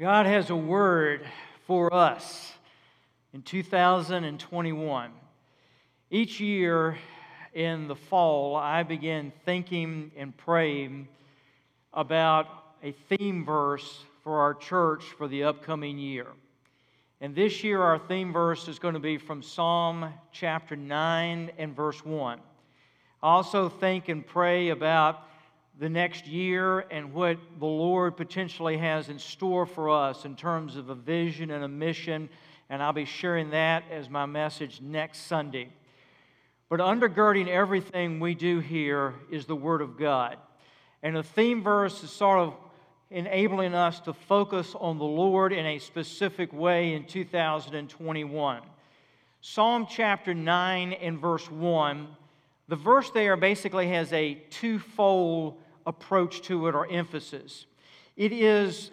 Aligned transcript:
God 0.00 0.24
has 0.24 0.48
a 0.48 0.56
word 0.56 1.20
for 1.66 1.92
us 1.92 2.54
in 3.34 3.42
2021. 3.42 5.10
Each 6.10 6.40
year 6.40 6.96
in 7.52 7.88
the 7.88 7.94
fall, 7.94 8.56
I 8.56 8.84
begin 8.84 9.34
thinking 9.44 10.10
and 10.16 10.34
praying 10.34 11.08
about 11.92 12.46
a 12.82 12.92
theme 12.92 13.44
verse 13.44 14.02
for 14.24 14.40
our 14.40 14.54
church 14.54 15.04
for 15.18 15.28
the 15.28 15.44
upcoming 15.44 15.98
year. 15.98 16.26
And 17.20 17.34
this 17.34 17.62
year, 17.62 17.82
our 17.82 17.98
theme 17.98 18.32
verse 18.32 18.68
is 18.68 18.78
going 18.78 18.94
to 18.94 19.00
be 19.00 19.18
from 19.18 19.42
Psalm 19.42 20.10
chapter 20.32 20.74
9 20.74 21.50
and 21.58 21.76
verse 21.76 22.02
1. 22.02 22.38
I 23.22 23.28
also 23.28 23.68
think 23.68 24.08
and 24.08 24.26
pray 24.26 24.70
about 24.70 25.28
the 25.78 25.88
next 25.88 26.26
year 26.26 26.80
and 26.80 27.12
what 27.12 27.38
the 27.58 27.66
Lord 27.66 28.16
potentially 28.16 28.76
has 28.78 29.08
in 29.08 29.18
store 29.18 29.66
for 29.66 29.90
us 29.90 30.24
in 30.24 30.36
terms 30.36 30.76
of 30.76 30.90
a 30.90 30.94
vision 30.94 31.50
and 31.50 31.64
a 31.64 31.68
mission. 31.68 32.28
And 32.68 32.82
I'll 32.82 32.92
be 32.92 33.04
sharing 33.04 33.50
that 33.50 33.84
as 33.90 34.08
my 34.08 34.26
message 34.26 34.80
next 34.80 35.26
Sunday. 35.26 35.70
But 36.68 36.80
undergirding 36.80 37.48
everything 37.48 38.20
we 38.20 38.34
do 38.34 38.60
here 38.60 39.14
is 39.30 39.46
the 39.46 39.56
Word 39.56 39.82
of 39.82 39.98
God. 39.98 40.36
And 41.02 41.16
the 41.16 41.22
theme 41.22 41.62
verse 41.62 42.02
is 42.02 42.10
sort 42.10 42.38
of 42.38 42.54
enabling 43.10 43.74
us 43.74 44.00
to 44.00 44.12
focus 44.12 44.74
on 44.78 44.98
the 44.98 45.04
Lord 45.04 45.52
in 45.52 45.66
a 45.66 45.78
specific 45.78 46.52
way 46.52 46.94
in 46.94 47.04
2021. 47.04 48.62
Psalm 49.40 49.86
chapter 49.90 50.32
9 50.32 50.92
and 50.92 51.18
verse 51.18 51.50
1 51.50 52.08
the 52.72 52.76
verse 52.76 53.10
there 53.10 53.36
basically 53.36 53.88
has 53.88 54.12
a 54.14 54.34
twofold 54.48 55.61
approach 55.86 56.42
to 56.42 56.68
it 56.68 56.74
or 56.74 56.90
emphasis. 56.90 57.66
It 58.16 58.32
is 58.32 58.90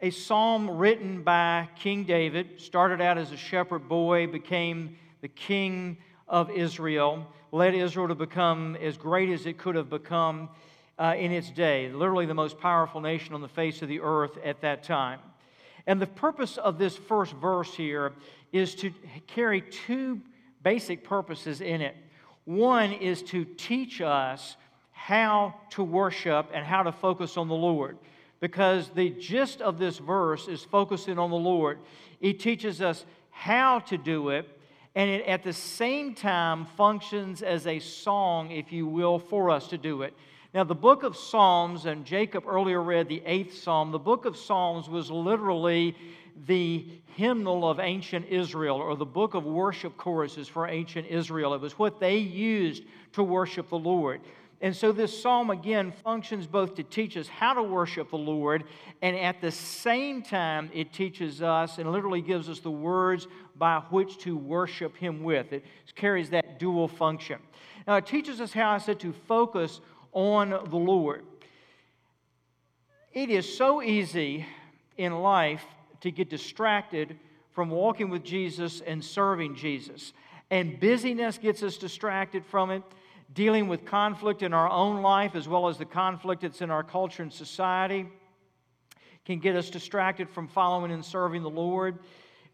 a 0.00 0.10
psalm 0.10 0.70
written 0.70 1.22
by 1.22 1.68
King 1.78 2.04
David, 2.04 2.60
started 2.60 3.00
out 3.00 3.18
as 3.18 3.32
a 3.32 3.36
shepherd 3.36 3.88
boy, 3.88 4.26
became 4.26 4.96
the 5.20 5.28
king 5.28 5.98
of 6.28 6.50
Israel, 6.50 7.26
led 7.50 7.74
Israel 7.74 8.08
to 8.08 8.14
become 8.14 8.76
as 8.76 8.96
great 8.96 9.30
as 9.30 9.46
it 9.46 9.58
could 9.58 9.74
have 9.74 9.90
become 9.90 10.48
uh, 10.98 11.14
in 11.16 11.32
its 11.32 11.50
day, 11.50 11.90
literally 11.90 12.26
the 12.26 12.34
most 12.34 12.58
powerful 12.58 13.00
nation 13.00 13.34
on 13.34 13.40
the 13.40 13.48
face 13.48 13.82
of 13.82 13.88
the 13.88 14.00
earth 14.00 14.36
at 14.44 14.60
that 14.60 14.82
time. 14.82 15.20
And 15.86 16.02
the 16.02 16.06
purpose 16.06 16.58
of 16.58 16.78
this 16.78 16.96
first 16.96 17.32
verse 17.34 17.74
here 17.74 18.12
is 18.52 18.74
to 18.76 18.92
carry 19.26 19.62
two 19.62 20.20
basic 20.62 21.02
purposes 21.02 21.60
in 21.60 21.80
it. 21.80 21.96
One 22.44 22.92
is 22.92 23.22
to 23.24 23.44
teach 23.44 24.00
us 24.00 24.56
how 24.98 25.54
to 25.70 25.84
worship 25.84 26.50
and 26.52 26.66
how 26.66 26.82
to 26.82 26.90
focus 26.90 27.36
on 27.36 27.46
the 27.46 27.54
Lord. 27.54 27.96
Because 28.40 28.90
the 28.90 29.10
gist 29.10 29.60
of 29.60 29.78
this 29.78 29.98
verse 29.98 30.48
is 30.48 30.64
focusing 30.64 31.20
on 31.20 31.30
the 31.30 31.36
Lord. 31.36 31.78
It 32.20 32.40
teaches 32.40 32.82
us 32.82 33.06
how 33.30 33.78
to 33.78 33.96
do 33.96 34.30
it, 34.30 34.48
and 34.96 35.08
it 35.08 35.24
at 35.26 35.44
the 35.44 35.52
same 35.52 36.14
time 36.14 36.66
functions 36.76 37.42
as 37.42 37.68
a 37.68 37.78
song, 37.78 38.50
if 38.50 38.72
you 38.72 38.88
will, 38.88 39.20
for 39.20 39.50
us 39.50 39.68
to 39.68 39.78
do 39.78 40.02
it. 40.02 40.14
Now, 40.52 40.64
the 40.64 40.74
book 40.74 41.04
of 41.04 41.16
Psalms, 41.16 41.86
and 41.86 42.04
Jacob 42.04 42.44
earlier 42.48 42.82
read 42.82 43.08
the 43.08 43.22
eighth 43.24 43.56
psalm, 43.56 43.92
the 43.92 43.98
book 44.00 44.24
of 44.24 44.36
Psalms 44.36 44.88
was 44.88 45.12
literally 45.12 45.94
the 46.46 46.84
hymnal 47.14 47.68
of 47.68 47.78
ancient 47.78 48.26
Israel 48.26 48.76
or 48.76 48.96
the 48.96 49.04
book 49.04 49.34
of 49.34 49.44
worship 49.44 49.96
choruses 49.96 50.48
for 50.48 50.66
ancient 50.66 51.06
Israel. 51.06 51.54
It 51.54 51.60
was 51.60 51.78
what 51.78 52.00
they 52.00 52.18
used 52.18 52.82
to 53.12 53.22
worship 53.22 53.68
the 53.68 53.78
Lord. 53.78 54.20
And 54.60 54.74
so 54.74 54.90
this 54.90 55.22
psalm 55.22 55.50
again 55.50 55.92
functions 55.92 56.46
both 56.46 56.74
to 56.76 56.82
teach 56.82 57.16
us 57.16 57.28
how 57.28 57.54
to 57.54 57.62
worship 57.62 58.10
the 58.10 58.18
Lord, 58.18 58.64
and 59.02 59.16
at 59.16 59.40
the 59.40 59.52
same 59.52 60.20
time, 60.22 60.70
it 60.74 60.92
teaches 60.92 61.42
us 61.42 61.78
and 61.78 61.92
literally 61.92 62.20
gives 62.20 62.48
us 62.48 62.58
the 62.58 62.70
words 62.70 63.28
by 63.56 63.78
which 63.90 64.18
to 64.18 64.36
worship 64.36 64.96
Him 64.96 65.22
with. 65.22 65.52
It 65.52 65.64
carries 65.94 66.30
that 66.30 66.58
dual 66.58 66.88
function. 66.88 67.38
Now, 67.86 67.96
it 67.96 68.06
teaches 68.06 68.40
us 68.40 68.52
how 68.52 68.70
I 68.70 68.78
said 68.78 68.98
to 69.00 69.12
focus 69.12 69.80
on 70.12 70.50
the 70.50 70.76
Lord. 70.76 71.24
It 73.12 73.30
is 73.30 73.56
so 73.56 73.80
easy 73.80 74.44
in 74.96 75.12
life 75.20 75.64
to 76.00 76.10
get 76.10 76.28
distracted 76.28 77.16
from 77.52 77.70
walking 77.70 78.10
with 78.10 78.24
Jesus 78.24 78.80
and 78.86 79.04
serving 79.04 79.54
Jesus. 79.54 80.12
And 80.50 80.78
busyness 80.78 81.38
gets 81.38 81.62
us 81.62 81.76
distracted 81.76 82.44
from 82.44 82.70
it. 82.70 82.82
Dealing 83.32 83.68
with 83.68 83.84
conflict 83.84 84.42
in 84.42 84.54
our 84.54 84.68
own 84.68 85.02
life, 85.02 85.34
as 85.34 85.46
well 85.46 85.68
as 85.68 85.76
the 85.76 85.84
conflict 85.84 86.42
that's 86.42 86.62
in 86.62 86.70
our 86.70 86.82
culture 86.82 87.22
and 87.22 87.32
society, 87.32 88.08
can 89.24 89.38
get 89.38 89.54
us 89.54 89.68
distracted 89.68 90.30
from 90.30 90.48
following 90.48 90.90
and 90.90 91.04
serving 91.04 91.42
the 91.42 91.50
Lord. 91.50 91.98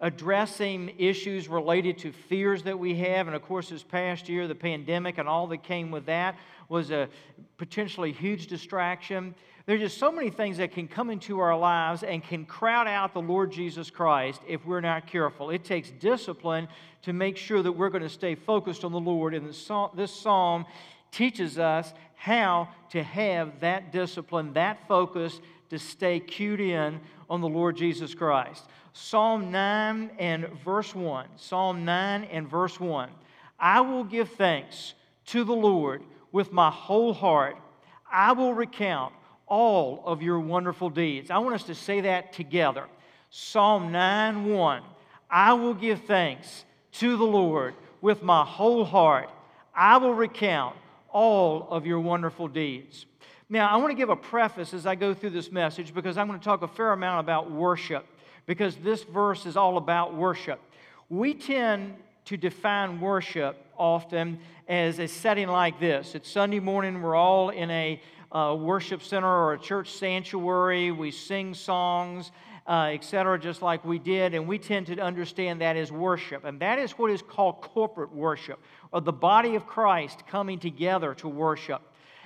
Addressing 0.00 0.94
issues 0.98 1.48
related 1.48 1.98
to 1.98 2.12
fears 2.12 2.62
that 2.64 2.78
we 2.78 2.94
have. 2.96 3.26
And 3.26 3.34
of 3.34 3.42
course, 3.42 3.70
this 3.70 3.82
past 3.82 4.28
year, 4.28 4.46
the 4.46 4.54
pandemic 4.54 5.18
and 5.18 5.28
all 5.28 5.46
that 5.48 5.62
came 5.62 5.90
with 5.90 6.06
that 6.06 6.36
was 6.68 6.90
a 6.90 7.08
potentially 7.56 8.12
huge 8.12 8.48
distraction. 8.48 9.34
There's 9.66 9.80
just 9.80 9.96
so 9.96 10.12
many 10.12 10.28
things 10.28 10.58
that 10.58 10.72
can 10.72 10.88
come 10.88 11.08
into 11.08 11.38
our 11.38 11.56
lives 11.56 12.02
and 12.02 12.22
can 12.22 12.44
crowd 12.44 12.86
out 12.86 13.14
the 13.14 13.22
Lord 13.22 13.50
Jesus 13.50 13.88
Christ 13.88 14.42
if 14.46 14.66
we're 14.66 14.82
not 14.82 15.06
careful. 15.06 15.48
It 15.48 15.64
takes 15.64 15.90
discipline 15.90 16.68
to 17.02 17.14
make 17.14 17.38
sure 17.38 17.62
that 17.62 17.72
we're 17.72 17.88
going 17.88 18.02
to 18.02 18.10
stay 18.10 18.34
focused 18.34 18.84
on 18.84 18.92
the 18.92 19.00
Lord. 19.00 19.32
And 19.32 19.46
this 19.46 20.12
psalm 20.12 20.66
teaches 21.12 21.58
us 21.58 21.94
how 22.14 22.68
to 22.90 23.02
have 23.02 23.60
that 23.60 23.92
discipline, 23.92 24.52
that 24.54 24.86
focus 24.86 25.40
to 25.70 25.78
stay 25.78 26.20
cued 26.20 26.60
in 26.60 27.00
on 27.30 27.40
the 27.40 27.48
Lord 27.48 27.76
Jesus 27.76 28.14
Christ. 28.14 28.64
Psalm 28.96 29.50
9 29.50 30.12
and 30.20 30.48
verse 30.64 30.94
1. 30.94 31.26
Psalm 31.34 31.84
9 31.84 32.24
and 32.24 32.48
verse 32.48 32.78
1. 32.78 33.10
I 33.58 33.80
will 33.80 34.04
give 34.04 34.30
thanks 34.30 34.94
to 35.26 35.42
the 35.42 35.52
Lord 35.52 36.04
with 36.30 36.52
my 36.52 36.70
whole 36.70 37.12
heart. 37.12 37.56
I 38.10 38.32
will 38.32 38.54
recount 38.54 39.12
all 39.48 40.00
of 40.06 40.22
your 40.22 40.38
wonderful 40.38 40.90
deeds. 40.90 41.32
I 41.32 41.38
want 41.38 41.56
us 41.56 41.64
to 41.64 41.74
say 41.74 42.02
that 42.02 42.32
together. 42.32 42.86
Psalm 43.30 43.90
9 43.90 44.46
1. 44.46 44.82
I 45.28 45.54
will 45.54 45.74
give 45.74 46.02
thanks 46.04 46.64
to 46.92 47.16
the 47.16 47.24
Lord 47.24 47.74
with 48.00 48.22
my 48.22 48.44
whole 48.44 48.84
heart. 48.84 49.28
I 49.74 49.96
will 49.96 50.14
recount 50.14 50.76
all 51.12 51.66
of 51.68 51.84
your 51.84 51.98
wonderful 51.98 52.46
deeds. 52.46 53.06
Now, 53.48 53.66
I 53.66 53.76
want 53.76 53.90
to 53.90 53.96
give 53.96 54.10
a 54.10 54.16
preface 54.16 54.72
as 54.72 54.86
I 54.86 54.94
go 54.94 55.14
through 55.14 55.30
this 55.30 55.50
message 55.50 55.92
because 55.92 56.16
I'm 56.16 56.28
going 56.28 56.38
to 56.38 56.44
talk 56.44 56.62
a 56.62 56.68
fair 56.68 56.92
amount 56.92 57.18
about 57.20 57.50
worship 57.50 58.06
because 58.46 58.76
this 58.76 59.02
verse 59.02 59.46
is 59.46 59.56
all 59.56 59.76
about 59.76 60.14
worship. 60.14 60.60
We 61.08 61.34
tend 61.34 61.94
to 62.26 62.36
define 62.36 63.00
worship 63.00 63.56
often 63.76 64.38
as 64.68 64.98
a 64.98 65.06
setting 65.06 65.48
like 65.48 65.78
this. 65.78 66.14
It's 66.14 66.30
Sunday 66.30 66.60
morning, 66.60 67.02
we're 67.02 67.14
all 67.14 67.50
in 67.50 67.70
a 67.70 68.00
uh, 68.32 68.56
worship 68.58 69.02
center 69.02 69.28
or 69.28 69.52
a 69.52 69.58
church 69.58 69.92
sanctuary. 69.92 70.90
We 70.90 71.10
sing 71.10 71.54
songs, 71.54 72.32
uh, 72.66 72.90
etc., 72.92 73.38
just 73.38 73.62
like 73.62 73.84
we 73.84 73.98
did, 73.98 74.34
and 74.34 74.48
we 74.48 74.58
tend 74.58 74.86
to 74.86 74.98
understand 74.98 75.60
that 75.60 75.76
as 75.76 75.92
worship. 75.92 76.44
And 76.44 76.60
that 76.60 76.78
is 76.78 76.92
what 76.92 77.10
is 77.10 77.22
called 77.22 77.60
corporate 77.60 78.12
worship, 78.12 78.58
or 78.90 79.00
the 79.00 79.12
body 79.12 79.54
of 79.54 79.66
Christ 79.66 80.26
coming 80.26 80.58
together 80.58 81.14
to 81.16 81.28
worship. 81.28 81.82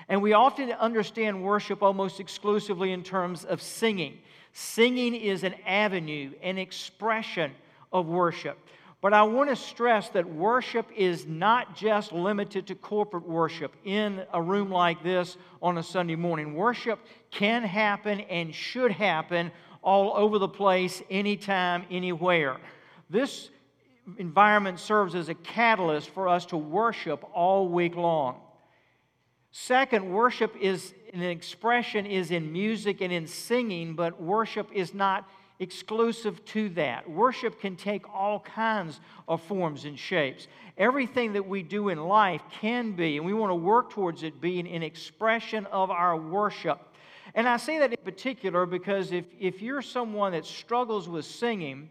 And 0.09 0.23
we 0.23 0.33
often 0.33 0.73
understand 0.73 1.43
worship 1.43 1.83
almost 1.83 2.21
exclusively 2.21 2.93
in 2.93 3.03
terms 3.03 3.45
of 3.45 3.61
singing. 3.61 4.19
Singing 4.53 5.15
is 5.15 5.45
an 5.45 5.55
avenue, 5.67 6.33
an 6.43 6.59
expression 6.59 7.53
of 7.93 8.07
worship. 8.07 8.59
But 9.01 9.13
I 9.13 9.23
want 9.23 9.51
to 9.51 9.57
stress 9.57 10.09
that 10.11 10.29
worship 10.29 10.87
is 10.97 11.25
not 11.25 11.77
just 11.77 12.13
limited 12.13 12.67
to 12.67 12.75
corporate 12.75 13.29
worship 13.29 13.77
in 13.85 14.25
a 14.33 14.43
room 14.43 14.71
like 14.71 15.05
this 15.05 15.37
on 15.63 15.79
a 15.79 15.83
Sunday 15.83 16.17
morning. 16.17 16.55
Worship 16.55 16.99
can 17.31 17.63
happen 17.63 18.21
and 18.23 18.53
should 18.53 18.91
happen 18.91 19.53
all 19.83 20.17
over 20.17 20.41
the 20.41 20.49
place, 20.49 21.01
anytime, 21.09 21.85
anywhere. 21.91 22.57
This 23.09 23.51
environment 24.17 24.81
serves 24.81 25.15
as 25.15 25.29
a 25.29 25.35
catalyst 25.35 26.11
for 26.11 26.27
us 26.27 26.47
to 26.47 26.57
worship 26.57 27.25
all 27.33 27.69
week 27.69 27.95
long. 27.95 28.41
Second, 29.61 30.09
worship 30.09 30.55
is 30.61 30.95
an 31.13 31.21
expression 31.21 32.07
is 32.07 32.31
in 32.31 32.53
music 32.53 33.01
and 33.01 33.13
in 33.13 33.27
singing, 33.27 33.95
but 33.97 34.23
worship 34.23 34.69
is 34.73 34.95
not 34.95 35.29
exclusive 35.59 36.45
to 36.45 36.69
that. 36.71 37.11
Worship 37.11 37.61
can 37.61 37.75
take 37.75 38.09
all 38.09 38.39
kinds 38.39 39.01
of 39.27 39.43
forms 39.43 39.85
and 39.85 39.99
shapes. 39.99 40.47
Everything 40.79 41.33
that 41.33 41.47
we 41.47 41.65
do 41.65 41.89
in 41.89 41.99
life 41.99 42.41
can 42.61 42.93
be, 42.93 43.17
and 43.17 43.27
we 43.27 43.35
want 43.35 43.51
to 43.51 43.57
work 43.57 43.91
towards 43.91 44.23
it 44.23 44.41
being 44.41 44.69
an 44.69 44.85
expression 44.85 45.67
of 45.67 45.91
our 45.91 46.17
worship. 46.17 46.81
And 47.35 47.49
I 47.49 47.57
say 47.57 47.81
that 47.81 47.91
in 47.91 48.05
particular 48.05 48.65
because 48.65 49.11
if, 49.11 49.25
if 49.41 49.61
you're 49.61 49.83
someone 49.83 50.33
that 50.33 50.47
struggles 50.47 51.09
with 51.09 51.25
singing, 51.25 51.91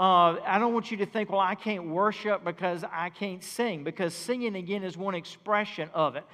uh, 0.00 0.40
I 0.46 0.58
don't 0.58 0.72
want 0.72 0.90
you 0.90 0.96
to 0.96 1.06
think, 1.06 1.30
well, 1.30 1.40
I 1.40 1.56
can't 1.56 1.88
worship 1.88 2.42
because 2.42 2.84
I 2.90 3.10
can't 3.10 3.44
sing, 3.44 3.84
because 3.84 4.14
singing, 4.14 4.56
again, 4.56 4.82
is 4.82 4.96
one 4.96 5.14
expression 5.14 5.90
of 5.92 6.16
it. 6.16 6.24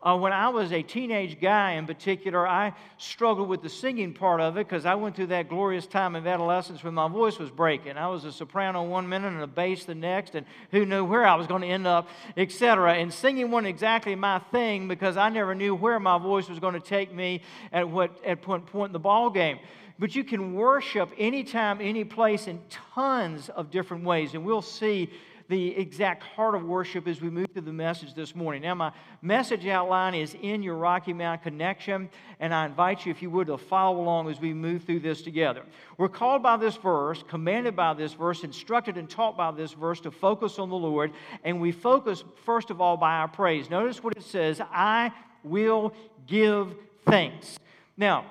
Uh, 0.00 0.16
when 0.16 0.32
I 0.32 0.48
was 0.48 0.72
a 0.72 0.80
teenage 0.80 1.40
guy 1.40 1.72
in 1.72 1.84
particular, 1.84 2.46
I 2.46 2.72
struggled 2.98 3.48
with 3.48 3.62
the 3.62 3.68
singing 3.68 4.14
part 4.14 4.40
of 4.40 4.56
it 4.56 4.68
because 4.68 4.86
I 4.86 4.94
went 4.94 5.16
through 5.16 5.26
that 5.28 5.48
glorious 5.48 5.88
time 5.88 6.14
of 6.14 6.24
adolescence 6.24 6.84
when 6.84 6.94
my 6.94 7.08
voice 7.08 7.36
was 7.38 7.50
breaking. 7.50 7.96
I 7.96 8.06
was 8.06 8.24
a 8.24 8.30
soprano 8.30 8.84
one 8.84 9.08
minute 9.08 9.32
and 9.32 9.42
a 9.42 9.48
bass 9.48 9.84
the 9.84 9.96
next, 9.96 10.36
and 10.36 10.46
who 10.70 10.86
knew 10.86 11.04
where 11.04 11.26
I 11.26 11.34
was 11.34 11.48
going 11.48 11.62
to 11.62 11.68
end 11.68 11.88
up, 11.88 12.08
etc. 12.36 12.94
And 12.94 13.12
singing 13.12 13.50
wasn't 13.50 13.68
exactly 13.68 14.14
my 14.14 14.38
thing 14.38 14.86
because 14.86 15.16
I 15.16 15.30
never 15.30 15.52
knew 15.56 15.74
where 15.74 15.98
my 15.98 16.18
voice 16.18 16.48
was 16.48 16.60
going 16.60 16.74
to 16.74 16.80
take 16.80 17.12
me 17.12 17.42
at 17.72 17.88
what 17.88 18.24
at 18.24 18.40
point, 18.40 18.66
point 18.66 18.90
in 18.90 18.92
the 18.92 19.00
ball 19.00 19.30
game 19.30 19.58
but 20.00 20.14
you 20.14 20.22
can 20.22 20.54
worship 20.54 21.10
anytime, 21.18 21.80
any 21.80 22.04
place 22.04 22.46
in 22.46 22.60
tons 22.94 23.48
of 23.48 23.72
different 23.72 24.04
ways. 24.04 24.32
And 24.34 24.44
we'll 24.44 24.62
see 24.62 25.10
the 25.48 25.76
exact 25.78 26.22
heart 26.22 26.54
of 26.54 26.62
worship 26.64 27.08
as 27.08 27.22
we 27.22 27.30
move 27.30 27.46
through 27.52 27.62
the 27.62 27.72
message 27.72 28.12
this 28.12 28.34
morning. 28.34 28.62
Now, 28.62 28.74
my 28.74 28.92
message 29.22 29.66
outline 29.66 30.14
is 30.14 30.36
in 30.42 30.62
your 30.62 30.76
Rocky 30.76 31.14
Mount 31.14 31.42
connection, 31.42 32.10
and 32.38 32.52
I 32.54 32.66
invite 32.66 33.06
you, 33.06 33.10
if 33.10 33.22
you 33.22 33.30
would, 33.30 33.46
to 33.46 33.56
follow 33.56 33.98
along 33.98 34.28
as 34.28 34.38
we 34.40 34.52
move 34.52 34.84
through 34.84 35.00
this 35.00 35.22
together. 35.22 35.62
We're 35.96 36.10
called 36.10 36.42
by 36.42 36.58
this 36.58 36.76
verse, 36.76 37.24
commanded 37.26 37.74
by 37.74 37.94
this 37.94 38.12
verse, 38.12 38.44
instructed 38.44 38.98
and 38.98 39.08
taught 39.08 39.38
by 39.38 39.50
this 39.50 39.72
verse 39.72 40.00
to 40.02 40.10
focus 40.10 40.58
on 40.58 40.68
the 40.68 40.76
Lord, 40.76 41.12
and 41.44 41.60
we 41.60 41.72
focus, 41.72 42.22
first 42.44 42.68
of 42.70 42.82
all, 42.82 42.98
by 42.98 43.14
our 43.14 43.28
praise. 43.28 43.70
Notice 43.70 44.04
what 44.04 44.16
it 44.16 44.24
says 44.24 44.60
I 44.70 45.12
will 45.42 45.94
give 46.26 46.74
thanks. 47.06 47.58
Now, 47.96 48.30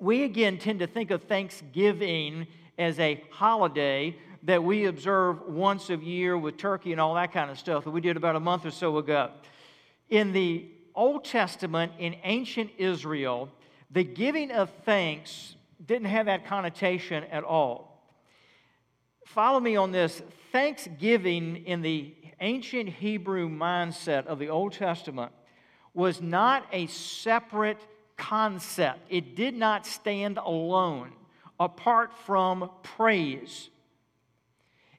we 0.00 0.24
again 0.24 0.58
tend 0.58 0.80
to 0.80 0.88
think 0.88 1.12
of 1.12 1.22
Thanksgiving 1.22 2.48
as 2.76 2.98
a 2.98 3.22
holiday 3.30 4.16
that 4.44 4.62
we 4.62 4.86
observe 4.86 5.42
once 5.48 5.90
a 5.90 5.96
year 5.96 6.36
with 6.36 6.56
turkey 6.56 6.92
and 6.92 7.00
all 7.00 7.14
that 7.14 7.32
kind 7.32 7.50
of 7.50 7.58
stuff 7.58 7.84
that 7.84 7.90
we 7.90 8.00
did 8.00 8.16
about 8.16 8.36
a 8.36 8.40
month 8.40 8.66
or 8.66 8.70
so 8.70 8.98
ago. 8.98 9.30
In 10.08 10.32
the 10.32 10.66
Old 10.94 11.24
Testament, 11.24 11.92
in 11.98 12.16
ancient 12.24 12.70
Israel, 12.76 13.48
the 13.90 14.04
giving 14.04 14.50
of 14.50 14.70
thanks 14.84 15.54
didn't 15.84 16.08
have 16.08 16.26
that 16.26 16.46
connotation 16.46 17.24
at 17.24 17.44
all. 17.44 17.92
Follow 19.26 19.60
me 19.60 19.76
on 19.76 19.92
this. 19.92 20.22
Thanksgiving 20.50 21.64
in 21.64 21.82
the 21.82 22.14
ancient 22.40 22.88
Hebrew 22.88 23.48
mindset 23.48 24.26
of 24.26 24.38
the 24.38 24.48
Old 24.48 24.72
Testament 24.72 25.32
was 25.94 26.20
not 26.20 26.66
a 26.72 26.86
separate 26.88 27.80
concept, 28.16 29.00
it 29.08 29.34
did 29.34 29.54
not 29.54 29.86
stand 29.86 30.38
alone 30.38 31.12
apart 31.58 32.12
from 32.24 32.70
praise. 32.82 33.68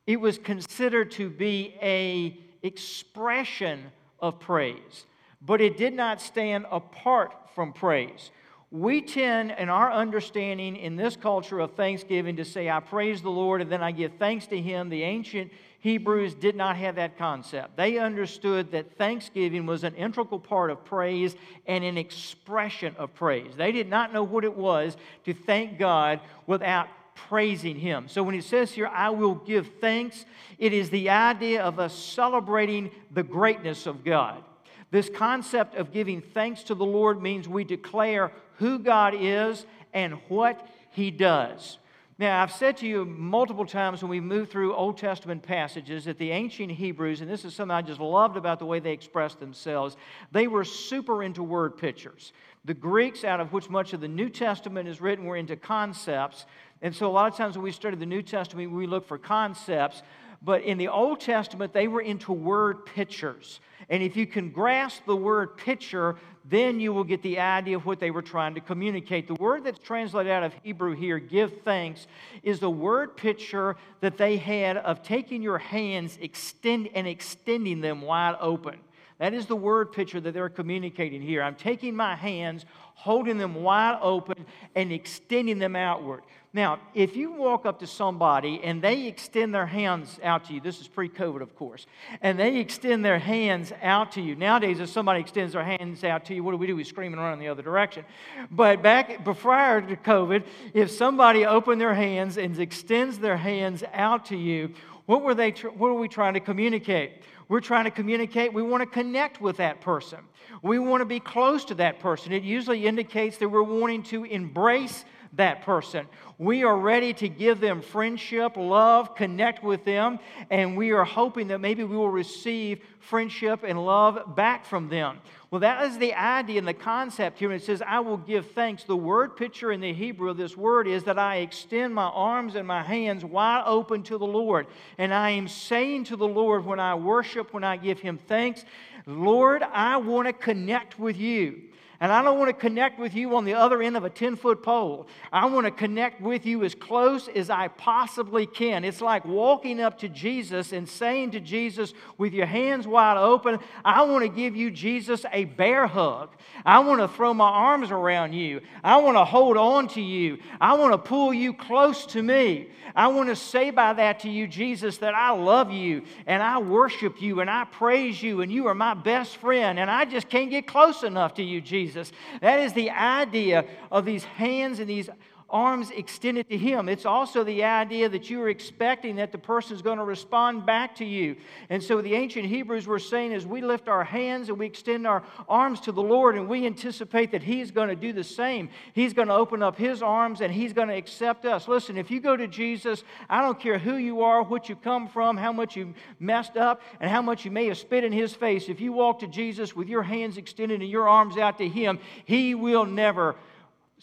It 0.05 0.19
was 0.19 0.37
considered 0.37 1.11
to 1.11 1.29
be 1.29 1.75
a 1.81 2.39
expression 2.61 3.91
of 4.19 4.39
praise, 4.39 5.05
but 5.41 5.61
it 5.61 5.77
did 5.77 5.93
not 5.93 6.21
stand 6.21 6.65
apart 6.71 7.33
from 7.55 7.73
praise. 7.73 8.31
We 8.71 9.01
tend, 9.01 9.51
in 9.51 9.69
our 9.69 9.91
understanding 9.91 10.75
in 10.75 10.95
this 10.95 11.15
culture 11.15 11.59
of 11.59 11.75
Thanksgiving, 11.75 12.37
to 12.37 12.45
say, 12.45 12.69
I 12.69 12.79
praise 12.79 13.21
the 13.21 13.29
Lord 13.29 13.61
and 13.61 13.71
then 13.71 13.83
I 13.83 13.91
give 13.91 14.13
thanks 14.17 14.47
to 14.47 14.59
Him. 14.59 14.89
The 14.89 15.03
ancient 15.03 15.51
Hebrews 15.79 16.33
did 16.33 16.55
not 16.55 16.77
have 16.77 16.95
that 16.95 17.17
concept. 17.17 17.77
They 17.77 17.99
understood 17.99 18.71
that 18.71 18.97
thanksgiving 18.97 19.65
was 19.65 19.83
an 19.83 19.93
integral 19.95 20.39
part 20.39 20.71
of 20.71 20.83
praise 20.85 21.35
and 21.67 21.83
an 21.83 21.97
expression 21.97 22.95
of 22.97 23.13
praise. 23.13 23.53
They 23.55 23.71
did 23.71 23.89
not 23.89 24.11
know 24.11 24.23
what 24.23 24.43
it 24.43 24.55
was 24.55 24.97
to 25.25 25.33
thank 25.33 25.77
God 25.77 26.21
without 26.47 26.87
praising 27.15 27.77
Him. 27.77 28.07
So 28.07 28.23
when 28.23 28.35
He 28.35 28.41
says 28.41 28.71
here, 28.71 28.87
I 28.87 29.09
will 29.09 29.35
give 29.35 29.69
thanks, 29.79 30.25
it 30.57 30.73
is 30.73 30.89
the 30.89 31.09
idea 31.09 31.63
of 31.63 31.79
us 31.79 31.93
celebrating 31.93 32.91
the 33.11 33.23
greatness 33.23 33.85
of 33.85 34.03
God. 34.03 34.43
This 34.91 35.09
concept 35.09 35.75
of 35.75 35.91
giving 35.91 36.21
thanks 36.21 36.63
to 36.63 36.75
the 36.75 36.85
Lord 36.85 37.21
means 37.21 37.47
we 37.47 37.63
declare 37.63 38.31
who 38.57 38.79
God 38.79 39.15
is 39.17 39.65
and 39.93 40.13
what 40.27 40.67
He 40.91 41.09
does. 41.09 41.79
Now, 42.19 42.43
I've 42.43 42.51
said 42.51 42.77
to 42.77 42.87
you 42.87 43.05
multiple 43.05 43.65
times 43.65 44.03
when 44.03 44.09
we 44.11 44.19
move 44.19 44.49
through 44.49 44.75
Old 44.75 44.99
Testament 44.99 45.41
passages 45.41 46.05
that 46.05 46.19
the 46.19 46.29
ancient 46.29 46.71
Hebrews, 46.71 47.21
and 47.21 47.29
this 47.29 47.43
is 47.43 47.55
something 47.55 47.75
I 47.75 47.81
just 47.81 47.99
loved 47.99 48.37
about 48.37 48.59
the 48.59 48.65
way 48.65 48.79
they 48.79 48.91
expressed 48.91 49.39
themselves, 49.39 49.97
they 50.31 50.47
were 50.47 50.63
super 50.63 51.23
into 51.23 51.41
word 51.41 51.75
pictures. 51.75 52.31
The 52.65 52.75
Greeks, 52.75 53.23
out 53.23 53.39
of 53.39 53.51
which 53.51 53.69
much 53.69 53.93
of 53.93 53.99
the 53.99 54.07
New 54.07 54.29
Testament 54.29 54.87
is 54.87 55.01
written, 55.01 55.25
were 55.25 55.35
into 55.35 55.55
concepts. 55.55 56.45
And 56.83 56.93
so, 56.93 57.09
a 57.09 57.13
lot 57.13 57.31
of 57.31 57.37
times 57.37 57.55
when 57.55 57.63
we 57.63 57.71
study 57.71 57.95
the 57.95 58.05
New 58.05 58.21
Testament, 58.21 58.69
we 58.71 58.85
look 58.85 59.07
for 59.07 59.17
concepts. 59.17 60.03
But 60.43 60.63
in 60.63 60.77
the 60.77 60.89
Old 60.89 61.21
Testament, 61.21 61.71
they 61.71 61.87
were 61.87 62.01
into 62.01 62.33
word 62.33 62.85
pictures. 62.85 63.61
And 63.89 64.03
if 64.03 64.17
you 64.17 64.27
can 64.27 64.49
grasp 64.49 65.05
the 65.05 65.15
word 65.15 65.55
picture, 65.55 66.17
then 66.43 66.81
you 66.81 66.91
will 66.91 67.05
get 67.05 67.21
the 67.21 67.39
idea 67.39 67.77
of 67.77 67.85
what 67.85 68.01
they 68.01 68.11
were 68.11 68.21
trying 68.21 68.53
to 68.55 68.61
communicate. 68.61 69.29
The 69.29 69.35
word 69.35 69.63
that's 69.63 69.79
translated 69.79 70.29
out 70.29 70.43
of 70.43 70.53
Hebrew 70.61 70.93
here, 70.95 71.17
give 71.17 71.61
thanks, 71.61 72.07
is 72.43 72.59
the 72.59 72.69
word 72.69 73.15
picture 73.15 73.77
that 74.01 74.17
they 74.17 74.35
had 74.35 74.75
of 74.75 75.01
taking 75.01 75.41
your 75.41 75.59
hands 75.59 76.17
extend, 76.21 76.89
and 76.93 77.07
extending 77.07 77.79
them 77.79 78.01
wide 78.01 78.35
open. 78.41 78.79
That 79.19 79.33
is 79.33 79.45
the 79.45 79.55
word 79.55 79.93
picture 79.93 80.19
that 80.19 80.33
they're 80.33 80.49
communicating 80.49 81.21
here. 81.21 81.41
I'm 81.41 81.55
taking 81.55 81.95
my 81.95 82.15
hands, 82.15 82.65
holding 82.95 83.37
them 83.37 83.55
wide 83.55 83.99
open, 84.01 84.45
and 84.75 84.91
extending 84.91 85.59
them 85.59 85.77
outward. 85.77 86.23
Now, 86.55 86.79
if 86.93 87.15
you 87.15 87.31
walk 87.31 87.65
up 87.65 87.79
to 87.79 87.87
somebody 87.87 88.61
and 88.63 88.79
they 88.79 89.07
extend 89.07 89.55
their 89.55 89.65
hands 89.65 90.19
out 90.21 90.45
to 90.45 90.53
you, 90.53 90.61
this 90.61 90.79
is 90.79 90.87
pre 90.87 91.09
COVID, 91.09 91.41
of 91.41 91.55
course, 91.55 91.87
and 92.21 92.37
they 92.37 92.57
extend 92.57 93.03
their 93.03 93.17
hands 93.17 93.73
out 93.81 94.11
to 94.11 94.21
you. 94.21 94.35
Nowadays, 94.35 94.79
if 94.79 94.89
somebody 94.89 95.19
extends 95.19 95.53
their 95.53 95.63
hands 95.63 96.03
out 96.03 96.25
to 96.25 96.35
you, 96.35 96.43
what 96.43 96.51
do 96.51 96.57
we 96.57 96.67
do? 96.67 96.75
We 96.75 96.83
scream 96.83 97.11
and 97.11 97.19
run 97.19 97.33
in 97.33 97.39
the 97.39 97.47
other 97.47 97.63
direction. 97.63 98.05
But 98.51 98.83
back 98.83 99.25
prior 99.25 99.81
to 99.81 99.95
COVID, 99.95 100.43
if 100.75 100.91
somebody 100.91 101.43
opened 101.43 101.81
their 101.81 101.95
hands 101.95 102.37
and 102.37 102.57
extends 102.59 103.17
their 103.17 103.37
hands 103.37 103.83
out 103.91 104.27
to 104.27 104.37
you, 104.37 104.75
what 105.07 105.23
were, 105.23 105.33
they, 105.33 105.49
what 105.51 105.75
were 105.75 105.99
we 105.99 106.07
trying 106.07 106.35
to 106.35 106.39
communicate? 106.39 107.23
We're 107.49 107.61
trying 107.61 107.85
to 107.85 107.91
communicate, 107.91 108.53
we 108.53 108.61
want 108.61 108.81
to 108.81 108.87
connect 108.87 109.41
with 109.41 109.57
that 109.57 109.81
person. 109.81 110.19
We 110.61 110.77
want 110.77 111.01
to 111.01 111.05
be 111.05 111.19
close 111.19 111.65
to 111.65 111.75
that 111.75 111.99
person. 111.99 112.31
It 112.31 112.43
usually 112.43 112.85
indicates 112.85 113.37
that 113.37 113.49
we're 113.49 113.63
wanting 113.63 114.03
to 114.03 114.23
embrace 114.23 115.03
that 115.35 115.63
person. 115.63 116.07
We 116.37 116.63
are 116.63 116.77
ready 116.77 117.13
to 117.13 117.29
give 117.29 117.59
them 117.59 117.81
friendship, 117.81 118.57
love, 118.57 119.15
connect 119.15 119.63
with 119.63 119.85
them, 119.85 120.19
and 120.49 120.77
we 120.77 120.91
are 120.91 121.03
hoping 121.03 121.47
that 121.49 121.59
maybe 121.59 121.83
we 121.83 121.95
will 121.95 122.09
receive 122.09 122.83
friendship 122.99 123.63
and 123.65 123.83
love 123.83 124.35
back 124.35 124.65
from 124.65 124.89
them. 124.89 125.19
Well, 125.49 125.59
that 125.59 125.83
is 125.83 125.99
the 125.99 126.15
idea 126.15 126.57
and 126.57 126.67
the 126.67 126.73
concept 126.73 127.37
here. 127.37 127.49
When 127.49 127.57
it 127.57 127.63
says, 127.63 127.83
I 127.85 127.99
will 127.99 128.17
give 128.17 128.51
thanks, 128.53 128.85
the 128.85 128.97
word 128.97 129.37
picture 129.37 129.71
in 129.71 129.81
the 129.81 129.93
Hebrew 129.93 130.31
of 130.31 130.37
this 130.37 130.57
word 130.57 130.87
is 130.87 131.03
that 131.03 131.19
I 131.19 131.37
extend 131.37 131.93
my 131.93 132.07
arms 132.07 132.55
and 132.55 132.67
my 132.67 132.81
hands 132.81 133.23
wide 133.23 133.63
open 133.67 134.01
to 134.03 134.17
the 134.17 134.25
Lord. 134.25 134.65
And 134.97 135.13
I 135.13 135.29
am 135.31 135.47
saying 135.47 136.05
to 136.05 136.15
the 136.15 136.27
Lord 136.27 136.65
when 136.65 136.79
I 136.79 136.95
worship, 136.95 137.53
when 137.53 137.63
I 137.63 137.77
give 137.77 137.99
Him 137.99 138.17
thanks, 138.17 138.65
Lord, 139.05 139.61
I 139.61 139.97
want 139.97 140.27
to 140.27 140.33
connect 140.33 140.97
with 140.97 141.17
you. 141.17 141.61
And 142.03 142.11
I 142.11 142.21
don't 142.21 142.37
want 142.37 142.49
to 142.49 142.53
connect 142.53 142.99
with 142.99 143.15
you 143.15 143.33
on 143.37 143.45
the 143.45 143.53
other 143.53 143.81
end 143.81 143.95
of 143.95 144.03
a 144.03 144.09
10 144.09 144.35
foot 144.35 144.61
pole. 144.61 145.07
I 145.31 145.45
want 145.45 145.67
to 145.67 145.71
connect 145.71 146.19
with 146.19 146.45
you 146.45 146.65
as 146.65 146.75
close 146.75 147.29
as 147.29 147.49
I 147.49 147.69
possibly 147.69 148.45
can. 148.45 148.83
It's 148.83 148.99
like 148.99 149.23
walking 149.23 149.79
up 149.79 149.99
to 149.99 150.09
Jesus 150.09 150.73
and 150.73 150.85
saying 150.85 151.31
to 151.31 151.39
Jesus 151.39 151.93
with 152.17 152.33
your 152.33 152.45
hands 152.45 152.85
wide 152.85 153.15
open, 153.15 153.57
I 153.85 154.01
want 154.01 154.23
to 154.23 154.27
give 154.27 154.53
you, 154.53 154.69
Jesus, 154.69 155.25
a 155.31 155.45
bear 155.45 155.87
hug. 155.87 156.31
I 156.65 156.79
want 156.79 156.99
to 156.99 157.07
throw 157.07 157.33
my 157.33 157.47
arms 157.47 157.89
around 157.89 158.33
you. 158.33 158.59
I 158.83 158.97
want 158.97 159.15
to 159.15 159.23
hold 159.23 159.55
on 159.55 159.87
to 159.89 160.01
you. 160.01 160.39
I 160.59 160.73
want 160.73 160.91
to 160.91 160.97
pull 160.97 161.33
you 161.33 161.53
close 161.53 162.05
to 162.07 162.21
me. 162.21 162.67
I 162.95 163.07
want 163.07 163.29
to 163.29 163.35
say 163.35 163.71
by 163.71 163.93
that 163.93 164.19
to 164.19 164.29
you, 164.29 164.45
Jesus, 164.45 164.97
that 164.97 165.15
I 165.15 165.31
love 165.31 165.71
you 165.71 166.03
and 166.27 166.43
I 166.43 166.59
worship 166.59 167.21
you 167.21 167.39
and 167.39 167.49
I 167.49 167.63
praise 167.63 168.21
you 168.21 168.41
and 168.41 168.51
you 168.51 168.67
are 168.67 168.75
my 168.75 168.93
best 168.93 169.37
friend 169.37 169.79
and 169.79 169.89
I 169.89 170.05
just 170.05 170.29
can't 170.29 170.49
get 170.49 170.67
close 170.67 171.03
enough 171.03 171.35
to 171.35 171.43
you, 171.43 171.61
Jesus. 171.61 171.92
Jesus. 171.93 172.11
That 172.41 172.59
is 172.59 172.73
the 172.73 172.89
idea 172.89 173.65
of 173.91 174.05
these 174.05 174.23
hands 174.23 174.79
and 174.79 174.89
these 174.89 175.09
arms 175.53 175.91
extended 175.91 176.49
to 176.49 176.57
him. 176.57 176.89
It's 176.89 177.05
also 177.05 177.43
the 177.43 177.63
idea 177.63 178.09
that 178.09 178.27
you 178.27 178.41
are 178.41 178.49
expecting 178.49 179.17
that 179.17 179.31
the 179.31 179.37
person 179.37 179.75
is 179.75 179.83
going 179.83 179.99
to 179.99 180.03
respond 180.03 180.65
back 180.65 180.95
to 180.95 181.05
you. 181.05 181.35
And 181.69 181.81
so 181.81 182.01
the 182.01 182.15
ancient 182.15 182.47
Hebrews 182.47 182.87
were 182.87 182.97
saying 182.97 183.33
as 183.33 183.45
we 183.45 183.61
lift 183.61 183.87
our 183.87 184.03
hands 184.03 184.49
and 184.49 184.57
we 184.57 184.65
extend 184.65 185.05
our 185.05 185.23
arms 185.47 185.79
to 185.81 185.91
the 185.91 186.01
Lord 186.01 186.35
and 186.35 186.49
we 186.49 186.65
anticipate 186.65 187.31
that 187.31 187.43
he's 187.43 187.69
going 187.69 187.89
to 187.89 187.95
do 187.95 188.11
the 188.11 188.23
same. 188.23 188.69
He's 188.93 189.13
going 189.13 189.27
to 189.27 189.35
open 189.35 189.61
up 189.61 189.77
his 189.77 190.01
arms 190.01 190.41
and 190.41 190.51
he's 190.51 190.73
going 190.73 190.87
to 190.87 190.95
accept 190.95 191.45
us. 191.45 191.67
Listen, 191.67 191.97
if 191.97 192.09
you 192.09 192.19
go 192.19 192.35
to 192.35 192.47
Jesus, 192.47 193.03
I 193.29 193.41
don't 193.41 193.59
care 193.59 193.77
who 193.77 193.97
you 193.97 194.23
are, 194.23 194.41
what 194.41 194.69
you 194.69 194.75
come 194.75 195.07
from, 195.07 195.37
how 195.37 195.53
much 195.53 195.75
you 195.75 195.93
messed 196.19 196.57
up, 196.57 196.81
and 196.99 197.11
how 197.11 197.21
much 197.21 197.45
you 197.45 197.51
may 197.51 197.67
have 197.67 197.77
spit 197.77 198.03
in 198.03 198.11
his 198.11 198.33
face. 198.33 198.69
If 198.69 198.81
you 198.81 198.91
walk 198.91 199.19
to 199.19 199.27
Jesus 199.27 199.75
with 199.75 199.87
your 199.87 200.03
hands 200.03 200.37
extended 200.37 200.81
and 200.81 200.89
your 200.89 201.07
arms 201.07 201.37
out 201.37 201.59
to 201.59 201.69
him, 201.69 201.99
he 202.25 202.55
will 202.55 202.85
never 202.85 203.35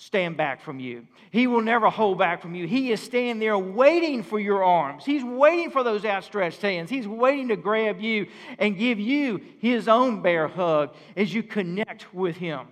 stand 0.00 0.34
back 0.34 0.62
from 0.62 0.80
you. 0.80 1.06
He 1.30 1.46
will 1.46 1.60
never 1.60 1.90
hold 1.90 2.16
back 2.16 2.40
from 2.40 2.54
you. 2.54 2.66
He 2.66 2.90
is 2.90 3.02
standing 3.02 3.38
there 3.38 3.58
waiting 3.58 4.22
for 4.22 4.40
your 4.40 4.64
arms. 4.64 5.04
He's 5.04 5.22
waiting 5.22 5.70
for 5.70 5.82
those 5.82 6.06
outstretched 6.06 6.62
hands. 6.62 6.88
He's 6.88 7.06
waiting 7.06 7.48
to 7.48 7.56
grab 7.56 8.00
you 8.00 8.26
and 8.58 8.78
give 8.78 8.98
you 8.98 9.42
his 9.58 9.88
own 9.88 10.22
bear 10.22 10.48
hug 10.48 10.94
as 11.18 11.34
you 11.34 11.42
connect 11.42 12.14
with 12.14 12.36
him. 12.36 12.66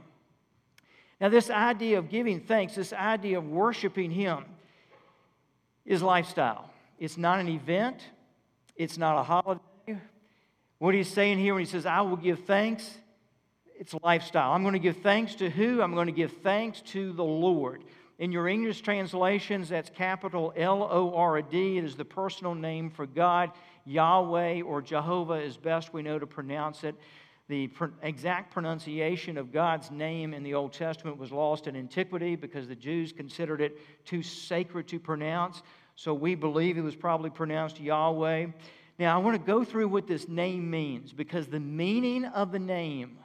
Now, 1.21 1.29
this 1.29 1.51
idea 1.51 1.99
of 1.99 2.09
giving 2.09 2.41
thanks, 2.41 2.75
this 2.75 2.95
idea 2.95 3.37
of 3.37 3.47
worshiping 3.47 4.11
him, 4.11 4.47
is 5.85 6.03
lifestyle. 6.03 6.71
It's 6.99 7.19
not 7.19 7.41
an 7.41 7.49
event, 7.51 8.01
it's 8.75 8.97
not 8.97 9.19
a 9.19 9.23
holiday. 9.23 9.61
What 10.79 10.95
he's 10.95 11.09
saying 11.09 11.41
here 11.41 11.53
when 11.53 11.63
he 11.63 11.71
says, 11.71 11.85
I 11.85 12.01
will 12.01 12.17
give 12.17 12.45
thanks, 12.47 12.91
it's 13.79 13.95
lifestyle. 14.03 14.53
I'm 14.53 14.63
going 14.63 14.75
to 14.75 14.81
give 14.81 14.99
thanks 14.99 15.37
to 15.37 15.49
who? 15.49 15.81
I'm 15.81 15.95
going 15.95 16.07
to 16.07 16.13
give 16.13 16.33
thanks 16.43 16.81
to 16.87 17.13
the 17.13 17.25
Lord. 17.25 17.85
In 18.19 18.33
your 18.33 18.49
English 18.49 18.81
translations, 18.81 19.69
that's 19.69 19.89
capital 19.91 20.53
L 20.57 20.83
O 20.91 21.15
R 21.15 21.41
D. 21.41 21.79
It 21.79 21.85
is 21.85 21.95
the 21.95 22.05
personal 22.05 22.55
name 22.55 22.91
for 22.91 23.07
God. 23.07 23.53
Yahweh 23.85 24.63
or 24.63 24.83
Jehovah 24.83 25.35
is 25.35 25.57
best 25.57 25.93
we 25.93 26.03
know 26.03 26.19
to 26.19 26.27
pronounce 26.27 26.83
it. 26.83 26.97
The 27.47 27.71
exact 28.03 28.53
pronunciation 28.53 29.39
of 29.39 29.53
God's 29.53 29.91
name 29.91 30.35
in 30.35 30.43
the 30.43 30.55
Old 30.55 30.73
Testament 30.73 31.17
was 31.17 31.33
lost 31.33 31.67
in 31.67 31.77
antiquity 31.77 32.37
because 32.37 32.69
the 32.69 32.75
Jews 32.75 33.13
considered 33.13 33.61
it 33.61 33.79
too 34.05 34.23
sacred 34.23 34.89
to 34.89 34.99
pronounce. 34.99 35.63
So 35.95 36.13
we 36.13 36.35
believe 36.35 36.77
it 36.77 36.83
was 36.83 36.97
probably 36.97 37.31
pronounced 37.31 37.81
Yahweh. 37.81 38.49
Now, 38.99 39.15
I 39.15 39.23
want 39.23 39.41
to 39.41 39.47
go 39.47 39.65
through 39.65 39.89
what 39.89 40.09
this 40.09 40.29
name 40.29 40.69
means 40.69 41.13
because 41.13 41.47
the 41.47 41.61
meaning 41.61 42.25
of 42.27 42.51
the 42.53 42.59
name 42.59 43.19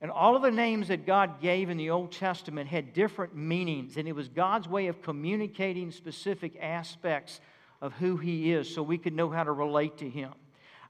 and 0.00 0.10
all 0.10 0.36
of 0.36 0.42
the 0.42 0.50
names 0.50 0.88
that 0.88 1.06
God 1.06 1.40
gave 1.40 1.70
in 1.70 1.76
the 1.76 1.90
Old 1.90 2.12
Testament 2.12 2.68
had 2.68 2.92
different 2.92 3.34
meanings, 3.34 3.96
and 3.96 4.06
it 4.06 4.14
was 4.14 4.28
God's 4.28 4.68
way 4.68 4.88
of 4.88 5.00
communicating 5.02 5.90
specific 5.90 6.58
aspects 6.60 7.40
of 7.80 7.92
who 7.94 8.16
He 8.16 8.52
is 8.52 8.72
so 8.72 8.82
we 8.82 8.98
could 8.98 9.14
know 9.14 9.30
how 9.30 9.44
to 9.44 9.52
relate 9.52 9.98
to 9.98 10.08
Him. 10.08 10.32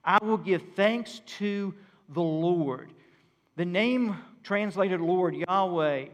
I 0.05 0.19
will 0.23 0.37
give 0.37 0.63
thanks 0.75 1.21
to 1.39 1.75
the 2.09 2.23
Lord. 2.23 2.93
The 3.57 3.65
name 3.65 4.17
translated 4.43 5.01
Lord, 5.01 5.35
Yahweh, 5.35 6.07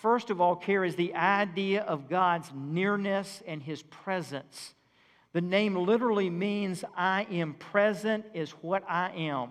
first 0.00 0.30
of 0.30 0.40
all 0.40 0.56
carries 0.56 0.96
the 0.96 1.14
idea 1.14 1.82
of 1.82 2.08
God's 2.08 2.50
nearness 2.54 3.42
and 3.46 3.62
His 3.62 3.82
presence. 3.82 4.74
The 5.32 5.40
name 5.40 5.76
literally 5.76 6.28
means 6.28 6.84
I 6.96 7.26
am 7.30 7.54
present, 7.54 8.26
is 8.34 8.50
what 8.50 8.84
I 8.88 9.10
am. 9.10 9.50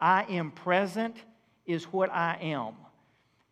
I 0.00 0.24
am 0.24 0.50
present 0.50 1.16
is 1.72 1.84
what 1.84 2.10
I 2.10 2.38
am. 2.40 2.74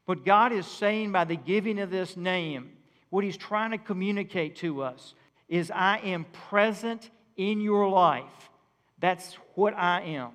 What 0.07 0.25
God 0.25 0.53
is 0.53 0.67
saying 0.67 1.13
by 1.13 1.25
the 1.25 1.37
giving 1.37 1.79
of 1.79 1.91
this 1.91 2.17
name, 2.17 2.73
what 3.11 3.25
He's 3.25 3.37
trying 3.37 3.71
to 3.73 3.79
communicate 3.79 4.57
to 4.57 4.83
us, 4.83 5.15
is 5.49 5.71
I 5.71 5.99
am 5.99 6.25
present 6.49 7.11
in 7.37 7.61
your 7.61 7.89
life. 7.89 8.51
That's 8.99 9.35
what 9.55 9.75
I 9.75 10.03
am. 10.03 10.33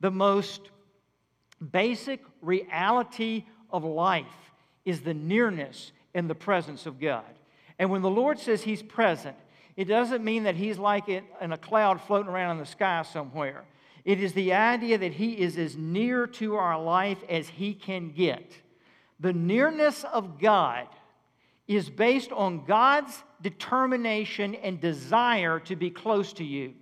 The 0.00 0.10
most 0.10 0.60
basic 1.72 2.22
reality 2.42 3.44
of 3.70 3.84
life 3.84 4.26
is 4.84 5.00
the 5.00 5.14
nearness 5.14 5.92
and 6.14 6.28
the 6.28 6.34
presence 6.34 6.86
of 6.86 7.00
God. 7.00 7.24
And 7.78 7.90
when 7.90 8.02
the 8.02 8.10
Lord 8.10 8.38
says 8.38 8.62
He's 8.62 8.82
present, 8.82 9.36
it 9.76 9.86
doesn't 9.86 10.24
mean 10.24 10.44
that 10.44 10.56
He's 10.56 10.78
like 10.78 11.08
in 11.08 11.24
a 11.40 11.58
cloud 11.58 12.00
floating 12.00 12.30
around 12.30 12.52
in 12.52 12.58
the 12.58 12.66
sky 12.66 13.02
somewhere. 13.02 13.64
It 14.06 14.22
is 14.22 14.34
the 14.34 14.52
idea 14.52 14.98
that 14.98 15.14
He 15.14 15.32
is 15.32 15.58
as 15.58 15.76
near 15.76 16.28
to 16.28 16.54
our 16.54 16.80
life 16.80 17.18
as 17.28 17.48
He 17.48 17.74
can 17.74 18.12
get. 18.12 18.52
The 19.18 19.32
nearness 19.32 20.04
of 20.04 20.38
God 20.38 20.86
is 21.66 21.90
based 21.90 22.30
on 22.30 22.64
God's 22.64 23.24
determination 23.42 24.54
and 24.54 24.80
desire 24.80 25.58
to 25.58 25.74
be 25.74 25.90
close 25.90 26.32
to 26.34 26.44
you. 26.44 26.74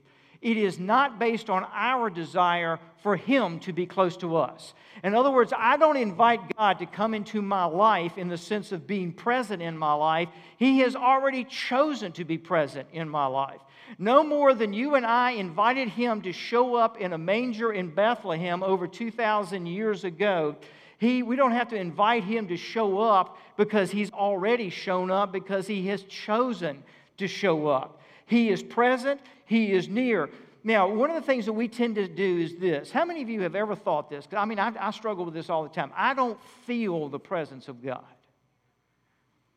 It 0.44 0.58
is 0.58 0.78
not 0.78 1.18
based 1.18 1.48
on 1.48 1.66
our 1.72 2.10
desire 2.10 2.78
for 3.02 3.16
Him 3.16 3.60
to 3.60 3.72
be 3.72 3.86
close 3.86 4.14
to 4.18 4.36
us. 4.36 4.74
In 5.02 5.14
other 5.14 5.30
words, 5.30 5.54
I 5.56 5.78
don't 5.78 5.96
invite 5.96 6.54
God 6.54 6.78
to 6.80 6.86
come 6.86 7.14
into 7.14 7.40
my 7.40 7.64
life 7.64 8.18
in 8.18 8.28
the 8.28 8.36
sense 8.36 8.70
of 8.70 8.86
being 8.86 9.10
present 9.10 9.62
in 9.62 9.76
my 9.76 9.94
life. 9.94 10.28
He 10.58 10.80
has 10.80 10.94
already 10.96 11.44
chosen 11.44 12.12
to 12.12 12.26
be 12.26 12.36
present 12.36 12.88
in 12.92 13.08
my 13.08 13.24
life. 13.24 13.60
No 13.98 14.22
more 14.22 14.52
than 14.52 14.74
you 14.74 14.96
and 14.96 15.06
I 15.06 15.30
invited 15.30 15.88
Him 15.88 16.20
to 16.22 16.32
show 16.32 16.74
up 16.74 17.00
in 17.00 17.14
a 17.14 17.18
manger 17.18 17.72
in 17.72 17.94
Bethlehem 17.94 18.62
over 18.62 18.86
2,000 18.86 19.64
years 19.64 20.04
ago. 20.04 20.56
He, 20.98 21.22
we 21.22 21.36
don't 21.36 21.52
have 21.52 21.68
to 21.70 21.76
invite 21.76 22.24
Him 22.24 22.48
to 22.48 22.58
show 22.58 22.98
up 22.98 23.38
because 23.56 23.90
He's 23.90 24.12
already 24.12 24.68
shown 24.68 25.10
up 25.10 25.32
because 25.32 25.66
He 25.66 25.86
has 25.86 26.02
chosen 26.02 26.82
to 27.16 27.28
show 27.28 27.66
up. 27.66 28.02
He 28.26 28.48
is 28.48 28.62
present, 28.62 29.20
He 29.44 29.72
is 29.72 29.88
near. 29.88 30.30
Now, 30.62 30.88
one 30.88 31.10
of 31.10 31.16
the 31.16 31.26
things 31.26 31.44
that 31.44 31.52
we 31.52 31.68
tend 31.68 31.96
to 31.96 32.08
do 32.08 32.38
is 32.38 32.56
this. 32.56 32.90
How 32.90 33.04
many 33.04 33.22
of 33.22 33.28
you 33.28 33.42
have 33.42 33.54
ever 33.54 33.74
thought 33.76 34.08
this? 34.08 34.26
I 34.34 34.46
mean, 34.46 34.58
I, 34.58 34.72
I 34.78 34.90
struggle 34.92 35.26
with 35.26 35.34
this 35.34 35.50
all 35.50 35.62
the 35.62 35.68
time. 35.68 35.92
I 35.94 36.14
don't 36.14 36.38
feel 36.66 37.08
the 37.08 37.18
presence 37.18 37.68
of 37.68 37.84
God, 37.84 38.04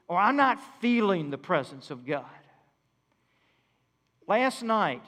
or 0.07 0.17
I'm 0.17 0.35
not 0.35 0.59
feeling 0.81 1.29
the 1.29 1.37
presence 1.37 1.91
of 1.91 2.05
God. 2.05 2.25
Last 4.27 4.63
night, 4.63 5.03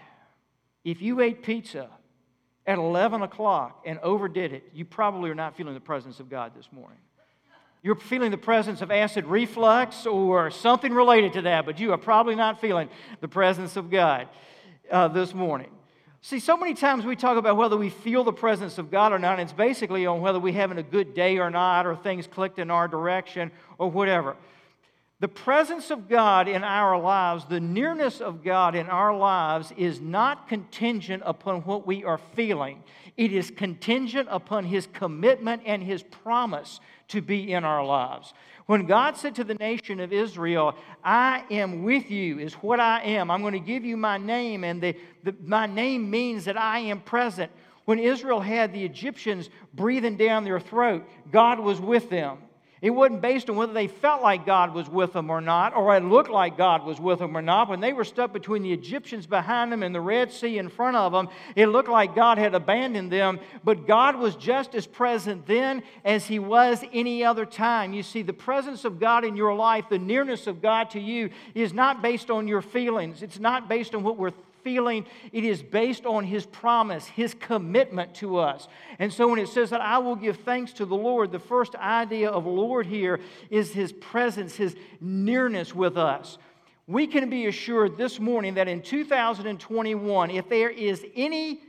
if 0.85 1.01
you 1.01 1.19
ate 1.19 1.43
pizza 1.43 1.89
at 2.65 2.77
11 2.77 3.21
o'clock 3.21 3.83
and 3.85 3.99
overdid 3.99 4.53
it, 4.53 4.71
you 4.73 4.85
probably 4.85 5.29
are 5.29 5.35
not 5.35 5.57
feeling 5.57 5.73
the 5.73 5.81
presence 5.81 6.21
of 6.21 6.29
God 6.29 6.53
this 6.55 6.69
morning. 6.71 6.97
You're 7.81 7.95
feeling 7.95 8.31
the 8.31 8.37
presence 8.37 8.81
of 8.81 8.91
acid 8.91 9.25
reflux 9.25 10.05
or 10.05 10.51
something 10.51 10.93
related 10.93 11.33
to 11.33 11.41
that, 11.43 11.65
but 11.65 11.79
you 11.79 11.91
are 11.91 11.97
probably 11.97 12.35
not 12.35 12.61
feeling 12.61 12.89
the 13.19 13.27
presence 13.27 13.75
of 13.75 13.89
God 13.89 14.27
uh, 14.91 15.07
this 15.07 15.33
morning. 15.33 15.69
See, 16.21 16.39
so 16.39 16.57
many 16.57 16.73
times 16.73 17.05
we 17.05 17.15
talk 17.15 17.37
about 17.37 17.55
whether 17.55 17.77
we 17.77 17.89
feel 17.89 18.25
the 18.25 18.33
presence 18.33 18.77
of 18.77 18.91
God 18.91 19.13
or 19.13 19.19
not, 19.19 19.33
and 19.33 19.41
it's 19.41 19.53
basically 19.53 20.05
on 20.05 20.19
whether 20.19 20.39
we're 20.39 20.53
having 20.53 20.77
a 20.77 20.83
good 20.83 21.13
day 21.13 21.37
or 21.37 21.49
not, 21.49 21.87
or 21.87 21.95
things 21.95 22.27
clicked 22.27 22.59
in 22.59 22.69
our 22.69 22.89
direction, 22.89 23.51
or 23.77 23.89
whatever. 23.89 24.35
The 25.21 25.29
presence 25.29 25.91
of 25.91 26.09
God 26.09 26.47
in 26.47 26.63
our 26.63 26.99
lives, 26.99 27.45
the 27.45 27.59
nearness 27.59 28.21
of 28.21 28.43
God 28.43 28.75
in 28.75 28.87
our 28.87 29.15
lives, 29.15 29.73
is 29.77 30.01
not 30.01 30.47
contingent 30.47 31.23
upon 31.25 31.61
what 31.61 31.87
we 31.87 32.03
are 32.03 32.19
feeling. 32.35 32.83
It 33.15 33.33
is 33.33 33.51
contingent 33.51 34.27
upon 34.31 34.65
His 34.65 34.87
commitment 34.87 35.63
and 35.65 35.83
His 35.83 36.03
promise 36.03 36.79
to 37.09 37.21
be 37.21 37.53
in 37.53 37.63
our 37.63 37.85
lives. 37.85 38.33
When 38.65 38.85
God 38.85 39.17
said 39.17 39.35
to 39.35 39.43
the 39.43 39.55
nation 39.55 39.99
of 39.99 40.13
Israel, 40.13 40.75
I 41.03 41.43
am 41.49 41.83
with 41.83 42.11
you, 42.11 42.39
is 42.39 42.53
what 42.55 42.79
I 42.79 43.01
am. 43.01 43.31
I'm 43.31 43.41
going 43.41 43.53
to 43.53 43.59
give 43.59 43.83
you 43.83 43.97
my 43.97 44.17
name, 44.17 44.63
and 44.63 44.81
the, 44.81 44.95
the, 45.23 45.35
my 45.43 45.65
name 45.65 46.09
means 46.09 46.45
that 46.45 46.57
I 46.57 46.79
am 46.79 47.01
present. 47.01 47.51
When 47.85 47.97
Israel 47.97 48.39
had 48.39 48.71
the 48.71 48.85
Egyptians 48.85 49.49
breathing 49.73 50.17
down 50.17 50.43
their 50.43 50.59
throat, 50.59 51.03
God 51.31 51.59
was 51.59 51.81
with 51.81 52.11
them. 52.11 52.37
It 52.81 52.91
wasn't 52.91 53.21
based 53.21 53.49
on 53.49 53.57
whether 53.57 53.73
they 53.73 53.87
felt 53.87 54.21
like 54.21 54.45
God 54.45 54.73
was 54.73 54.87
with 54.89 55.13
them 55.13 55.29
or 55.29 55.41
not, 55.41 55.75
or 55.75 55.95
it 55.95 56.03
looked 56.03 56.29
like 56.29 56.57
God 56.57 56.85
was 56.85 56.99
with 56.99 57.19
them 57.19 57.35
or 57.35 57.41
not. 57.41 57.67
When 57.67 57.81
they 57.81 57.91
were 57.91 58.05
stuck 58.05 58.31
between 58.31 58.63
the 58.63 58.71
Egyptians 58.71 59.27
behind 59.27 59.71
them 59.71 59.83
and 59.83 59.93
the 59.93 59.99
Red 59.99 60.31
Sea 60.31 60.57
in 60.57 60.69
front 60.69 60.95
of 60.95 61.11
them, 61.11 61.27
it 61.55 61.67
looked 61.67 61.89
like 61.89 62.15
God 62.15 62.37
had 62.37 62.55
abandoned 62.55 63.11
them. 63.11 63.39
But 63.63 63.85
God 63.85 64.15
was 64.15 64.35
just 64.35 64.75
as 64.75 64.87
present 64.87 65.45
then 65.45 65.83
as 66.05 66.27
He 66.27 66.39
was 66.39 66.83
any 66.93 67.25
other 67.25 67.45
time. 67.45 67.91
You 67.91 68.03
see, 68.03 68.21
the 68.21 68.33
presence 68.33 68.85
of 68.85 68.99
God 68.99 69.25
in 69.25 69.35
your 69.35 69.53
life, 69.53 69.85
the 69.89 69.99
nearness 69.99 70.47
of 70.47 70.61
God 70.61 70.91
to 70.91 70.99
you, 71.01 71.31
is 71.53 71.73
not 71.73 72.01
based 72.01 72.29
on 72.29 72.47
your 72.47 72.61
feelings. 72.61 73.21
It's 73.21 73.39
not 73.39 73.67
based 73.67 73.93
on 73.93 74.03
what 74.03 74.17
we're 74.17 74.31
feeling, 74.63 75.05
it 75.31 75.43
is 75.43 75.61
based 75.61 76.05
on 76.05 76.23
His 76.23 76.45
promise, 76.45 77.05
His 77.05 77.33
commitment 77.33 78.13
to 78.15 78.37
us. 78.37 78.67
And 78.99 79.11
so 79.11 79.27
when 79.27 79.39
it 79.39 79.49
says 79.49 79.69
that 79.69 79.81
I 79.81 79.97
will 79.97 80.15
give 80.15 80.37
thanks 80.37 80.73
to 80.73 80.85
the 80.85 80.95
Lord, 80.95 81.31
the 81.31 81.39
first 81.39 81.75
idea 81.75 82.29
of 82.29 82.45
Lord 82.45 82.85
here 82.85 83.19
is 83.49 83.71
His 83.71 83.91
presence, 83.91 84.55
His 84.55 84.75
nearness 84.99 85.73
with 85.73 85.97
us. 85.97 86.37
We 86.87 87.05
can 87.05 87.29
be 87.29 87.45
assured 87.45 87.97
this 87.97 88.19
morning 88.19 88.55
that 88.55 88.67
in 88.67 88.81
2021, 88.81 90.31
if 90.31 90.49
there 90.49 90.69
is 90.69 91.05
any 91.15 91.61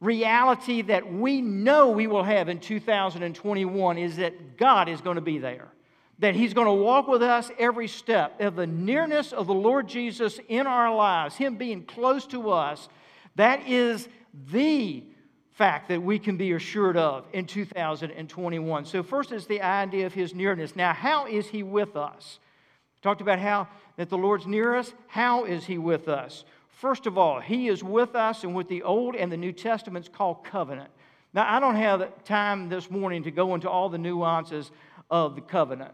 reality 0.00 0.82
that 0.82 1.10
we 1.10 1.40
know 1.40 1.90
we 1.90 2.06
will 2.06 2.22
have 2.22 2.48
in 2.48 2.60
2021, 2.60 3.98
is 3.98 4.16
that 4.16 4.56
God 4.56 4.88
is 4.88 5.00
going 5.00 5.16
to 5.16 5.22
be 5.22 5.38
there 5.38 5.68
that 6.18 6.34
He's 6.34 6.54
going 6.54 6.66
to 6.66 6.72
walk 6.72 7.08
with 7.08 7.22
us 7.22 7.50
every 7.58 7.88
step. 7.88 8.40
Of 8.40 8.56
the 8.56 8.66
nearness 8.66 9.32
of 9.32 9.46
the 9.46 9.54
Lord 9.54 9.88
Jesus 9.88 10.40
in 10.48 10.66
our 10.66 10.94
lives, 10.94 11.36
Him 11.36 11.56
being 11.56 11.84
close 11.84 12.26
to 12.28 12.50
us, 12.50 12.88
that 13.36 13.66
is 13.68 14.08
the 14.50 15.04
fact 15.52 15.88
that 15.88 16.02
we 16.02 16.18
can 16.18 16.36
be 16.36 16.52
assured 16.52 16.96
of 16.96 17.24
in 17.32 17.46
2021. 17.46 18.84
So, 18.84 19.02
first 19.02 19.32
is 19.32 19.46
the 19.46 19.62
idea 19.62 20.06
of 20.06 20.14
His 20.14 20.34
nearness. 20.34 20.76
Now, 20.76 20.92
how 20.92 21.26
is 21.26 21.46
He 21.46 21.62
with 21.62 21.96
us? 21.96 22.38
We 22.96 23.00
talked 23.02 23.20
about 23.20 23.38
how 23.38 23.68
that 23.96 24.08
the 24.08 24.18
Lord's 24.18 24.46
near 24.46 24.76
us. 24.76 24.92
How 25.08 25.44
is 25.44 25.64
He 25.64 25.78
with 25.78 26.08
us? 26.08 26.44
First 26.68 27.06
of 27.06 27.18
all, 27.18 27.40
He 27.40 27.68
is 27.68 27.82
with 27.82 28.14
us, 28.14 28.44
and 28.44 28.54
with 28.54 28.68
the 28.68 28.82
Old 28.82 29.16
and 29.16 29.30
the 29.30 29.36
New 29.36 29.52
Testaments 29.52 30.08
called 30.08 30.44
covenant. 30.44 30.90
Now, 31.34 31.52
I 31.52 31.60
don't 31.60 31.76
have 31.76 32.24
time 32.24 32.68
this 32.68 32.90
morning 32.90 33.24
to 33.24 33.30
go 33.30 33.54
into 33.54 33.68
all 33.68 33.88
the 33.88 33.98
nuances 33.98 34.70
of 35.10 35.34
the 35.34 35.40
covenant. 35.40 35.92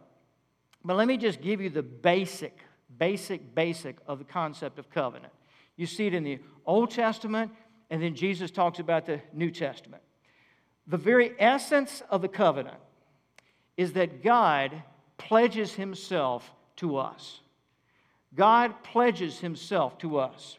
But 0.85 0.97
let 0.97 1.09
me 1.09 1.17
just 1.17 1.41
give 1.41 1.61
you 1.61 1.71
the 1.71 1.83
basic, 1.83 2.59
basic, 2.99 3.55
basic 3.55 3.97
of 4.07 4.19
the 4.19 4.25
concept 4.25 4.79
of 4.79 4.91
covenant. 4.91 5.33
You 5.77 5.87
see 5.87 6.07
it 6.07 6.15
in 6.15 6.25
the 6.25 6.39
Old 6.67 6.91
Testament, 6.91 7.51
and 7.91 8.03
then 8.03 8.15
Jesus 8.15 8.51
talks 8.51 8.79
about 8.79 9.07
the 9.07 9.21
New 9.33 9.51
Testament. 9.51 10.03
The 10.87 10.97
very 10.99 11.33
essence 11.39 12.03
of 12.11 12.21
the 12.21 12.29
covenant 12.29 12.77
is 13.77 13.95
that 13.95 14.23
God 14.23 14.83
pledges 15.17 15.75
himself 15.75 16.53
to 16.77 16.99
us. 16.99 17.41
God 18.35 18.83
pledges 18.83 19.39
himself 19.39 19.99
to 19.99 20.19
us. 20.19 20.59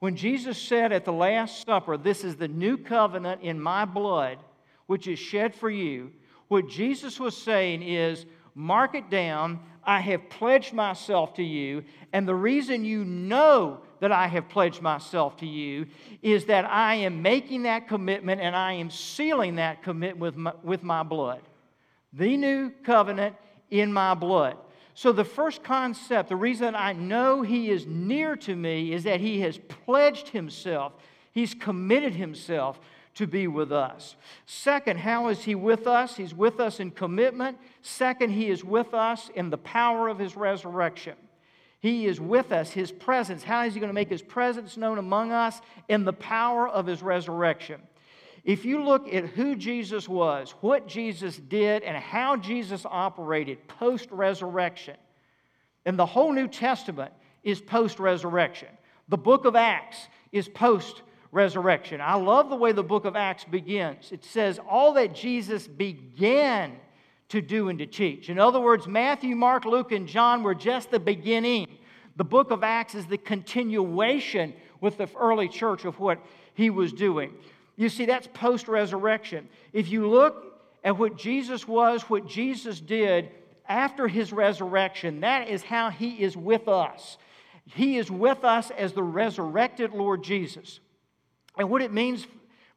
When 0.00 0.16
Jesus 0.16 0.60
said 0.60 0.92
at 0.92 1.04
the 1.04 1.12
Last 1.12 1.66
Supper, 1.66 1.96
This 1.96 2.24
is 2.24 2.36
the 2.36 2.48
new 2.48 2.76
covenant 2.76 3.42
in 3.42 3.60
my 3.60 3.84
blood, 3.84 4.38
which 4.86 5.06
is 5.06 5.18
shed 5.18 5.54
for 5.54 5.70
you, 5.70 6.12
what 6.48 6.68
Jesus 6.68 7.20
was 7.20 7.36
saying 7.36 7.82
is, 7.82 8.26
Mark 8.54 8.94
it 8.94 9.10
down. 9.10 9.60
I 9.84 10.00
have 10.00 10.28
pledged 10.28 10.72
myself 10.72 11.34
to 11.34 11.42
you. 11.42 11.84
And 12.12 12.26
the 12.26 12.34
reason 12.34 12.84
you 12.84 13.04
know 13.04 13.80
that 14.00 14.12
I 14.12 14.26
have 14.26 14.48
pledged 14.48 14.82
myself 14.82 15.36
to 15.38 15.46
you 15.46 15.86
is 16.22 16.46
that 16.46 16.64
I 16.64 16.96
am 16.96 17.22
making 17.22 17.62
that 17.62 17.88
commitment 17.88 18.40
and 18.40 18.54
I 18.54 18.74
am 18.74 18.90
sealing 18.90 19.56
that 19.56 19.82
commitment 19.82 20.18
with 20.18 20.36
my, 20.36 20.52
with 20.62 20.82
my 20.82 21.02
blood. 21.02 21.40
The 22.12 22.36
new 22.36 22.70
covenant 22.82 23.36
in 23.70 23.92
my 23.92 24.14
blood. 24.14 24.56
So, 24.94 25.12
the 25.12 25.24
first 25.24 25.62
concept, 25.62 26.28
the 26.28 26.36
reason 26.36 26.74
I 26.74 26.92
know 26.92 27.42
He 27.42 27.70
is 27.70 27.86
near 27.86 28.36
to 28.36 28.54
me 28.54 28.92
is 28.92 29.04
that 29.04 29.20
He 29.20 29.40
has 29.40 29.58
pledged 29.58 30.28
Himself, 30.28 30.92
He's 31.32 31.54
committed 31.54 32.14
Himself 32.14 32.80
to 33.14 33.26
be 33.26 33.46
with 33.46 33.72
us. 33.72 34.16
Second, 34.46 34.98
how 34.98 35.28
is 35.28 35.42
He 35.42 35.54
with 35.54 35.86
us? 35.86 36.16
He's 36.16 36.34
with 36.34 36.60
us 36.60 36.80
in 36.80 36.90
commitment. 36.90 37.58
Second, 37.82 38.30
He 38.30 38.48
is 38.48 38.64
with 38.64 38.94
us 38.94 39.30
in 39.34 39.50
the 39.50 39.58
power 39.58 40.08
of 40.08 40.18
His 40.18 40.36
resurrection. 40.36 41.14
He 41.80 42.06
is 42.06 42.20
with 42.20 42.52
us, 42.52 42.70
His 42.70 42.92
presence. 42.92 43.42
How 43.42 43.64
is 43.64 43.74
He 43.74 43.80
going 43.80 43.90
to 43.90 43.94
make 43.94 44.10
His 44.10 44.22
presence 44.22 44.76
known 44.76 44.98
among 44.98 45.32
us? 45.32 45.60
In 45.88 46.04
the 46.04 46.12
power 46.12 46.68
of 46.68 46.86
His 46.86 47.02
resurrection. 47.02 47.80
If 48.44 48.64
you 48.64 48.82
look 48.82 49.12
at 49.12 49.26
who 49.26 49.54
Jesus 49.54 50.08
was, 50.08 50.54
what 50.60 50.86
Jesus 50.86 51.36
did, 51.36 51.82
and 51.82 51.96
how 51.96 52.36
Jesus 52.36 52.86
operated 52.86 53.68
post 53.68 54.08
resurrection, 54.10 54.96
and 55.84 55.98
the 55.98 56.06
whole 56.06 56.32
New 56.32 56.48
Testament 56.48 57.12
is 57.42 57.60
post 57.60 57.98
resurrection. 57.98 58.68
The 59.08 59.18
book 59.18 59.44
of 59.44 59.56
Acts 59.56 60.06
is 60.32 60.48
post 60.48 61.02
resurrection. 61.32 62.00
I 62.00 62.14
love 62.14 62.50
the 62.50 62.56
way 62.56 62.72
the 62.72 62.82
book 62.82 63.04
of 63.04 63.16
Acts 63.16 63.44
begins. 63.44 64.12
It 64.12 64.24
says, 64.24 64.58
All 64.68 64.94
that 64.94 65.14
Jesus 65.14 65.66
began 65.66 66.76
to 67.28 67.40
do 67.40 67.68
and 67.68 67.78
to 67.78 67.86
teach. 67.86 68.28
In 68.28 68.38
other 68.38 68.60
words, 68.60 68.86
Matthew, 68.86 69.36
Mark, 69.36 69.64
Luke, 69.64 69.92
and 69.92 70.08
John 70.08 70.42
were 70.42 70.54
just 70.54 70.90
the 70.90 70.98
beginning. 70.98 71.66
The 72.16 72.24
book 72.24 72.50
of 72.50 72.64
Acts 72.64 72.94
is 72.94 73.06
the 73.06 73.18
continuation 73.18 74.52
with 74.80 74.98
the 74.98 75.08
early 75.16 75.48
church 75.48 75.84
of 75.84 75.98
what 76.00 76.18
he 76.54 76.70
was 76.70 76.92
doing. 76.92 77.32
You 77.76 77.88
see, 77.88 78.04
that's 78.04 78.26
post 78.34 78.68
resurrection. 78.68 79.48
If 79.72 79.88
you 79.90 80.08
look 80.08 80.60
at 80.82 80.98
what 80.98 81.16
Jesus 81.16 81.68
was, 81.68 82.02
what 82.02 82.26
Jesus 82.26 82.80
did 82.80 83.30
after 83.68 84.08
his 84.08 84.32
resurrection, 84.32 85.20
that 85.20 85.48
is 85.48 85.62
how 85.62 85.90
he 85.90 86.22
is 86.22 86.36
with 86.36 86.66
us. 86.66 87.16
He 87.66 87.98
is 87.98 88.10
with 88.10 88.44
us 88.44 88.72
as 88.72 88.92
the 88.92 89.02
resurrected 89.02 89.92
Lord 89.92 90.24
Jesus. 90.24 90.80
And 91.56 91.68
what 91.68 91.82
it 91.82 91.92
means 91.92 92.26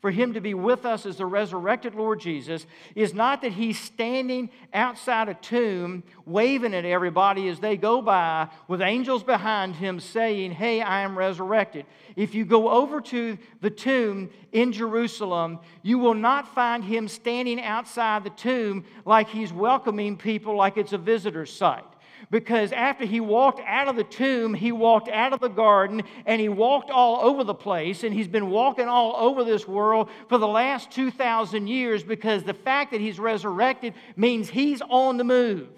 for 0.03 0.11
him 0.11 0.33
to 0.33 0.41
be 0.41 0.53
with 0.53 0.85
us 0.85 1.05
as 1.05 1.15
the 1.15 1.25
resurrected 1.25 1.95
Lord 1.95 2.19
Jesus 2.19 2.65
is 2.93 3.13
not 3.13 3.41
that 3.41 3.53
he's 3.53 3.79
standing 3.79 4.49
outside 4.73 5.29
a 5.29 5.33
tomb 5.33 6.03
waving 6.25 6.73
at 6.73 6.83
everybody 6.83 7.47
as 7.47 7.61
they 7.61 7.77
go 7.77 8.01
by 8.01 8.49
with 8.67 8.81
angels 8.81 9.23
behind 9.23 9.75
him 9.75 10.01
saying, 10.01 10.51
Hey, 10.51 10.81
I 10.81 11.03
am 11.03 11.17
resurrected. 11.17 11.85
If 12.17 12.35
you 12.35 12.43
go 12.43 12.69
over 12.69 12.99
to 12.99 13.37
the 13.61 13.69
tomb 13.69 14.29
in 14.51 14.73
Jerusalem, 14.73 15.59
you 15.83 15.99
will 15.99 16.15
not 16.15 16.53
find 16.53 16.83
him 16.83 17.07
standing 17.07 17.61
outside 17.61 18.25
the 18.25 18.29
tomb 18.31 18.83
like 19.05 19.29
he's 19.29 19.53
welcoming 19.53 20.17
people 20.17 20.57
like 20.57 20.75
it's 20.75 20.91
a 20.91 20.97
visitor's 20.97 21.53
site 21.53 21.85
because 22.29 22.71
after 22.71 23.05
he 23.05 23.19
walked 23.19 23.59
out 23.65 23.87
of 23.87 23.95
the 23.95 24.03
tomb, 24.03 24.53
he 24.53 24.71
walked 24.71 25.09
out 25.09 25.33
of 25.33 25.39
the 25.39 25.47
garden 25.47 26.03
and 26.25 26.41
he 26.41 26.49
walked 26.49 26.89
all 26.89 27.21
over 27.21 27.43
the 27.43 27.53
place. 27.53 28.03
And 28.03 28.13
he's 28.13 28.27
been 28.27 28.49
walking 28.49 28.87
all 28.87 29.15
over 29.15 29.43
this 29.43 29.67
world 29.67 30.09
for 30.29 30.37
the 30.37 30.47
last 30.47 30.91
2,000 30.91 31.67
years 31.67 32.03
because 32.03 32.43
the 32.43 32.53
fact 32.53 32.91
that 32.91 33.01
he's 33.01 33.19
resurrected 33.19 33.93
means 34.15 34.49
he's 34.49 34.81
on 34.81 35.17
the 35.17 35.23
move 35.23 35.69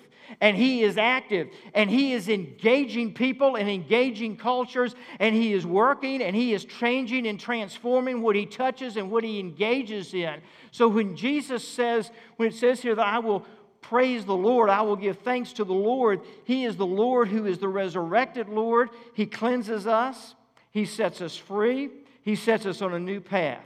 and 0.41 0.58
he 0.58 0.84
is 0.84 0.97
active 0.97 1.49
and 1.73 1.89
he 1.89 2.13
is 2.13 2.29
engaging 2.29 3.13
people 3.13 3.55
and 3.55 3.69
engaging 3.69 4.38
cultures 4.38 4.95
and 5.19 5.36
he 5.36 5.53
is 5.53 5.65
working 5.65 6.21
and 6.21 6.36
he 6.36 6.53
is 6.53 6.65
changing 6.65 7.27
and 7.27 7.39
transforming 7.39 8.21
what 8.21 8.36
he 8.36 8.45
touches 8.45 8.97
and 8.97 9.12
what 9.12 9.23
he 9.23 9.39
engages 9.39 10.13
in. 10.13 10.41
So 10.71 10.88
when 10.88 11.15
Jesus 11.15 11.67
says, 11.67 12.12
when 12.38 12.49
it 12.49 12.55
says 12.55 12.81
here 12.81 12.95
that 12.95 13.05
I 13.05 13.19
will 13.19 13.45
praise 13.89 14.26
the 14.26 14.36
Lord. 14.36 14.69
I 14.69 14.82
will 14.82 14.95
give 14.95 15.19
thanks 15.19 15.54
to 15.54 15.63
the 15.63 15.74
Lord. 15.74 16.21
He 16.43 16.65
is 16.65 16.76
the 16.76 16.86
Lord 16.86 17.28
who 17.28 17.45
is 17.45 17.60
the 17.60 17.67
resurrected 17.67 18.50
Lord. 18.50 18.89
He 19.13 19.26
cleanses 19.26 19.86
us, 19.88 20.36
He 20.71 20.86
sets 20.86 21.21
us 21.21 21.36
free, 21.36 21.89
He 22.24 22.36
sets 22.36 22.65
us 22.65 22.82
on 22.82 22.93
a 22.93 23.00
new 23.00 23.19
path. 23.21 23.65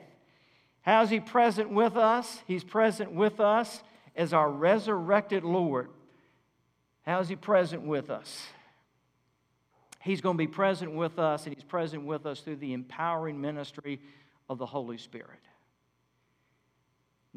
How 0.81 1.01
is 1.03 1.09
He 1.09 1.19
present 1.19 1.69
with 1.69 1.95
us? 1.95 2.39
He's 2.47 2.63
present 2.63 3.11
with 3.11 3.39
us 3.39 3.81
as 4.15 4.33
our 4.33 4.49
resurrected 4.49 5.43
Lord. 5.43 5.89
How 7.03 7.19
is 7.19 7.29
He 7.29 7.35
present 7.35 7.83
with 7.83 8.09
us? 8.09 8.47
He's 10.01 10.21
going 10.21 10.35
to 10.35 10.37
be 10.37 10.47
present 10.47 10.93
with 10.93 11.19
us, 11.19 11.45
and 11.45 11.53
He's 11.53 11.63
present 11.63 12.05
with 12.05 12.25
us 12.25 12.41
through 12.41 12.57
the 12.57 12.73
empowering 12.73 13.39
ministry 13.39 13.99
of 14.49 14.57
the 14.57 14.65
Holy 14.65 14.97
Spirit. 14.97 15.39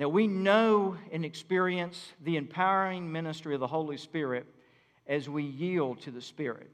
Now, 0.02 0.08
we 0.08 0.26
know 0.26 0.96
and 1.12 1.24
experience 1.24 2.10
the 2.24 2.36
empowering 2.36 3.12
ministry 3.12 3.54
of 3.54 3.60
the 3.60 3.68
Holy 3.68 3.96
Spirit 3.96 4.46
as 5.06 5.28
we 5.28 5.44
yield 5.44 6.00
to 6.00 6.10
the 6.10 6.20
Spirit, 6.20 6.72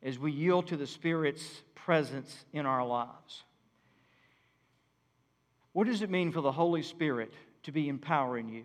as 0.00 0.16
we 0.16 0.30
yield 0.30 0.68
to 0.68 0.76
the 0.76 0.86
Spirit's 0.86 1.62
presence 1.74 2.44
in 2.52 2.66
our 2.66 2.86
lives. 2.86 3.42
What 5.72 5.88
does 5.88 6.02
it 6.02 6.08
mean 6.08 6.30
for 6.30 6.40
the 6.40 6.52
Holy 6.52 6.82
Spirit 6.82 7.32
to 7.64 7.72
be 7.72 7.88
empowering 7.88 8.48
you, 8.48 8.62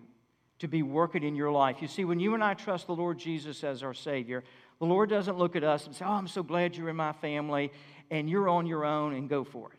to 0.59 0.67
be 0.67 0.83
working 0.83 1.23
in 1.23 1.35
your 1.35 1.51
life? 1.51 1.77
You 1.81 1.87
see, 1.87 2.05
when 2.05 2.19
you 2.19 2.35
and 2.35 2.43
I 2.43 2.53
trust 2.53 2.85
the 2.85 2.93
Lord 2.93 3.17
Jesus 3.17 3.63
as 3.63 3.81
our 3.81 3.95
Savior, 3.95 4.43
the 4.77 4.85
Lord 4.85 5.09
doesn't 5.09 5.39
look 5.39 5.55
at 5.55 5.63
us 5.63 5.87
and 5.87 5.95
say, 5.95 6.05
Oh, 6.05 6.11
I'm 6.11 6.27
so 6.27 6.43
glad 6.43 6.75
you're 6.75 6.89
in 6.89 6.95
my 6.95 7.13
family 7.13 7.71
and 8.11 8.29
you're 8.29 8.47
on 8.47 8.67
your 8.67 8.85
own 8.85 9.15
and 9.15 9.27
go 9.27 9.43
for 9.43 9.71
it. 9.73 9.78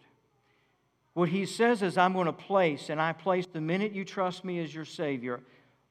What 1.15 1.29
he 1.29 1.45
says 1.47 1.83
is, 1.83 1.99
I'm 1.99 2.13
going 2.13 2.27
to 2.27 2.33
place, 2.33 2.89
and 2.89 3.01
I 3.01 3.13
place 3.13 3.47
the 3.47 3.61
minute 3.61 3.93
you 3.93 4.05
trust 4.05 4.45
me 4.45 4.61
as 4.61 4.75
your 4.75 4.85
Savior, 4.85 5.41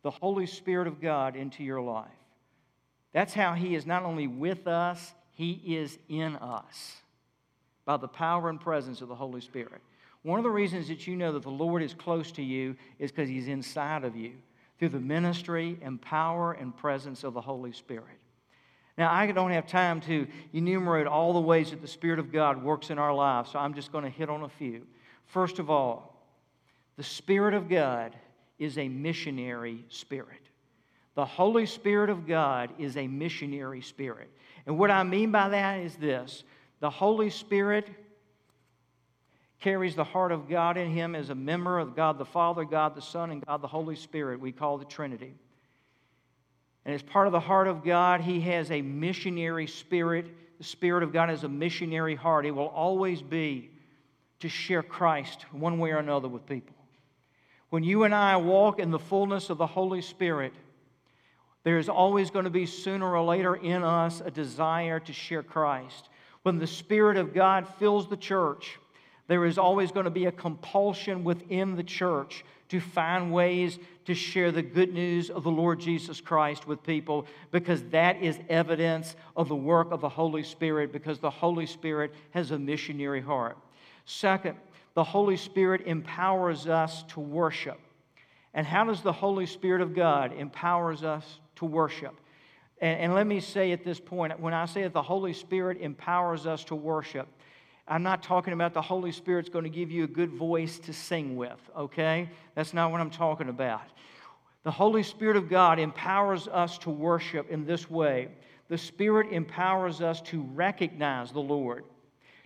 the 0.02 0.12
Holy 0.12 0.46
Spirit 0.46 0.88
of 0.88 1.02
God 1.02 1.36
into 1.36 1.64
your 1.64 1.82
life. 1.82 2.08
That's 3.12 3.34
how 3.34 3.54
he 3.54 3.76
is 3.76 3.86
not 3.86 4.04
only 4.04 4.28
with 4.28 4.68
us, 4.68 5.14
he 5.32 5.52
is 5.66 5.98
in 6.08 6.36
us 6.38 6.98
by 7.86 7.98
the 7.98 8.08
power 8.08 8.50
and 8.50 8.62
presence 8.62 9.02
of 9.02 9.08
the 9.08 9.16
Holy 9.16 9.42
Spirit. 9.42 9.82
One 10.22 10.40
of 10.40 10.44
the 10.44 10.50
reasons 10.50 10.90
that 10.90 11.08
you 11.08 11.16
know 11.16 11.32
that 11.34 11.44
the 11.44 11.50
Lord 11.50 11.82
is 11.82 11.94
close 11.94 12.32
to 12.34 12.44
you 12.44 12.76
is 12.98 13.12
because 13.12 13.30
he's 13.30 13.48
inside 13.48 14.04
of 14.04 14.16
you 14.16 14.34
through 14.78 14.90
the 14.90 15.00
ministry 15.00 15.78
and 15.82 16.02
power 16.02 16.54
and 16.54 16.76
presence 16.76 17.24
of 17.24 17.34
the 17.34 17.42
Holy 17.42 17.72
Spirit. 17.72 18.18
Now, 18.98 19.12
I 19.14 19.32
don't 19.32 19.52
have 19.52 19.66
time 19.66 20.02
to 20.02 20.28
enumerate 20.52 21.08
all 21.08 21.34
the 21.34 21.40
ways 21.40 21.72
that 21.72 21.82
the 21.82 21.88
Spirit 21.88 22.20
of 22.20 22.34
God 22.34 22.62
works 22.62 22.90
in 22.90 23.00
our 23.00 23.14
lives, 23.14 23.52
so 23.52 23.60
I'm 23.60 23.74
just 23.74 23.92
going 23.92 24.04
to 24.04 24.10
hit 24.10 24.30
on 24.30 24.44
a 24.44 24.50
few. 24.50 24.86
First 25.30 25.60
of 25.60 25.70
all, 25.70 26.16
the 26.98 27.04
Spirit 27.04 27.54
of 27.54 27.70
God 27.70 28.16
is 28.58 28.78
a 28.78 28.90
missionary 28.90 29.86
spirit. 29.88 30.42
The 31.16 31.26
Holy 31.26 31.66
Spirit 31.66 32.10
of 32.10 32.28
God 32.28 32.72
is 32.80 32.98
a 32.98 33.08
missionary 33.08 33.82
spirit. 33.82 34.30
And 34.66 34.78
what 34.78 34.92
I 34.92 35.04
mean 35.04 35.32
by 35.32 35.50
that 35.50 35.80
is 35.80 35.96
this 35.96 36.44
the 36.80 36.90
Holy 36.90 37.30
Spirit 37.30 37.88
carries 39.60 39.96
the 39.96 40.04
heart 40.04 40.32
of 40.32 40.50
God 40.50 40.78
in 40.78 40.90
him 40.90 41.16
as 41.16 41.30
a 41.30 41.36
member 41.36 41.78
of 41.78 41.96
God 41.96 42.18
the 42.18 42.26
Father, 42.26 42.66
God 42.66 42.96
the 42.96 43.02
Son, 43.02 43.30
and 43.30 43.46
God 43.46 43.62
the 43.62 43.68
Holy 43.68 43.96
Spirit. 43.96 44.40
We 44.40 44.52
call 44.52 44.78
the 44.78 44.86
Trinity. 44.86 45.36
And 46.86 46.96
as 46.96 47.04
part 47.04 47.28
of 47.28 47.34
the 47.34 47.40
heart 47.40 47.68
of 47.68 47.84
God, 47.84 48.22
he 48.22 48.42
has 48.42 48.72
a 48.72 48.82
missionary 48.82 49.68
spirit. 49.68 50.26
The 50.58 50.64
Spirit 50.64 51.04
of 51.04 51.14
God 51.14 51.30
has 51.30 51.44
a 51.44 51.50
missionary 51.50 52.16
heart. 52.16 52.48
It 52.48 52.52
will 52.52 52.68
always 52.68 53.22
be 53.22 53.70
to 54.40 54.50
share 54.50 54.84
Christ 54.84 55.46
one 55.52 55.80
way 55.80 55.92
or 55.92 55.98
another 55.98 56.28
with 56.28 56.46
people. 56.46 56.76
When 57.70 57.84
you 57.84 58.04
and 58.04 58.16
I 58.16 58.38
walk 58.38 58.80
in 58.80 58.92
the 58.92 59.00
fullness 59.00 59.50
of 59.50 59.58
the 59.58 59.68
Holy 59.68 60.02
Spirit, 60.02 60.54
there 61.64 61.78
is 61.78 61.90
always 61.90 62.32
going 62.32 62.46
to 62.46 62.50
be 62.50 62.66
sooner 62.66 63.16
or 63.16 63.24
later 63.24 63.56
in 63.56 63.84
us 63.84 64.22
a 64.26 64.32
desire 64.32 65.00
to 65.02 65.14
share 65.14 65.44
Christ. 65.44 66.10
When 66.44 66.58
the 66.58 66.68
Spirit 66.68 67.18
of 67.18 67.34
God 67.34 67.68
fills 67.78 68.08
the 68.08 68.18
church, 68.18 68.80
There 69.30 69.46
is 69.46 69.60
always 69.60 69.92
going 69.92 70.06
to 70.06 70.10
be 70.10 70.26
a 70.26 70.32
compulsion 70.32 71.24
within 71.24 71.76
the 71.76 71.84
church 71.84 72.44
to 72.70 72.80
find 72.80 73.32
ways 73.32 73.78
to 74.06 74.16
share 74.16 74.52
the 74.52 74.64
good 74.64 74.92
news 74.92 75.30
of 75.30 75.44
the 75.44 75.52
Lord 75.52 75.80
Jesus 75.80 76.20
Christ 76.20 76.68
with 76.68 76.82
people 76.82 77.28
because 77.52 77.84
that 77.92 78.24
is 78.24 78.40
evidence 78.50 79.16
of 79.38 79.48
the 79.48 79.56
work 79.56 79.92
of 79.92 80.02
the 80.02 80.10
Holy 80.10 80.42
Spirit 80.42 80.92
because 80.92 81.20
the 81.20 81.30
Holy 81.30 81.68
Spirit 81.68 82.12
has 82.32 82.50
a 82.50 82.58
missionary 82.58 83.22
heart. 83.22 83.56
Second, 84.10 84.58
the 84.96 85.04
Holy 85.04 85.38
Spirit 85.38 85.84
empowers 85.86 86.68
us 86.68 87.04
to 87.10 87.20
worship. 87.20 87.80
And 88.56 88.66
how 88.66 88.84
does 88.84 89.04
the 89.04 89.14
Holy 89.14 89.46
Spirit 89.46 89.82
of 89.82 89.94
God 89.94 90.34
empowers 90.34 91.04
us 91.04 91.40
to 91.58 91.66
worship? 91.66 92.16
And, 92.82 93.00
and 93.00 93.14
let 93.14 93.28
me 93.28 93.40
say 93.40 93.72
at 93.72 93.84
this 93.84 94.00
point, 94.00 94.40
when 94.40 94.52
I 94.52 94.66
say 94.66 94.82
that 94.82 94.94
the 94.94 95.04
Holy 95.04 95.32
Spirit 95.32 95.78
empowers 95.80 96.48
us 96.48 96.64
to 96.66 96.76
worship, 96.76 97.28
I'm 97.88 98.02
not 98.02 98.24
talking 98.24 98.52
about 98.52 98.74
the 98.74 98.82
Holy 98.82 99.12
Spirit's 99.12 99.50
going 99.50 99.66
to 99.66 99.70
give 99.70 99.92
you 99.92 100.06
a 100.06 100.08
good 100.08 100.32
voice 100.32 100.80
to 100.80 100.94
sing 100.94 101.36
with, 101.36 101.60
okay? 101.78 102.32
That's 102.56 102.74
not 102.74 102.92
what 102.92 103.02
I'm 103.02 103.12
talking 103.12 103.50
about. 103.50 103.84
The 104.64 104.72
Holy 104.72 105.04
Spirit 105.04 105.38
of 105.38 105.50
God 105.50 105.78
empowers 105.78 106.48
us 106.48 106.80
to 106.80 106.90
worship 106.90 107.52
in 107.52 107.64
this 107.64 107.92
way. 107.92 108.30
The 108.70 108.78
Spirit 108.80 109.32
empowers 109.32 110.02
us 110.02 110.20
to 110.24 110.42
recognize 110.42 111.32
the 111.32 111.42
Lord, 111.42 111.84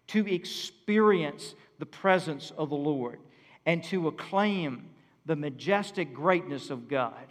to 0.08 0.28
experience 0.28 1.56
the 1.80 1.86
presence 1.86 2.52
of 2.58 2.70
the 2.70 2.76
Lord, 2.76 3.20
and 3.66 3.84
to 3.86 4.08
acclaim 4.08 4.90
the 5.26 5.36
majestic 5.36 6.14
greatness 6.14 6.70
of 6.70 6.88
God. 6.88 7.26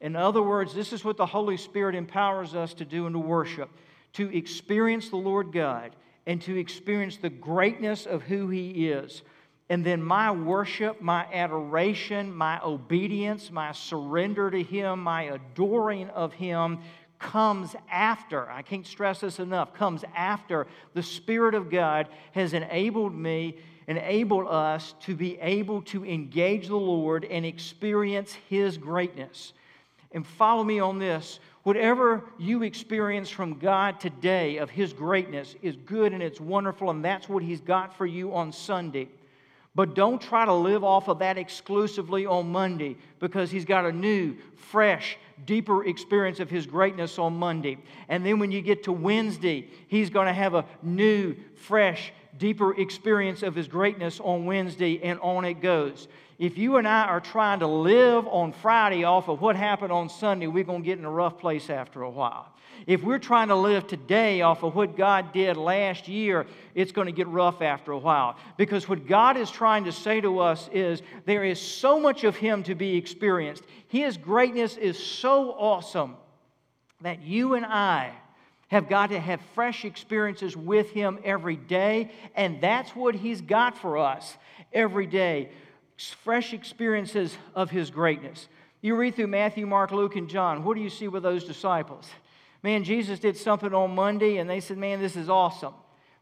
In 0.00 0.16
other 0.16 0.42
words, 0.42 0.74
this 0.74 0.92
is 0.92 1.04
what 1.04 1.16
the 1.16 1.26
Holy 1.26 1.56
Spirit 1.56 1.94
empowers 1.94 2.54
us 2.54 2.74
to 2.74 2.84
do 2.84 3.06
and 3.06 3.14
to 3.14 3.18
worship 3.18 3.70
to 4.14 4.36
experience 4.36 5.10
the 5.10 5.16
Lord 5.16 5.52
God 5.52 5.94
and 6.26 6.40
to 6.42 6.58
experience 6.58 7.16
the 7.16 7.30
greatness 7.30 8.06
of 8.06 8.22
who 8.22 8.48
He 8.48 8.88
is. 8.88 9.22
And 9.70 9.84
then 9.84 10.02
my 10.02 10.30
worship, 10.30 11.00
my 11.00 11.26
adoration, 11.32 12.34
my 12.34 12.60
obedience, 12.62 13.50
my 13.50 13.72
surrender 13.72 14.50
to 14.50 14.62
Him, 14.62 15.02
my 15.02 15.24
adoring 15.24 16.08
of 16.10 16.32
Him 16.32 16.80
comes 17.18 17.74
after, 17.90 18.48
I 18.50 18.62
can't 18.62 18.86
stress 18.86 19.20
this 19.20 19.38
enough, 19.38 19.74
comes 19.74 20.04
after 20.14 20.66
the 20.94 21.02
Spirit 21.02 21.54
of 21.54 21.70
God 21.70 22.08
has 22.32 22.54
enabled 22.54 23.14
me, 23.14 23.56
enabled 23.86 24.46
us 24.48 24.94
to 25.00 25.14
be 25.14 25.38
able 25.40 25.82
to 25.82 26.04
engage 26.04 26.68
the 26.68 26.76
Lord 26.76 27.24
and 27.24 27.44
experience 27.44 28.36
His 28.48 28.78
greatness. 28.78 29.52
And 30.12 30.26
follow 30.26 30.64
me 30.64 30.78
on 30.80 30.98
this. 30.98 31.40
Whatever 31.64 32.24
you 32.38 32.62
experience 32.62 33.28
from 33.28 33.58
God 33.58 34.00
today 34.00 34.58
of 34.58 34.70
His 34.70 34.92
greatness 34.92 35.54
is 35.60 35.76
good 35.76 36.12
and 36.12 36.22
it's 36.22 36.40
wonderful, 36.40 36.90
and 36.90 37.04
that's 37.04 37.28
what 37.28 37.42
He's 37.42 37.60
got 37.60 37.96
for 37.96 38.06
you 38.06 38.34
on 38.34 38.52
Sunday. 38.52 39.08
But 39.74 39.94
don't 39.94 40.20
try 40.20 40.44
to 40.44 40.54
live 40.54 40.82
off 40.82 41.08
of 41.08 41.20
that 41.20 41.38
exclusively 41.38 42.26
on 42.26 42.50
Monday 42.50 42.96
because 43.20 43.50
He's 43.50 43.64
got 43.64 43.84
a 43.84 43.92
new, 43.92 44.36
fresh, 44.56 45.18
deeper 45.46 45.84
experience 45.84 46.40
of 46.40 46.50
His 46.50 46.66
greatness 46.66 47.18
on 47.18 47.36
Monday. 47.36 47.78
And 48.08 48.24
then 48.24 48.38
when 48.38 48.52
you 48.52 48.60
get 48.60 48.84
to 48.84 48.92
Wednesday, 48.92 49.68
He's 49.88 50.10
going 50.10 50.26
to 50.26 50.32
have 50.32 50.54
a 50.54 50.64
new, 50.82 51.36
fresh, 51.54 52.12
deeper 52.36 52.78
experience 52.78 53.42
of 53.42 53.54
His 53.54 53.68
greatness 53.68 54.20
on 54.20 54.46
Wednesday, 54.46 55.02
and 55.02 55.18
on 55.20 55.44
it 55.44 55.60
goes 55.60 56.08
if 56.38 56.56
you 56.56 56.76
and 56.76 56.86
I 56.86 57.02
are 57.02 57.20
trying 57.20 57.58
to 57.60 57.66
live 57.66 58.26
on 58.28 58.52
Friday 58.52 59.02
off 59.02 59.28
of 59.28 59.40
what 59.40 59.56
happened 59.56 59.90
on 59.90 60.08
Sunday, 60.08 60.46
we're 60.46 60.64
going 60.64 60.82
to 60.82 60.86
get 60.86 60.98
in 60.98 61.04
a 61.04 61.10
rough 61.10 61.38
place 61.38 61.68
after 61.68 62.02
a 62.02 62.10
while. 62.10 62.46
If 62.88 63.02
we're 63.02 63.18
trying 63.18 63.48
to 63.48 63.54
live 63.54 63.86
today 63.86 64.40
off 64.40 64.62
of 64.62 64.74
what 64.74 64.96
God 64.96 65.34
did 65.34 65.58
last 65.58 66.08
year, 66.08 66.46
it's 66.74 66.90
going 66.90 67.04
to 67.04 67.12
get 67.12 67.28
rough 67.28 67.60
after 67.60 67.92
a 67.92 67.98
while. 67.98 68.36
Because 68.56 68.88
what 68.88 69.06
God 69.06 69.36
is 69.36 69.50
trying 69.50 69.84
to 69.84 69.92
say 69.92 70.22
to 70.22 70.38
us 70.38 70.70
is 70.72 71.02
there 71.26 71.44
is 71.44 71.60
so 71.60 72.00
much 72.00 72.24
of 72.24 72.34
Him 72.34 72.62
to 72.62 72.74
be 72.74 72.96
experienced. 72.96 73.62
His 73.88 74.16
greatness 74.16 74.78
is 74.78 74.98
so 74.98 75.50
awesome 75.52 76.16
that 77.02 77.22
you 77.22 77.54
and 77.54 77.66
I 77.66 78.12
have 78.68 78.88
got 78.88 79.10
to 79.10 79.20
have 79.20 79.42
fresh 79.54 79.84
experiences 79.84 80.56
with 80.56 80.90
Him 80.90 81.18
every 81.22 81.56
day, 81.56 82.10
and 82.34 82.58
that's 82.58 82.96
what 82.96 83.14
He's 83.14 83.42
got 83.42 83.76
for 83.76 83.98
us 83.98 84.36
every 84.72 85.06
day 85.06 85.50
fresh 85.98 86.52
experiences 86.52 87.36
of 87.54 87.70
his 87.70 87.90
greatness. 87.90 88.48
You 88.80 88.94
read 88.94 89.16
through 89.16 89.26
Matthew, 89.26 89.66
Mark, 89.66 89.90
Luke, 89.90 90.16
and 90.16 90.28
John. 90.28 90.62
What 90.62 90.76
do 90.76 90.82
you 90.82 90.90
see 90.90 91.08
with 91.08 91.22
those 91.22 91.44
disciples? 91.44 92.08
Man, 92.62 92.84
Jesus 92.84 93.18
did 93.18 93.36
something 93.36 93.72
on 93.72 93.94
Monday, 93.94 94.38
and 94.38 94.48
they 94.48 94.60
said, 94.60 94.78
Man, 94.78 95.00
this 95.00 95.16
is 95.16 95.28
awesome. 95.28 95.74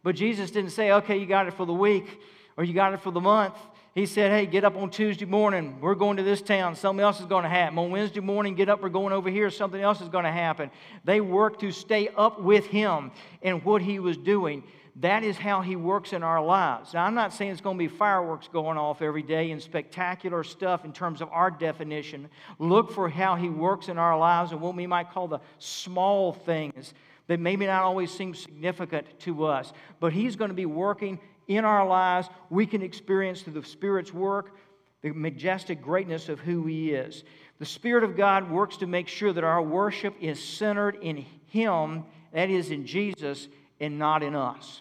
But 0.03 0.17
Jesus 0.17 0.51
didn't 0.51 0.71
say, 0.71 0.93
Okay, 0.93 1.17
you 1.17 1.27
got 1.27 1.47
it 1.47 1.55
for 1.55 1.67
the 1.67 1.73
week 1.73 2.21
or 2.57 2.65
you 2.65 2.75
got 2.75 2.95
it 2.95 3.01
for 3.01 3.11
the 3.11 3.21
month. 3.21 3.55
He 3.95 4.07
said, 4.07 4.31
Hey, 4.31 4.47
get 4.47 4.65
up 4.65 4.77
on 4.77 4.91
Tuesday 4.91 5.25
morning. 5.25 5.81
We're 5.81 5.95
going 5.95 6.19
to 6.19 6.23
this 6.23 6.43
town. 6.43 6.77
Something 6.77 7.03
else 7.03 7.21
is 7.21 7.27
going 7.27 7.45
to 7.45 7.49
happen. 7.49 7.79
On 7.79 7.91
Wednesday 7.91 8.21
morning, 8.21 8.55
get 8.55 8.69
up. 8.69 8.83
We're 8.83 8.89
going 8.89 9.13
over 9.13 9.31
here. 9.31 9.51
Something 9.51 9.81
else 9.81 10.01
is 10.01 10.09
going 10.09 10.25
to 10.25 10.33
happen. 10.33 10.71
They 11.05 11.21
worked 11.21 11.61
to 11.61 11.73
stay 11.73 12.09
up 12.17 12.41
with 12.41 12.67
him 12.67 13.11
and 13.43 13.65
what 13.65 13.83
he 13.83 13.99
was 13.99 14.17
doing 14.17 14.65
that 15.01 15.23
is 15.23 15.37
how 15.37 15.61
He 15.61 15.77
works 15.77 16.13
in 16.13 16.23
our 16.23 16.43
lives. 16.43 16.95
Now, 16.95 17.05
I'm 17.05 17.15
not 17.15 17.35
saying 17.35 17.51
it's 17.51 17.61
going 17.61 17.77
to 17.77 17.79
be 17.79 17.89
fireworks 17.89 18.49
going 18.49 18.79
off 18.79 19.03
every 19.03 19.23
day 19.23 19.51
and 19.51 19.63
spectacular 19.63 20.43
stuff 20.43 20.87
in 20.87 20.93
terms 20.93 21.21
of 21.21 21.29
our 21.31 21.51
definition. 21.51 22.31
Look 22.59 22.91
for 22.93 23.09
how 23.09 23.37
He 23.37 23.51
works 23.51 23.89
in 23.89 23.99
our 23.99 24.19
lives 24.19 24.53
and 24.53 24.61
what 24.61 24.75
we 24.75 24.87
might 24.87 25.11
call 25.11 25.29
the 25.29 25.41
small 25.59 26.33
things 26.33 26.95
that 27.27 27.41
maybe 27.41 27.67
not 27.67 27.83
always 27.83 28.11
seem 28.11 28.35
significant 28.35 29.07
to 29.21 29.45
us. 29.45 29.73
But 30.01 30.15
He's 30.15 30.35
going 30.35 30.51
to 30.51 30.55
be 30.55 30.67
working 30.67 31.19
in 31.47 31.67
our 31.67 31.87
lives. 31.87 32.29
We 32.49 32.65
can 32.65 32.81
experience 32.81 33.43
through 33.43 33.61
the 33.61 33.67
Spirit's 33.67 34.15
work 34.15 34.57
the 35.03 35.11
majestic 35.11 35.83
greatness 35.83 36.31
of 36.31 36.41
who 36.41 36.65
He 36.65 36.93
is. 36.93 37.23
The 37.59 37.67
Spirit 37.67 38.03
of 38.03 38.17
God 38.17 38.51
works 38.51 38.79
to 38.79 38.87
make 38.87 39.09
sure 39.09 39.33
that 39.33 39.45
our 39.45 39.61
worship 39.61 40.15
is 40.23 40.43
centered 40.43 40.97
in 41.03 41.27
Him, 41.49 42.05
that 42.33 42.49
is, 42.49 42.71
in 42.71 42.87
Jesus, 42.87 43.49
and 43.79 43.99
not 43.99 44.23
in 44.23 44.35
us. 44.35 44.81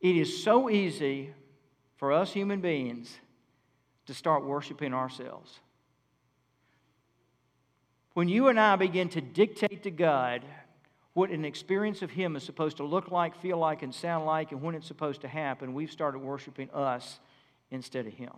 It 0.00 0.16
is 0.16 0.42
so 0.42 0.70
easy 0.70 1.34
for 1.96 2.12
us 2.12 2.32
human 2.32 2.60
beings 2.60 3.18
to 4.06 4.14
start 4.14 4.44
worshiping 4.44 4.94
ourselves. 4.94 5.60
When 8.14 8.28
you 8.28 8.48
and 8.48 8.58
I 8.58 8.76
begin 8.76 9.08
to 9.10 9.20
dictate 9.20 9.82
to 9.82 9.90
God 9.90 10.44
what 11.14 11.30
an 11.30 11.44
experience 11.44 12.02
of 12.02 12.10
Him 12.10 12.36
is 12.36 12.44
supposed 12.44 12.76
to 12.76 12.84
look 12.84 13.10
like, 13.10 13.40
feel 13.40 13.58
like, 13.58 13.82
and 13.82 13.92
sound 13.92 14.24
like, 14.24 14.52
and 14.52 14.62
when 14.62 14.74
it's 14.74 14.86
supposed 14.86 15.20
to 15.22 15.28
happen, 15.28 15.74
we've 15.74 15.90
started 15.90 16.20
worshiping 16.20 16.70
us 16.70 17.18
instead 17.70 18.06
of 18.06 18.12
Him. 18.12 18.32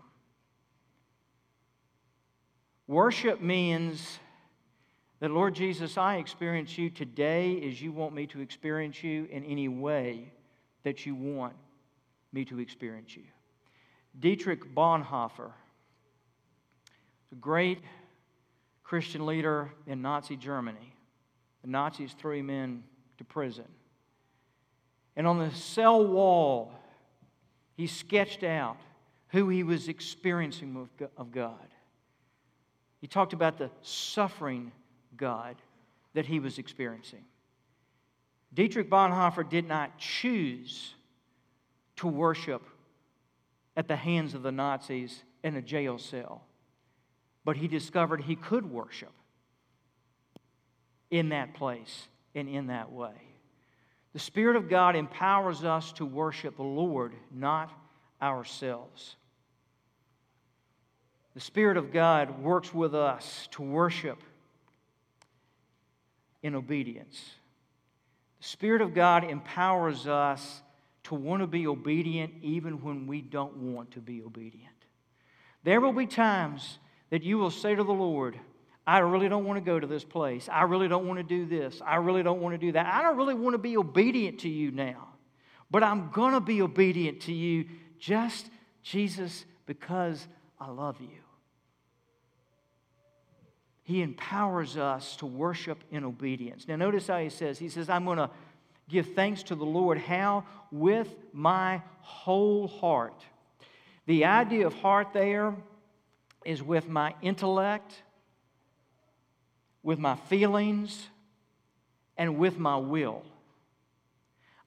Worship 2.87 3.41
means 3.41 4.19
that, 5.21 5.31
Lord 5.31 5.55
Jesus, 5.55 5.99
I 5.99 6.17
experience 6.17 6.77
you 6.79 6.89
today 6.91 7.69
as 7.69 7.81
you 7.81 7.93
want 7.93 8.15
me 8.15 8.27
to 8.29 8.41
experience 8.41 9.05
you 9.05 9.29
in 9.31 9.45
any 9.45 9.69
way 9.69 10.33
that 10.83 11.07
you 11.07 11.15
want 11.15 11.55
me 12.33 12.45
to 12.47 12.59
experience 12.59 13.17
you. 13.17 13.25
Dietrich 14.19 14.75
Bonhoeffer, 14.75 15.51
a 17.33 17.35
great 17.37 17.81
Christian 18.83 19.27
leader 19.27 19.71
in 19.87 20.03
Nazi 20.03 20.37
Germany. 20.37 20.95
The 21.63 21.69
Nazis 21.69 22.13
threw 22.19 22.39
him 22.39 22.51
in 22.51 22.83
to 23.19 23.25
prison. 23.25 23.67
And 25.17 25.27
on 25.27 25.39
the 25.39 25.51
cell 25.51 26.05
wall, 26.05 26.73
he 27.77 27.87
sketched 27.87 28.43
out 28.43 28.79
who 29.29 29.49
he 29.49 29.63
was 29.63 29.89
experiencing 29.89 30.89
of 31.17 31.31
God. 31.31 31.69
He 33.01 33.07
talked 33.07 33.33
about 33.33 33.59
the 33.59 33.71
suffering 33.83 34.73
God 35.17 35.57
that 36.15 36.27
he 36.27 36.41
was 36.41 36.59
experiencing. 36.59 37.25
Dietrich 38.53 38.91
Bonhoeffer 38.91 39.49
did 39.49 39.67
not 39.67 39.99
choose 39.99 40.95
to 41.97 42.09
worship 42.09 42.63
at 43.77 43.89
the 43.89 43.97
hands 43.97 44.35
of 44.35 44.43
the 44.43 44.53
Nazis 44.53 45.23
in 45.45 45.57
a 45.57 45.63
jail 45.63 45.99
cell, 45.99 46.43
but 47.45 47.57
he 47.57 47.69
discovered 47.69 48.23
he 48.23 48.37
could 48.37 48.71
worship 48.71 49.13
in 51.11 51.29
that 51.31 51.55
place 51.55 52.09
and 52.35 52.49
in 52.49 52.69
that 52.69 52.91
way. 52.91 53.15
The 54.13 54.19
Spirit 54.19 54.57
of 54.57 54.69
God 54.69 54.97
empowers 54.97 55.63
us 55.63 55.93
to 55.93 56.05
worship 56.05 56.57
the 56.57 56.63
Lord, 56.63 57.15
not 57.33 57.71
ourselves. 58.21 59.17
The 61.35 61.41
Spirit 61.41 61.77
of 61.77 61.93
God 61.93 62.43
works 62.43 62.75
with 62.75 62.95
us 62.95 63.49
to 63.53 63.63
worship 63.63 64.19
in 66.43 66.57
obedience. 66.57 67.35
The 68.41 68.47
Spirit 68.47 68.81
of 68.83 68.95
God 68.95 69.25
empowers 69.25 70.07
us 70.07 70.63
to 71.05 71.15
want 71.15 71.43
to 71.43 71.47
be 71.47 71.67
obedient 71.67 72.33
even 72.43 72.83
when 72.83 73.07
we 73.07 73.21
don't 73.21 73.57
want 73.57 73.93
to 73.93 74.01
be 74.01 74.23
obedient. 74.23 74.69
There 75.63 75.81
will 75.81 75.93
be 75.93 76.07
times 76.07 76.79
that 77.11 77.23
you 77.23 77.39
will 77.39 77.51
say 77.51 77.75
to 77.75 77.85
the 77.85 77.93
Lord, 77.93 78.39
I 78.87 78.99
really 78.99 79.29
don't 79.29 79.45
want 79.45 79.59
to 79.59 79.65
go 79.65 79.79
to 79.79 79.87
this 79.87 80.05
place. 80.05 80.49
I 80.51 80.63
really 80.63 80.89
don't 80.89 81.07
want 81.07 81.19
to 81.19 81.23
do 81.23 81.45
this. 81.45 81.83
I 81.85 81.97
really 81.97 82.23
don't 82.23 82.41
want 82.41 82.55
to 82.55 82.59
do 82.59 82.73
that. 82.73 82.87
I 82.87 83.03
don't 83.03 83.17
really 83.17 83.35
want 83.35 83.55
to 83.55 83.59
be 83.59 83.77
obedient 83.77 84.41
to 84.41 84.49
you 84.49 84.71
now, 84.71 85.09
but 85.71 85.83
I'm 85.83 86.11
going 86.11 86.33
to 86.33 86.41
be 86.41 86.63
obedient 86.63 87.21
to 87.23 87.33
you 87.33 87.67
just 87.99 88.49
Jesus 88.83 89.45
because 89.67 90.27
I 90.59 90.71
love 90.71 91.01
you. 91.01 91.09
He 93.91 94.03
empowers 94.03 94.77
us 94.77 95.17
to 95.17 95.27
worship 95.27 95.83
in 95.91 96.05
obedience. 96.05 96.69
Now, 96.69 96.77
notice 96.77 97.09
how 97.09 97.19
he 97.19 97.29
says, 97.29 97.59
He 97.59 97.69
says, 97.69 97.91
I'm 97.91 98.05
going 98.05 98.19
to 98.19 98.31
give 98.89 99.15
thanks 99.15 99.43
to 99.45 99.57
the 99.57 99.65
Lord. 99.65 99.99
How? 99.99 100.45
With 100.71 101.13
my 101.33 101.83
whole 101.99 102.69
heart. 102.69 103.21
The 104.07 104.27
idea 104.27 104.69
of 104.69 104.75
heart 104.75 105.09
there 105.13 105.57
is 106.45 106.63
with 106.63 106.89
my 106.89 107.17
intellect, 107.21 108.01
with 109.83 109.99
my 109.99 110.15
feelings, 110.15 111.09
and 112.17 112.39
with 112.39 112.61
my 112.61 112.77
will. 112.77 113.25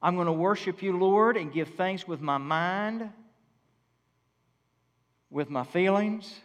I'm 0.01 0.15
going 0.15 0.27
to 0.27 0.33
worship 0.33 0.83
you, 0.83 0.99
Lord, 0.99 1.38
and 1.38 1.53
give 1.53 1.75
thanks 1.75 2.05
with 2.05 2.19
my 2.19 2.38
mind, 2.38 3.09
with 5.29 5.49
my 5.49 5.63
feelings, 5.63 6.41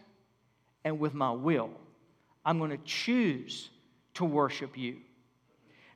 and 0.85 0.97
with 0.97 1.13
my 1.13 1.31
will. 1.31 1.71
I'm 2.45 2.57
going 2.57 2.71
to 2.71 2.83
choose 2.83 3.69
to 4.15 4.25
worship 4.25 4.77
you. 4.77 4.97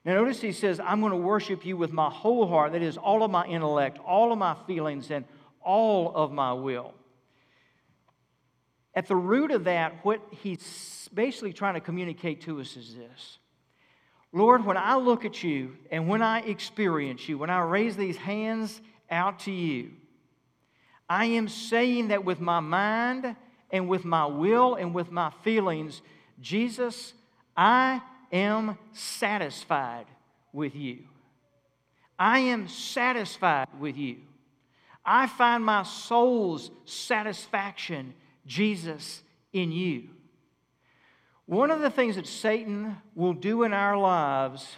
Now, 0.06 0.16
notice 0.16 0.42
he 0.42 0.52
says, 0.52 0.80
I'm 0.80 1.00
going 1.00 1.12
to 1.12 1.18
worship 1.18 1.66
you 1.66 1.78
with 1.78 1.94
my 1.94 2.10
whole 2.10 2.48
heart. 2.48 2.74
That 2.74 2.82
is, 2.82 2.98
all 2.98 3.24
of 3.24 3.32
my 3.32 3.46
intellect, 3.46 4.00
all 4.00 4.34
of 4.34 4.38
my 4.38 4.56
feelings, 4.68 5.10
and 5.12 5.26
all 5.62 6.14
of 6.14 6.32
my 6.32 6.52
will. 6.54 6.94
At 8.96 9.08
the 9.08 9.16
root 9.16 9.52
of 9.52 9.64
that, 9.64 10.04
what 10.04 10.22
he's 10.32 11.10
basically 11.14 11.54
trying 11.54 11.76
to 11.76 11.80
communicate 11.80 12.42
to 12.42 12.60
us 12.60 12.76
is 12.76 12.96
this 12.96 13.40
Lord, 14.32 14.66
when 14.66 14.78
I 14.78 14.96
look 14.96 15.26
at 15.26 15.44
you 15.44 15.78
and 15.92 16.08
when 16.08 16.22
I 16.22 16.40
experience 16.40 17.30
you, 17.30 17.38
when 17.38 17.50
I 17.50 17.60
raise 17.60 17.96
these 17.96 18.18
hands 18.18 18.82
out 19.10 19.40
to 19.42 19.52
you, 19.52 19.92
I 21.08 21.26
am 21.26 21.48
saying 21.48 22.10
that 22.10 22.26
with 22.26 22.40
my 22.40 22.60
mind 22.60 23.36
and 23.72 23.88
with 23.88 24.06
my 24.06 24.26
will 24.26 24.76
and 24.76 24.94
with 24.94 25.12
my 25.12 25.32
feelings, 25.44 26.02
Jesus, 26.42 27.14
I 27.56 28.02
am 28.32 28.78
satisfied 28.94 30.06
with 30.52 30.76
you. 30.76 31.00
I 32.18 32.40
am 32.40 32.68
satisfied 32.68 33.68
with 33.80 33.98
you. 33.98 34.18
I 35.06 35.28
find 35.28 35.66
my 35.66 35.84
soul's 35.84 36.72
satisfaction, 36.86 38.14
Jesus, 38.46 39.22
in 39.52 39.72
you. 39.72 40.10
One 41.46 41.72
of 41.72 41.82
the 41.82 41.90
things 41.90 42.16
that 42.16 42.28
Satan 42.28 42.98
will 43.16 43.34
do 43.34 43.64
in 43.64 43.74
our 43.74 43.98
lives 43.98 44.78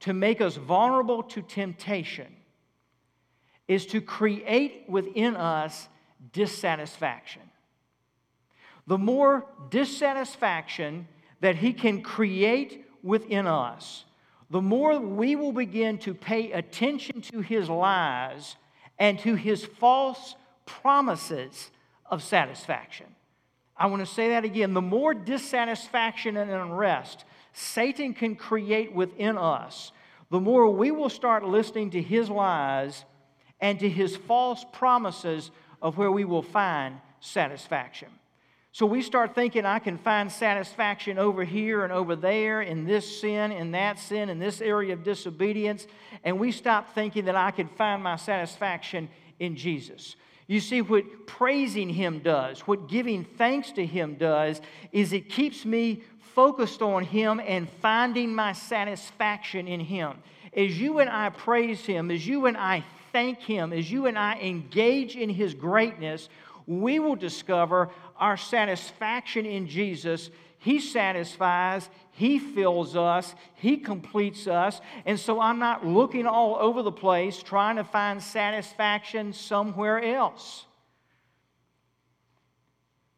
to 0.00 0.12
make 0.12 0.40
us 0.40 0.56
vulnerable 0.56 1.22
to 1.22 1.42
temptation 1.42 2.34
is 3.68 3.86
to 3.86 4.00
create 4.00 4.84
within 4.88 5.36
us 5.36 5.88
dissatisfaction. 6.32 7.42
The 8.86 8.98
more 8.98 9.46
dissatisfaction 9.70 11.08
that 11.40 11.56
he 11.56 11.72
can 11.72 12.02
create 12.02 12.84
within 13.02 13.46
us, 13.46 14.04
the 14.50 14.62
more 14.62 14.98
we 14.98 15.36
will 15.36 15.52
begin 15.52 15.98
to 15.98 16.14
pay 16.14 16.52
attention 16.52 17.20
to 17.22 17.40
his 17.40 17.68
lies 17.68 18.56
and 18.98 19.18
to 19.20 19.34
his 19.34 19.64
false 19.64 20.36
promises 20.66 21.70
of 22.06 22.22
satisfaction. 22.22 23.06
I 23.76 23.86
want 23.86 24.06
to 24.06 24.12
say 24.12 24.28
that 24.30 24.44
again. 24.44 24.74
The 24.74 24.80
more 24.80 25.14
dissatisfaction 25.14 26.36
and 26.36 26.50
unrest 26.50 27.24
Satan 27.52 28.14
can 28.14 28.36
create 28.36 28.92
within 28.92 29.38
us, 29.38 29.92
the 30.30 30.40
more 30.40 30.68
we 30.68 30.90
will 30.90 31.08
start 31.08 31.44
listening 31.44 31.90
to 31.90 32.02
his 32.02 32.28
lies 32.28 33.04
and 33.60 33.78
to 33.80 33.88
his 33.88 34.16
false 34.16 34.64
promises 34.72 35.50
of 35.80 35.96
where 35.96 36.10
we 36.10 36.24
will 36.24 36.42
find 36.42 37.00
satisfaction. 37.20 38.08
So 38.74 38.86
we 38.86 39.02
start 39.02 39.36
thinking, 39.36 39.64
I 39.64 39.78
can 39.78 39.98
find 39.98 40.32
satisfaction 40.32 41.16
over 41.16 41.44
here 41.44 41.84
and 41.84 41.92
over 41.92 42.16
there, 42.16 42.60
in 42.60 42.84
this 42.84 43.20
sin, 43.20 43.52
in 43.52 43.70
that 43.70 44.00
sin, 44.00 44.28
in 44.28 44.40
this 44.40 44.60
area 44.60 44.94
of 44.94 45.04
disobedience. 45.04 45.86
And 46.24 46.40
we 46.40 46.50
stop 46.50 46.92
thinking 46.92 47.26
that 47.26 47.36
I 47.36 47.52
can 47.52 47.68
find 47.68 48.02
my 48.02 48.16
satisfaction 48.16 49.08
in 49.38 49.54
Jesus. 49.54 50.16
You 50.48 50.58
see, 50.58 50.82
what 50.82 51.04
praising 51.28 51.88
Him 51.88 52.18
does, 52.18 52.62
what 52.62 52.88
giving 52.88 53.22
thanks 53.22 53.70
to 53.70 53.86
Him 53.86 54.16
does, 54.16 54.60
is 54.90 55.12
it 55.12 55.28
keeps 55.28 55.64
me 55.64 56.02
focused 56.34 56.82
on 56.82 57.04
Him 57.04 57.40
and 57.46 57.70
finding 57.80 58.34
my 58.34 58.54
satisfaction 58.54 59.68
in 59.68 59.78
Him. 59.78 60.14
As 60.52 60.80
you 60.80 60.98
and 60.98 61.08
I 61.08 61.28
praise 61.28 61.86
Him, 61.86 62.10
as 62.10 62.26
you 62.26 62.46
and 62.46 62.56
I 62.56 62.82
thank 63.12 63.38
Him, 63.38 63.72
as 63.72 63.88
you 63.88 64.06
and 64.06 64.18
I 64.18 64.34
engage 64.40 65.14
in 65.14 65.30
His 65.30 65.54
greatness, 65.54 66.28
we 66.66 66.98
will 66.98 67.16
discover 67.16 67.90
our 68.16 68.36
satisfaction 68.36 69.46
in 69.46 69.66
Jesus. 69.66 70.30
He 70.58 70.80
satisfies, 70.80 71.88
He 72.12 72.38
fills 72.38 72.96
us, 72.96 73.34
He 73.54 73.76
completes 73.76 74.46
us. 74.46 74.80
And 75.04 75.18
so 75.18 75.40
I'm 75.40 75.58
not 75.58 75.86
looking 75.86 76.26
all 76.26 76.56
over 76.56 76.82
the 76.82 76.92
place 76.92 77.42
trying 77.42 77.76
to 77.76 77.84
find 77.84 78.22
satisfaction 78.22 79.32
somewhere 79.32 80.02
else. 80.02 80.64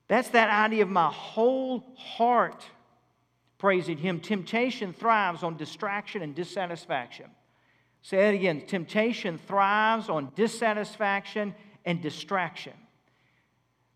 That's 0.08 0.28
that 0.30 0.50
idea 0.50 0.82
of 0.82 0.88
my 0.88 1.10
whole 1.10 1.84
heart 1.96 2.64
praising 3.58 3.98
Him. 3.98 4.20
Temptation 4.20 4.92
thrives 4.92 5.42
on 5.42 5.56
distraction 5.56 6.22
and 6.22 6.34
dissatisfaction. 6.34 7.26
Say 8.02 8.28
it 8.28 8.34
again. 8.34 8.66
Temptation 8.66 9.38
thrives 9.38 10.08
on 10.08 10.30
dissatisfaction 10.36 11.54
and 11.84 12.00
distraction. 12.00 12.72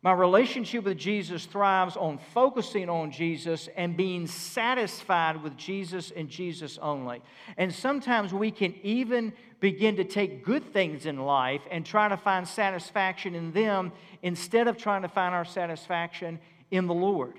My 0.02 0.12
relationship 0.12 0.84
with 0.84 0.96
Jesus 0.96 1.44
thrives 1.44 1.94
on 1.94 2.18
focusing 2.32 2.88
on 2.88 3.10
Jesus 3.10 3.68
and 3.76 3.98
being 3.98 4.26
satisfied 4.26 5.42
with 5.42 5.58
Jesus 5.58 6.10
and 6.16 6.30
Jesus 6.30 6.78
only. 6.80 7.20
And 7.58 7.74
sometimes 7.74 8.32
we 8.32 8.50
can 8.50 8.74
even 8.82 9.34
begin 9.60 9.96
to 9.96 10.04
take 10.04 10.42
good 10.42 10.72
things 10.72 11.04
in 11.04 11.18
life 11.18 11.60
and 11.70 11.84
try 11.84 12.08
to 12.08 12.16
find 12.16 12.48
satisfaction 12.48 13.34
in 13.34 13.52
them 13.52 13.92
instead 14.22 14.68
of 14.68 14.78
trying 14.78 15.02
to 15.02 15.08
find 15.08 15.34
our 15.34 15.44
satisfaction 15.44 16.38
in 16.70 16.86
the 16.86 16.94
Lord. 16.94 17.34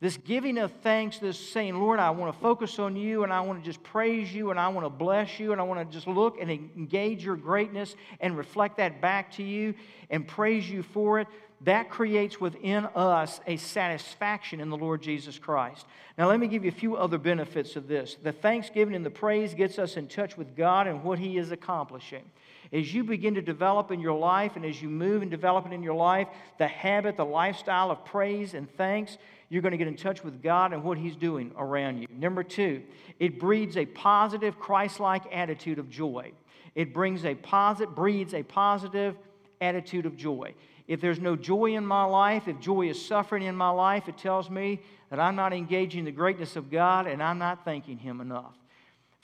This 0.00 0.18
giving 0.18 0.58
of 0.58 0.70
thanks, 0.82 1.18
this 1.18 1.38
saying, 1.38 1.76
Lord, 1.80 1.98
I 1.98 2.10
want 2.10 2.34
to 2.34 2.38
focus 2.38 2.78
on 2.78 2.94
you 2.94 3.24
and 3.24 3.32
I 3.32 3.40
want 3.40 3.60
to 3.60 3.64
just 3.64 3.82
praise 3.82 4.34
you 4.34 4.50
and 4.50 4.60
I 4.60 4.68
want 4.68 4.84
to 4.84 4.90
bless 4.90 5.40
you 5.40 5.52
and 5.52 5.60
I 5.62 5.64
want 5.64 5.80
to 5.80 5.90
just 5.90 6.06
look 6.06 6.38
and 6.38 6.50
engage 6.50 7.24
your 7.24 7.36
greatness 7.36 7.96
and 8.20 8.36
reflect 8.36 8.76
that 8.76 9.00
back 9.00 9.32
to 9.36 9.42
you 9.42 9.72
and 10.10 10.28
praise 10.28 10.68
you 10.68 10.82
for 10.82 11.20
it 11.20 11.28
that 11.64 11.90
creates 11.90 12.40
within 12.40 12.86
us 12.94 13.40
a 13.46 13.56
satisfaction 13.56 14.60
in 14.60 14.70
the 14.70 14.76
Lord 14.76 15.02
Jesus 15.02 15.38
Christ. 15.38 15.86
Now, 16.16 16.28
let 16.28 16.38
me 16.38 16.46
give 16.46 16.64
you 16.64 16.70
a 16.70 16.74
few 16.74 16.96
other 16.96 17.18
benefits 17.18 17.76
of 17.76 17.88
this. 17.88 18.16
The 18.22 18.32
thanksgiving 18.32 18.94
and 18.94 19.04
the 19.04 19.10
praise 19.10 19.54
gets 19.54 19.78
us 19.78 19.96
in 19.96 20.06
touch 20.06 20.36
with 20.36 20.56
God 20.56 20.86
and 20.86 21.02
what 21.02 21.18
He 21.18 21.38
is 21.38 21.52
accomplishing. 21.52 22.24
As 22.72 22.92
you 22.92 23.04
begin 23.04 23.34
to 23.34 23.42
develop 23.42 23.90
in 23.90 24.00
your 24.00 24.18
life 24.18 24.56
and 24.56 24.64
as 24.64 24.80
you 24.80 24.88
move 24.88 25.22
and 25.22 25.30
develop 25.30 25.66
it 25.66 25.72
in 25.72 25.82
your 25.82 25.94
life, 25.94 26.28
the 26.58 26.66
habit, 26.66 27.16
the 27.16 27.24
lifestyle 27.24 27.90
of 27.90 28.04
praise 28.04 28.54
and 28.54 28.68
thanks, 28.76 29.16
you're 29.48 29.62
going 29.62 29.72
to 29.72 29.78
get 29.78 29.88
in 29.88 29.96
touch 29.96 30.24
with 30.24 30.42
God 30.42 30.72
and 30.72 30.82
what 30.82 30.98
He's 30.98 31.16
doing 31.16 31.52
around 31.56 31.98
you. 31.98 32.06
Number 32.10 32.42
two, 32.42 32.82
it 33.18 33.38
breeds 33.38 33.76
a 33.76 33.86
positive 33.86 34.58
Christ 34.58 35.00
like 35.00 35.22
attitude 35.32 35.78
of 35.78 35.88
joy. 35.88 36.32
It 36.74 36.92
brings 36.92 37.24
a 37.24 37.34
posit, 37.34 37.94
breeds 37.94 38.34
a 38.34 38.42
positive 38.42 39.16
attitude 39.60 40.06
of 40.06 40.16
joy. 40.16 40.54
If 40.86 41.00
there's 41.00 41.20
no 41.20 41.34
joy 41.34 41.76
in 41.76 41.86
my 41.86 42.04
life, 42.04 42.46
if 42.46 42.60
joy 42.60 42.88
is 42.88 43.04
suffering 43.04 43.44
in 43.44 43.56
my 43.56 43.70
life, 43.70 44.08
it 44.08 44.18
tells 44.18 44.50
me 44.50 44.80
that 45.10 45.18
I'm 45.18 45.36
not 45.36 45.52
engaging 45.52 46.04
the 46.04 46.12
greatness 46.12 46.56
of 46.56 46.70
God 46.70 47.06
and 47.06 47.22
I'm 47.22 47.38
not 47.38 47.64
thanking 47.64 47.98
Him 47.98 48.20
enough. 48.20 48.54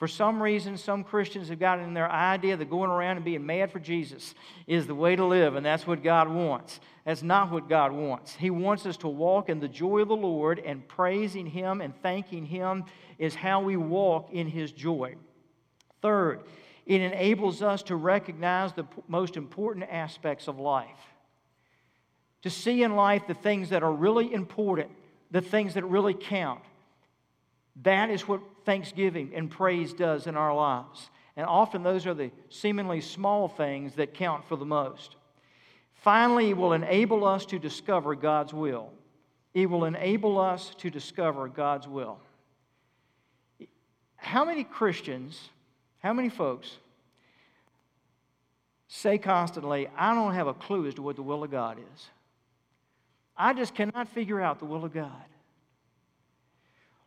For 0.00 0.08
some 0.08 0.42
reason, 0.42 0.78
some 0.78 1.04
Christians 1.04 1.50
have 1.50 1.60
gotten 1.60 1.84
in 1.84 1.92
their 1.92 2.10
idea 2.10 2.56
that 2.56 2.70
going 2.70 2.90
around 2.90 3.16
and 3.16 3.24
being 3.24 3.44
mad 3.44 3.70
for 3.70 3.78
Jesus 3.78 4.34
is 4.66 4.86
the 4.86 4.94
way 4.94 5.14
to 5.14 5.26
live, 5.26 5.56
and 5.56 5.66
that's 5.66 5.86
what 5.86 6.02
God 6.02 6.30
wants. 6.30 6.80
That's 7.04 7.22
not 7.22 7.50
what 7.50 7.68
God 7.68 7.92
wants. 7.92 8.34
He 8.34 8.48
wants 8.48 8.86
us 8.86 8.96
to 8.98 9.08
walk 9.08 9.50
in 9.50 9.60
the 9.60 9.68
joy 9.68 9.98
of 9.98 10.08
the 10.08 10.16
Lord, 10.16 10.58
and 10.58 10.88
praising 10.88 11.44
Him 11.44 11.82
and 11.82 11.92
thanking 12.02 12.46
Him 12.46 12.84
is 13.18 13.34
how 13.34 13.60
we 13.60 13.76
walk 13.76 14.30
in 14.32 14.46
His 14.46 14.72
joy. 14.72 15.16
Third, 16.00 16.44
it 16.86 17.02
enables 17.02 17.60
us 17.60 17.82
to 17.82 17.96
recognize 17.96 18.72
the 18.72 18.86
most 19.06 19.36
important 19.36 19.84
aspects 19.90 20.48
of 20.48 20.58
life 20.58 21.09
to 22.42 22.50
see 22.50 22.82
in 22.82 22.96
life 22.96 23.26
the 23.26 23.34
things 23.34 23.70
that 23.70 23.82
are 23.82 23.92
really 23.92 24.32
important, 24.32 24.90
the 25.30 25.40
things 25.40 25.74
that 25.74 25.84
really 25.84 26.14
count. 26.14 26.60
That 27.82 28.10
is 28.10 28.26
what 28.26 28.40
thanksgiving 28.64 29.32
and 29.34 29.50
praise 29.50 29.92
does 29.92 30.26
in 30.26 30.36
our 30.36 30.54
lives. 30.54 31.10
And 31.36 31.46
often 31.46 31.82
those 31.82 32.06
are 32.06 32.14
the 32.14 32.30
seemingly 32.48 33.00
small 33.00 33.48
things 33.48 33.94
that 33.94 34.14
count 34.14 34.44
for 34.44 34.56
the 34.56 34.64
most. 34.64 35.16
Finally, 35.94 36.50
it 36.50 36.56
will 36.56 36.72
enable 36.72 37.24
us 37.24 37.44
to 37.46 37.58
discover 37.58 38.14
God's 38.14 38.52
will. 38.52 38.90
It 39.52 39.66
will 39.66 39.84
enable 39.84 40.38
us 40.38 40.74
to 40.78 40.90
discover 40.90 41.48
God's 41.48 41.86
will. 41.86 42.18
How 44.16 44.44
many 44.44 44.64
Christians, 44.64 45.48
how 45.98 46.12
many 46.12 46.28
folks 46.28 46.76
say 48.88 49.18
constantly, 49.18 49.88
I 49.96 50.14
don't 50.14 50.34
have 50.34 50.46
a 50.46 50.54
clue 50.54 50.86
as 50.86 50.94
to 50.94 51.02
what 51.02 51.16
the 51.16 51.22
will 51.22 51.44
of 51.44 51.50
God 51.50 51.78
is. 51.94 52.08
I 53.40 53.54
just 53.54 53.74
cannot 53.74 54.10
figure 54.10 54.38
out 54.38 54.58
the 54.58 54.66
will 54.66 54.84
of 54.84 54.92
God. 54.92 55.24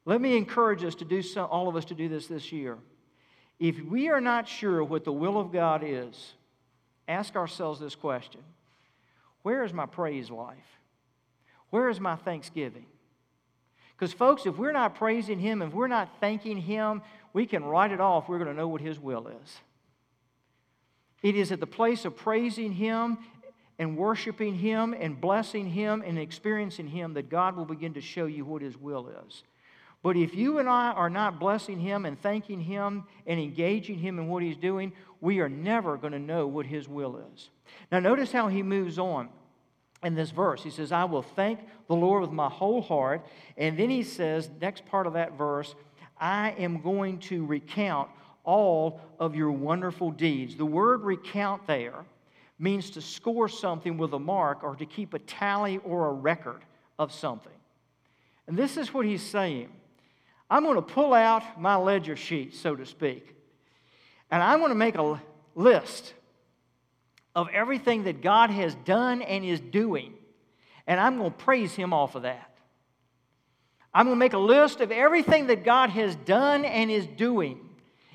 Let 0.03 0.19
me 0.19 0.35
encourage 0.35 0.83
us 0.83 0.95
to 0.95 1.05
do 1.05 1.21
so, 1.21 1.45
all 1.45 1.69
of 1.69 1.75
us 1.75 1.85
to 1.85 1.93
do 1.93 2.09
this 2.09 2.25
this 2.25 2.51
year. 2.51 2.79
If 3.59 3.79
we 3.83 4.09
are 4.09 4.19
not 4.19 4.47
sure 4.47 4.83
what 4.83 5.03
the 5.03 5.13
will 5.13 5.39
of 5.39 5.51
God 5.51 5.83
is, 5.85 6.33
ask 7.07 7.35
ourselves 7.35 7.79
this 7.79 7.93
question 7.93 8.41
Where 9.43 9.63
is 9.63 9.73
my 9.73 9.85
praise 9.85 10.31
life? 10.31 10.57
Where 11.69 11.87
is 11.87 11.99
my 11.99 12.15
thanksgiving? 12.15 12.87
Because, 13.95 14.11
folks, 14.11 14.47
if 14.47 14.57
we're 14.57 14.71
not 14.71 14.95
praising 14.95 15.37
Him, 15.37 15.61
if 15.61 15.71
we're 15.71 15.87
not 15.87 16.09
thanking 16.19 16.57
Him, 16.57 17.03
we 17.31 17.45
can 17.45 17.63
write 17.63 17.91
it 17.91 18.01
off. 18.01 18.27
We're 18.27 18.39
going 18.39 18.49
to 18.49 18.55
know 18.55 18.67
what 18.67 18.81
His 18.81 18.99
will 18.99 19.27
is. 19.27 19.59
It 21.21 21.35
is 21.35 21.51
at 21.51 21.59
the 21.59 21.67
place 21.67 22.05
of 22.05 22.17
praising 22.17 22.73
Him 22.73 23.19
and 23.83 23.97
worshiping 23.97 24.55
Him 24.55 24.95
and 24.97 25.19
blessing 25.19 25.67
Him 25.67 26.03
and 26.05 26.17
experiencing 26.17 26.87
Him 26.87 27.13
that 27.15 27.29
God 27.29 27.57
will 27.57 27.65
begin 27.65 27.93
to 27.95 28.01
show 28.01 28.25
you 28.25 28.45
what 28.45 28.61
His 28.61 28.77
will 28.77 29.09
is. 29.27 29.43
But 30.01 30.15
if 30.15 30.33
you 30.33 30.59
and 30.59 30.69
I 30.69 30.91
are 30.91 31.09
not 31.09 31.37
blessing 31.37 31.79
Him 31.79 32.05
and 32.05 32.19
thanking 32.19 32.61
Him 32.61 33.03
and 33.27 33.39
engaging 33.39 33.99
Him 33.99 34.19
in 34.19 34.29
what 34.29 34.41
He's 34.41 34.55
doing, 34.55 34.93
we 35.19 35.41
are 35.41 35.49
never 35.49 35.97
going 35.97 36.13
to 36.13 36.19
know 36.19 36.47
what 36.47 36.65
His 36.65 36.87
will 36.87 37.21
is. 37.33 37.49
Now, 37.91 37.99
notice 37.99 38.31
how 38.31 38.47
He 38.47 38.63
moves 38.63 38.97
on 38.97 39.27
in 40.01 40.15
this 40.15 40.31
verse. 40.31 40.63
He 40.63 40.69
says, 40.69 40.93
I 40.93 41.03
will 41.03 41.21
thank 41.21 41.59
the 41.87 41.95
Lord 41.95 42.21
with 42.21 42.31
my 42.31 42.49
whole 42.49 42.81
heart. 42.81 43.25
And 43.57 43.77
then 43.77 43.89
He 43.89 44.03
says, 44.03 44.49
next 44.61 44.85
part 44.85 45.07
of 45.07 45.13
that 45.13 45.37
verse, 45.37 45.75
I 46.17 46.51
am 46.51 46.81
going 46.81 47.19
to 47.19 47.45
recount 47.45 48.09
all 48.45 49.01
of 49.19 49.35
your 49.35 49.51
wonderful 49.51 50.11
deeds. 50.11 50.55
The 50.55 50.65
word 50.65 51.03
recount 51.03 51.67
there 51.67 52.05
means 52.63 52.91
to 52.91 53.01
score 53.01 53.49
something 53.49 53.97
with 53.97 54.13
a 54.13 54.19
mark 54.19 54.63
or 54.63 54.77
to 54.77 54.85
keep 54.85 55.13
a 55.13 55.19
tally 55.19 55.79
or 55.79 56.07
a 56.07 56.13
record 56.13 56.61
of 56.97 57.11
something. 57.11 57.51
And 58.47 58.55
this 58.55 58.77
is 58.77 58.93
what 58.93 59.05
he's 59.05 59.21
saying. 59.21 59.69
I'm 60.49 60.63
going 60.63 60.75
to 60.75 60.81
pull 60.81 61.13
out 61.13 61.59
my 61.59 61.75
ledger 61.75 62.15
sheet, 62.15 62.55
so 62.55 62.75
to 62.75 62.85
speak, 62.85 63.35
and 64.31 64.41
I'm 64.41 64.59
going 64.59 64.69
to 64.69 64.75
make 64.75 64.95
a 64.95 65.19
list 65.55 66.13
of 67.35 67.49
everything 67.49 68.03
that 68.03 68.21
God 68.21 68.49
has 68.49 68.75
done 68.85 69.21
and 69.21 69.43
is 69.43 69.59
doing, 69.59 70.13
and 70.87 70.99
I'm 70.99 71.17
going 71.17 71.31
to 71.31 71.37
praise 71.37 71.73
Him 71.73 71.93
off 71.93 72.15
of 72.15 72.21
that. 72.21 72.49
I'm 73.93 74.05
going 74.05 74.15
to 74.15 74.19
make 74.19 74.33
a 74.33 74.37
list 74.37 74.79
of 74.79 74.91
everything 74.91 75.47
that 75.47 75.65
God 75.65 75.89
has 75.89 76.15
done 76.15 76.63
and 76.63 76.89
is 76.89 77.07
doing, 77.07 77.59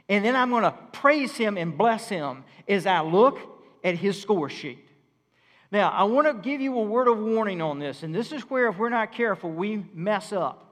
and 0.08 0.24
then 0.24 0.36
I'm 0.36 0.50
going 0.50 0.62
to 0.62 0.74
praise 0.92 1.36
Him 1.36 1.58
and 1.58 1.76
bless 1.76 2.08
Him 2.08 2.44
as 2.66 2.86
I 2.86 3.00
look 3.00 3.57
at 3.84 3.96
His 3.96 4.20
score 4.20 4.48
sheet. 4.48 4.84
Now, 5.70 5.90
I 5.90 6.04
want 6.04 6.26
to 6.26 6.34
give 6.34 6.60
you 6.60 6.78
a 6.78 6.82
word 6.82 7.08
of 7.08 7.18
warning 7.18 7.60
on 7.60 7.78
this, 7.78 8.02
and 8.02 8.14
this 8.14 8.32
is 8.32 8.42
where, 8.42 8.68
if 8.68 8.78
we're 8.78 8.88
not 8.88 9.12
careful, 9.12 9.50
we 9.50 9.84
mess 9.92 10.32
up. 10.32 10.64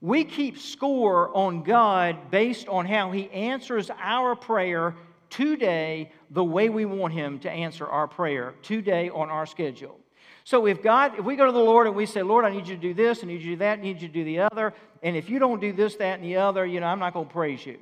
We 0.00 0.24
keep 0.24 0.58
score 0.58 1.36
on 1.36 1.62
God 1.62 2.30
based 2.30 2.68
on 2.68 2.86
how 2.86 3.12
He 3.12 3.30
answers 3.30 3.90
our 4.00 4.34
prayer 4.34 4.94
today 5.30 6.12
the 6.30 6.44
way 6.44 6.68
we 6.68 6.84
want 6.84 7.12
Him 7.12 7.38
to 7.40 7.50
answer 7.50 7.86
our 7.86 8.08
prayer 8.08 8.54
today 8.62 9.08
on 9.10 9.28
our 9.28 9.46
schedule. 9.46 9.98
So 10.44 10.66
if 10.66 10.82
God, 10.82 11.18
if 11.18 11.24
we 11.24 11.36
go 11.36 11.46
to 11.46 11.52
the 11.52 11.58
Lord 11.58 11.86
and 11.86 11.94
we 11.94 12.06
say, 12.06 12.22
Lord, 12.22 12.44
I 12.44 12.50
need 12.50 12.66
you 12.66 12.74
to 12.74 12.80
do 12.80 12.94
this, 12.94 13.22
I 13.22 13.26
need 13.26 13.42
you 13.42 13.50
to 13.50 13.50
do 13.50 13.56
that, 13.56 13.78
I 13.78 13.82
need 13.82 14.00
you 14.00 14.08
to 14.08 14.14
do 14.14 14.24
the 14.24 14.40
other, 14.40 14.72
and 15.02 15.14
if 15.14 15.28
you 15.28 15.38
don't 15.38 15.60
do 15.60 15.72
this, 15.72 15.96
that, 15.96 16.18
and 16.18 16.24
the 16.24 16.36
other, 16.36 16.64
you 16.64 16.80
know, 16.80 16.86
I'm 16.86 16.98
not 16.98 17.12
going 17.12 17.26
to 17.26 17.32
praise 17.32 17.64
you. 17.66 17.78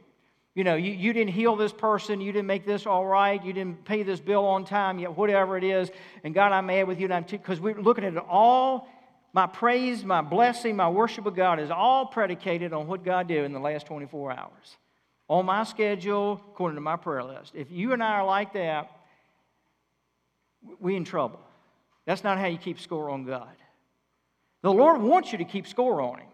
You 0.56 0.64
know, 0.64 0.74
you, 0.74 0.90
you 0.90 1.12
didn't 1.12 1.34
heal 1.34 1.54
this 1.54 1.72
person, 1.72 2.20
you 2.20 2.32
didn't 2.32 2.48
make 2.48 2.66
this 2.66 2.84
all 2.84 3.06
right, 3.06 3.44
you 3.44 3.52
didn't 3.52 3.84
pay 3.84 4.02
this 4.02 4.18
bill 4.18 4.44
on 4.44 4.64
time, 4.64 4.98
yet 4.98 5.16
whatever 5.16 5.56
it 5.56 5.62
is, 5.62 5.90
and 6.24 6.34
God, 6.34 6.50
I'm 6.50 6.66
mad 6.66 6.88
with 6.88 6.98
you, 6.98 7.04
and 7.04 7.14
I'm 7.14 7.22
because 7.22 7.60
we're 7.60 7.80
looking 7.80 8.02
at 8.02 8.14
it 8.14 8.24
all 8.28 8.88
my 9.36 9.46
praise, 9.46 10.02
my 10.02 10.22
blessing, 10.22 10.76
my 10.76 10.88
worship 10.88 11.26
of 11.26 11.36
God 11.36 11.60
is 11.60 11.70
all 11.70 12.06
predicated 12.06 12.72
on 12.72 12.86
what 12.86 13.04
God 13.04 13.28
did 13.28 13.44
in 13.44 13.52
the 13.52 13.58
last 13.58 13.84
24 13.84 14.32
hours. 14.32 14.78
On 15.28 15.44
my 15.44 15.64
schedule, 15.64 16.40
according 16.52 16.76
to 16.76 16.80
my 16.80 16.96
prayer 16.96 17.22
list. 17.22 17.52
If 17.54 17.70
you 17.70 17.92
and 17.92 18.02
I 18.02 18.12
are 18.12 18.24
like 18.24 18.54
that, 18.54 18.90
we 20.80 20.96
in 20.96 21.04
trouble. 21.04 21.38
That's 22.06 22.24
not 22.24 22.38
how 22.38 22.46
you 22.46 22.56
keep 22.56 22.80
score 22.80 23.10
on 23.10 23.26
God. 23.26 23.54
The 24.62 24.72
Lord 24.72 25.02
wants 25.02 25.32
you 25.32 25.38
to 25.38 25.44
keep 25.44 25.66
score 25.66 26.00
on 26.00 26.20
Him. 26.20 26.28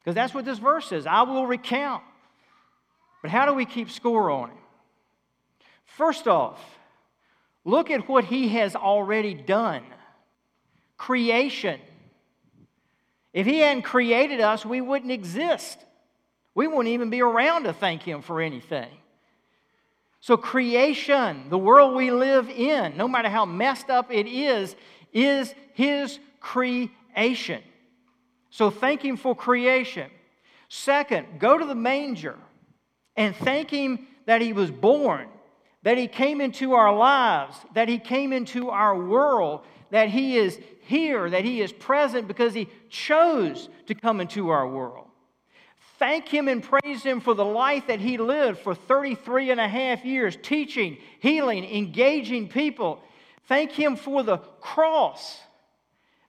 Because 0.00 0.16
that's 0.16 0.34
what 0.34 0.44
this 0.44 0.58
verse 0.58 0.88
says 0.88 1.06
I 1.06 1.22
will 1.22 1.46
recount. 1.46 2.02
But 3.22 3.30
how 3.30 3.46
do 3.46 3.54
we 3.54 3.64
keep 3.64 3.90
score 3.90 4.30
on 4.30 4.50
Him? 4.50 4.58
First 5.84 6.28
off, 6.28 6.60
look 7.64 7.90
at 7.90 8.08
what 8.08 8.24
He 8.24 8.48
has 8.50 8.76
already 8.76 9.34
done 9.34 9.82
creation. 10.96 11.80
If 13.32 13.46
He 13.46 13.58
hadn't 13.58 13.82
created 13.82 14.40
us, 14.40 14.64
we 14.64 14.80
wouldn't 14.80 15.12
exist. 15.12 15.78
We 16.54 16.66
wouldn't 16.66 16.88
even 16.88 17.10
be 17.10 17.22
around 17.22 17.64
to 17.64 17.72
thank 17.72 18.02
Him 18.02 18.22
for 18.22 18.40
anything. 18.40 18.90
So, 20.20 20.36
creation, 20.36 21.48
the 21.48 21.58
world 21.58 21.94
we 21.94 22.10
live 22.10 22.50
in, 22.50 22.96
no 22.96 23.06
matter 23.06 23.28
how 23.28 23.44
messed 23.44 23.90
up 23.90 24.12
it 24.12 24.26
is, 24.26 24.74
is 25.12 25.54
His 25.74 26.18
creation. 26.40 27.62
So, 28.50 28.70
thank 28.70 29.04
Him 29.04 29.16
for 29.16 29.36
creation. 29.36 30.10
Second, 30.68 31.38
go 31.38 31.56
to 31.56 31.64
the 31.64 31.74
manger 31.74 32.36
and 33.18 33.34
thank 33.34 33.70
Him 33.70 34.06
that 34.26 34.40
He 34.40 34.54
was 34.54 34.70
born, 34.70 35.28
that 35.82 35.98
He 35.98 36.06
came 36.06 36.40
into 36.40 36.72
our 36.72 36.94
lives, 36.94 37.56
that 37.74 37.88
He 37.88 37.98
came 37.98 38.32
into 38.32 38.70
our 38.70 38.96
world, 38.96 39.66
that 39.90 40.08
He 40.08 40.38
is 40.38 40.58
here, 40.82 41.28
that 41.28 41.44
He 41.44 41.60
is 41.60 41.72
present 41.72 42.28
because 42.28 42.54
He 42.54 42.68
chose 42.88 43.68
to 43.86 43.94
come 43.94 44.20
into 44.20 44.50
our 44.50 44.66
world. 44.66 45.08
Thank 45.98 46.28
Him 46.28 46.46
and 46.46 46.62
praise 46.62 47.02
Him 47.02 47.20
for 47.20 47.34
the 47.34 47.44
life 47.44 47.88
that 47.88 48.00
He 48.00 48.18
lived 48.18 48.60
for 48.60 48.72
33 48.74 49.50
and 49.50 49.60
a 49.60 49.68
half 49.68 50.04
years, 50.04 50.38
teaching, 50.40 50.96
healing, 51.18 51.64
engaging 51.64 52.48
people. 52.48 53.02
Thank 53.46 53.72
Him 53.72 53.96
for 53.96 54.22
the 54.22 54.38
cross, 54.60 55.40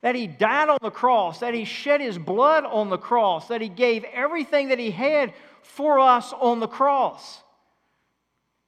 that 0.01 0.15
He 0.15 0.25
died 0.25 0.69
on 0.69 0.79
the 0.81 0.89
cross, 0.89 1.41
that 1.41 1.53
He 1.53 1.65
shed 1.65 2.01
His 2.01 2.17
blood 2.17 2.65
on 2.65 2.89
the 2.89 2.97
cross, 2.97 3.49
that 3.49 3.61
He 3.61 3.69
gave 3.69 4.03
everything 4.05 4.69
that 4.69 4.79
He 4.79 4.89
had 4.89 5.33
for 5.61 5.99
us 5.99 6.33
on 6.33 6.59
the 6.59 6.67
cross. 6.67 7.41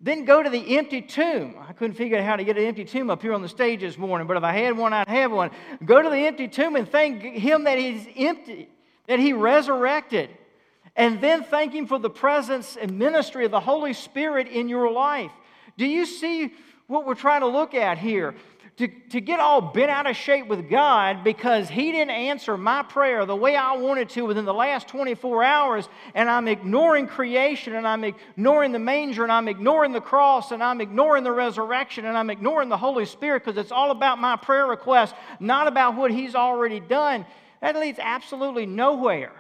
Then 0.04 0.26
go 0.26 0.42
to 0.42 0.50
the 0.50 0.78
empty 0.78 1.02
tomb. 1.02 1.56
I 1.68 1.74
couldn't 1.74 1.96
figure 1.96 2.18
out 2.18 2.26
how 2.26 2.36
to 2.36 2.44
get 2.44 2.58
an 2.58 2.64
empty 2.64 2.86
tomb 2.86 3.12
up 3.12 3.22
here 3.22 3.34
on 3.34 3.44
the 3.44 3.50
stage 3.50 3.82
this 3.82 4.00
morning, 4.00 4.26
but 4.26 4.36
if 4.36 4.44
I 4.44 4.52
had 4.52 4.76
one, 4.76 4.94
I'd 4.94 5.08
have 5.08 5.32
one. 5.32 5.52
Go 5.86 6.02
to 6.02 6.10
the 6.10 6.18
empty 6.18 6.48
tomb 6.48 6.76
and 6.76 6.90
thank 6.90 7.22
Him 7.22 7.66
that 7.66 7.78
He's 7.78 8.08
empty, 8.16 8.68
that 9.08 9.20
He 9.20 9.34
resurrected. 9.34 10.32
And 10.96 11.22
then 11.22 11.44
thank 11.44 11.74
Him 11.74 11.86
for 11.86 12.00
the 12.00 12.10
presence 12.10 12.76
and 12.82 12.98
ministry 12.98 13.46
of 13.46 13.52
the 13.52 13.60
Holy 13.60 13.94
Spirit 13.94 14.48
in 14.48 14.70
your 14.70 14.92
life. 14.92 15.32
Do 15.78 15.86
you 15.86 16.08
see 16.08 16.52
what 16.88 17.06
we're 17.06 17.14
trying 17.14 17.42
to 17.42 17.48
look 17.48 17.76
at 17.76 18.00
here? 18.00 18.34
To, 18.78 18.88
to 19.10 19.22
get 19.22 19.40
all 19.40 19.62
bent 19.62 19.92
out 19.92 20.08
of 20.08 20.16
shape 20.16 20.48
with 20.48 20.70
God 20.70 21.24
because 21.24 21.70
He 21.70 21.92
didn't 21.92 22.12
answer 22.12 22.58
my 22.58 22.84
prayer 22.84 23.26
the 23.26 23.36
way 23.36 23.56
I 23.56 23.76
wanted 23.78 24.10
to 24.12 24.26
within 24.26 24.46
the 24.46 24.54
last 24.54 24.88
24 24.88 25.44
hours, 25.44 25.90
and 26.16 26.30
I'm 26.30 26.48
ignoring 26.48 27.08
creation, 27.08 27.76
and 27.76 27.88
I'm 27.88 28.04
ignoring 28.04 28.72
the 28.72 28.80
manger, 28.80 29.24
and 29.24 29.32
I'm 29.32 29.48
ignoring 29.48 29.92
the 29.92 30.02
cross, 30.02 30.52
and 30.52 30.64
I'm 30.64 30.82
ignoring 30.82 31.24
the 31.24 31.32
resurrection, 31.32 32.06
and 32.06 32.18
I'm 32.18 32.30
ignoring 32.30 32.70
the 32.70 32.78
Holy 32.78 33.06
Spirit 33.06 33.44
because 33.44 33.58
it's 33.58 33.72
all 33.72 33.92
about 33.92 34.20
my 34.20 34.36
prayer 34.36 34.66
request, 34.66 35.14
not 35.40 35.68
about 35.68 35.96
what 35.96 36.12
He's 36.12 36.34
already 36.34 36.80
done. 36.80 37.26
That 37.62 37.76
leads 37.76 38.00
absolutely 38.02 38.66
nowhere. 38.66 39.34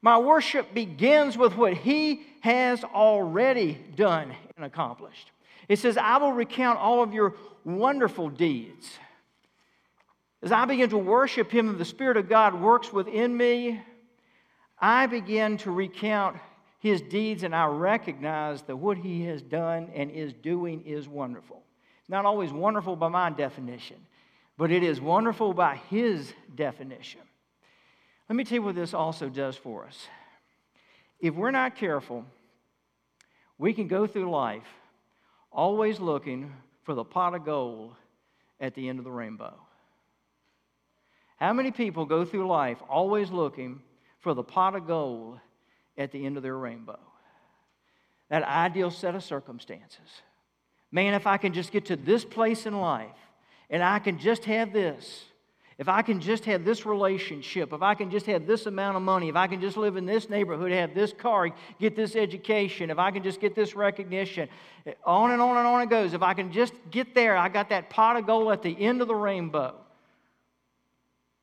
My 0.00 0.18
worship 0.18 0.72
begins 0.72 1.36
with 1.36 1.56
what 1.56 1.74
He 1.74 2.26
has 2.40 2.84
already 2.84 3.78
done 3.96 4.34
and 4.56 4.64
accomplished. 4.64 5.30
It 5.68 5.78
says, 5.78 5.96
I 5.96 6.18
will 6.18 6.32
recount 6.32 6.78
all 6.78 7.02
of 7.02 7.14
your 7.14 7.34
wonderful 7.64 8.28
deeds. 8.28 8.98
As 10.42 10.52
I 10.52 10.66
begin 10.66 10.90
to 10.90 10.98
worship 10.98 11.50
Him 11.50 11.70
and 11.70 11.78
the 11.78 11.84
Spirit 11.84 12.16
of 12.16 12.28
God 12.28 12.60
works 12.60 12.92
within 12.92 13.34
me, 13.34 13.80
I 14.78 15.06
begin 15.06 15.56
to 15.58 15.70
recount 15.70 16.36
His 16.80 17.00
deeds 17.00 17.42
and 17.42 17.54
I 17.54 17.66
recognize 17.66 18.62
that 18.62 18.76
what 18.76 18.98
He 18.98 19.24
has 19.24 19.40
done 19.40 19.90
and 19.94 20.10
is 20.10 20.32
doing 20.34 20.82
is 20.84 21.08
wonderful. 21.08 21.62
Not 22.08 22.26
always 22.26 22.52
wonderful 22.52 22.96
by 22.96 23.08
my 23.08 23.30
definition, 23.30 23.96
but 24.58 24.70
it 24.70 24.82
is 24.82 25.00
wonderful 25.00 25.54
by 25.54 25.76
His 25.88 26.32
definition. 26.54 27.22
Let 28.28 28.36
me 28.36 28.44
tell 28.44 28.56
you 28.56 28.62
what 28.62 28.74
this 28.74 28.92
also 28.92 29.28
does 29.28 29.56
for 29.56 29.86
us. 29.86 30.06
If 31.20 31.34
we're 31.34 31.50
not 31.50 31.76
careful, 31.76 32.26
we 33.56 33.72
can 33.72 33.88
go 33.88 34.06
through 34.06 34.30
life 34.30 34.66
always 35.50 36.00
looking 36.00 36.52
for 36.84 36.94
the 36.94 37.04
pot 37.04 37.34
of 37.34 37.44
gold 37.44 37.94
at 38.60 38.74
the 38.74 38.88
end 38.88 38.98
of 38.98 39.04
the 39.04 39.10
rainbow. 39.10 39.54
How 41.36 41.52
many 41.52 41.70
people 41.70 42.04
go 42.06 42.24
through 42.24 42.46
life 42.46 42.78
always 42.88 43.30
looking 43.30 43.82
for 44.20 44.34
the 44.34 44.42
pot 44.42 44.76
of 44.76 44.86
gold 44.86 45.40
at 45.98 46.12
the 46.12 46.24
end 46.24 46.36
of 46.36 46.42
their 46.42 46.56
rainbow? 46.56 46.98
That 48.30 48.44
ideal 48.44 48.90
set 48.90 49.14
of 49.14 49.24
circumstances. 49.24 50.22
Man, 50.90 51.14
if 51.14 51.26
I 51.26 51.36
can 51.36 51.52
just 51.52 51.72
get 51.72 51.86
to 51.86 51.96
this 51.96 52.24
place 52.24 52.66
in 52.66 52.78
life 52.78 53.16
and 53.68 53.82
I 53.82 53.98
can 53.98 54.18
just 54.18 54.44
have 54.44 54.72
this, 54.72 55.24
if 55.76 55.88
I 55.88 56.02
can 56.02 56.20
just 56.20 56.44
have 56.44 56.64
this 56.64 56.86
relationship, 56.86 57.72
if 57.72 57.82
I 57.82 57.94
can 57.94 58.10
just 58.10 58.26
have 58.26 58.46
this 58.46 58.66
amount 58.66 58.96
of 58.96 59.02
money, 59.02 59.28
if 59.28 59.34
I 59.34 59.48
can 59.48 59.60
just 59.60 59.76
live 59.76 59.96
in 59.96 60.06
this 60.06 60.30
neighborhood, 60.30 60.70
have 60.70 60.94
this 60.94 61.12
car, 61.12 61.50
get 61.80 61.96
this 61.96 62.14
education, 62.14 62.90
if 62.90 62.98
I 62.98 63.10
can 63.10 63.24
just 63.24 63.40
get 63.40 63.56
this 63.56 63.74
recognition, 63.74 64.48
on 65.04 65.32
and 65.32 65.42
on 65.42 65.56
and 65.56 65.66
on 65.66 65.82
it 65.82 65.90
goes. 65.90 66.14
If 66.14 66.22
I 66.22 66.34
can 66.34 66.52
just 66.52 66.74
get 66.90 67.14
there, 67.14 67.36
I 67.36 67.48
got 67.48 67.70
that 67.70 67.90
pot 67.90 68.16
of 68.16 68.26
gold 68.26 68.52
at 68.52 68.62
the 68.62 68.76
end 68.78 69.02
of 69.02 69.08
the 69.08 69.16
rainbow. 69.16 69.74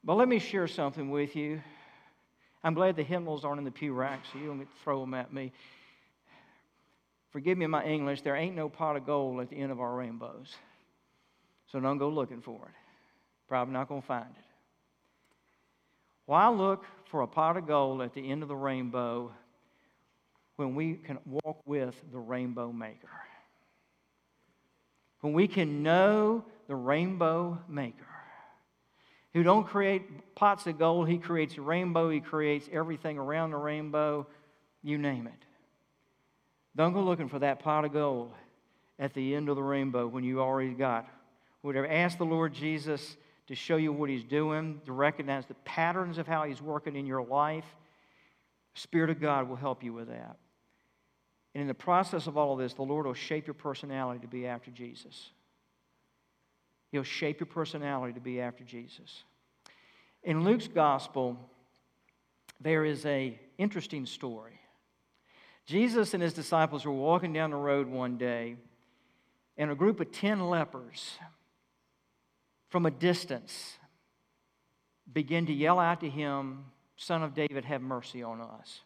But 0.04 0.16
let 0.16 0.30
me 0.30 0.40
share 0.40 0.68
something 0.68 1.10
with 1.10 1.36
you. 1.36 1.62
I'm 2.64 2.74
glad 2.74 2.96
the 2.96 3.04
hymnals 3.04 3.44
aren't 3.44 3.60
in 3.60 3.66
the 3.66 3.72
pew 3.72 3.94
rack, 3.94 4.24
so 4.32 4.40
you 4.40 4.48
don't 4.48 4.60
get 4.60 4.70
to 4.70 4.84
throw 4.84 5.02
them 5.02 5.14
at 5.14 5.34
me. 5.34 5.52
Forgive 7.32 7.58
me 7.58 7.68
my 7.68 7.84
English, 7.84 8.22
there 8.22 8.36
ain't 8.36 8.56
no 8.56 8.70
pot 8.70 8.96
of 8.96 9.06
gold 9.06 9.42
at 9.42 9.50
the 9.50 9.58
end 9.58 9.72
of 9.72 9.82
our 9.82 9.94
rainbows. 9.94 10.56
So 11.72 11.80
don't 11.80 11.98
go 11.98 12.10
looking 12.10 12.42
for 12.42 12.56
it. 12.56 12.81
Probably 13.52 13.74
not 13.74 13.90
going 13.90 14.00
to 14.00 14.08
find 14.08 14.30
it. 14.30 14.46
Why 16.26 16.48
look 16.48 16.86
for 17.10 17.20
a 17.20 17.28
pot 17.28 17.58
of 17.58 17.68
gold 17.68 18.02
at 18.02 18.14
the 18.14 18.32
end 18.32 18.44
of 18.44 18.48
the 18.48 18.56
rainbow 18.56 19.34
when 20.56 20.74
we 20.74 20.94
can 20.94 21.20
walk 21.26 21.62
with 21.66 21.94
the 22.14 22.18
rainbow 22.18 22.72
maker? 22.72 23.10
When 25.20 25.34
we 25.34 25.50
can 25.50 25.84
know 25.84 26.46
the 26.70 26.78
rainbow 26.78 27.60
maker 27.68 28.06
who 29.34 29.44
don't 29.44 29.68
create 29.68 30.34
pots 30.34 30.66
of 30.66 30.80
gold. 30.80 31.10
He 31.10 31.18
creates 31.18 31.58
a 31.58 31.62
rainbow. 31.62 32.10
He 32.10 32.22
creates 32.22 32.70
everything 32.72 33.18
around 33.18 33.52
the 33.52 33.58
rainbow. 33.58 34.28
You 34.82 34.98
name 34.98 35.28
it. 35.28 35.46
Don't 36.78 36.94
go 36.94 37.04
looking 37.04 37.28
for 37.28 37.40
that 37.40 37.60
pot 37.60 37.84
of 37.84 37.92
gold 37.92 38.32
at 38.98 39.14
the 39.14 39.36
end 39.36 39.50
of 39.50 39.58
the 39.58 39.62
rainbow 39.62 40.08
when 40.08 40.24
you 40.24 40.40
already 40.40 40.74
got 40.74 41.06
whatever. 41.62 41.86
Ask 41.86 42.18
the 42.18 42.24
Lord 42.24 42.54
Jesus 42.54 43.18
to 43.52 43.56
show 43.56 43.76
you 43.76 43.92
what 43.92 44.10
He's 44.10 44.24
doing, 44.24 44.80
to 44.86 44.94
recognize 44.94 45.46
the 45.46 45.56
patterns 45.66 46.18
of 46.18 46.26
how 46.26 46.46
He's 46.46 46.62
working 46.62 46.96
in 46.96 47.06
your 47.06 47.22
life. 47.22 47.66
Spirit 48.76 49.10
of 49.10 49.20
God 49.20 49.50
will 49.50 49.58
help 49.58 49.84
you 49.84 49.92
with 49.92 50.08
that. 50.08 50.38
And 51.54 51.62
in 51.62 51.68
the 51.68 51.74
process 51.74 52.28
of 52.28 52.38
all 52.38 52.54
of 52.54 52.60
this, 52.60 52.74
the 52.76 52.84
Lord 52.84 53.06
will 53.06 53.14
shape 53.14 53.48
your 53.48 53.54
personality 53.54 54.22
to 54.22 54.28
be 54.28 54.48
after 54.48 54.72
Jesus. 54.72 55.32
He'll 56.94 57.04
shape 57.04 57.42
your 57.42 57.48
personality 57.48 58.14
to 58.14 58.22
be 58.22 58.40
after 58.40 58.64
Jesus. 58.64 59.26
In 60.24 60.46
Luke's 60.46 60.70
gospel, 60.70 61.38
there 62.62 62.86
is 62.86 63.06
a 63.06 63.38
interesting 63.58 64.06
story. 64.06 64.62
Jesus 65.66 66.14
and 66.14 66.24
his 66.24 66.32
disciples 66.32 66.86
were 66.86 66.94
walking 66.94 67.34
down 67.34 67.50
the 67.50 67.58
road 67.58 67.88
one 67.90 68.18
day, 68.18 68.56
and 69.58 69.70
a 69.70 69.76
group 69.76 70.00
of 70.00 70.10
10 70.14 70.40
lepers 70.50 71.18
from 72.72 72.86
a 72.86 72.92
distance 72.92 73.78
begin 75.14 75.46
to 75.46 75.54
yell 75.54 75.78
out 75.78 76.00
to 76.00 76.10
him, 76.10 76.66
Son 76.96 77.22
of 77.22 77.36
David, 77.36 77.66
have 77.66 77.82
mercy 77.82 78.24
on 78.24 78.40
us. 78.40 78.80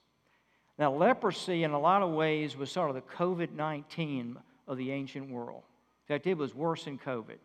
Now, 0.77 0.91
leprosy, 0.91 1.63
in 1.63 1.71
a 1.71 1.79
lot 1.79 2.01
of 2.01 2.11
ways, 2.11 2.57
was 2.57 2.71
sort 2.71 2.89
of 2.89 2.95
the 2.95 3.01
COVID 3.01 3.53
19 3.53 4.37
of 4.67 4.77
the 4.77 4.91
ancient 4.91 5.29
world. 5.29 5.61
In 6.07 6.15
fact, 6.15 6.27
it 6.27 6.35
was 6.35 6.53
worse 6.53 6.85
than 6.85 6.97
COVID. 6.97 7.37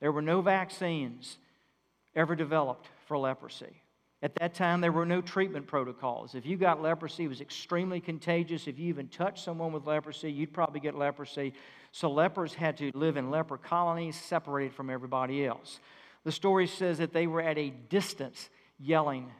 There 0.00 0.10
were 0.10 0.22
no 0.22 0.40
vaccines 0.40 1.36
ever 2.16 2.34
developed 2.34 2.88
for 3.06 3.18
leprosy. 3.18 3.82
At 4.22 4.36
that 4.36 4.54
time, 4.54 4.80
there 4.80 4.92
were 4.92 5.04
no 5.04 5.20
treatment 5.20 5.66
protocols. 5.66 6.36
If 6.36 6.46
you 6.46 6.56
got 6.56 6.80
leprosy, 6.80 7.24
it 7.24 7.28
was 7.28 7.40
extremely 7.40 8.00
contagious. 8.00 8.68
If 8.68 8.78
you 8.78 8.88
even 8.88 9.08
touched 9.08 9.42
someone 9.42 9.72
with 9.72 9.84
leprosy, 9.84 10.30
you'd 10.30 10.52
probably 10.52 10.78
get 10.78 10.94
leprosy. 10.94 11.54
So 11.90 12.08
lepers 12.10 12.54
had 12.54 12.76
to 12.78 12.92
live 12.94 13.16
in 13.16 13.30
leper 13.30 13.58
colonies 13.58 14.14
separated 14.14 14.74
from 14.74 14.90
everybody 14.90 15.44
else. 15.44 15.80
The 16.22 16.30
story 16.30 16.68
says 16.68 16.98
that 16.98 17.12
they 17.12 17.26
were 17.26 17.42
at 17.42 17.58
a 17.58 17.70
distance 17.70 18.48
yelling 18.78 19.32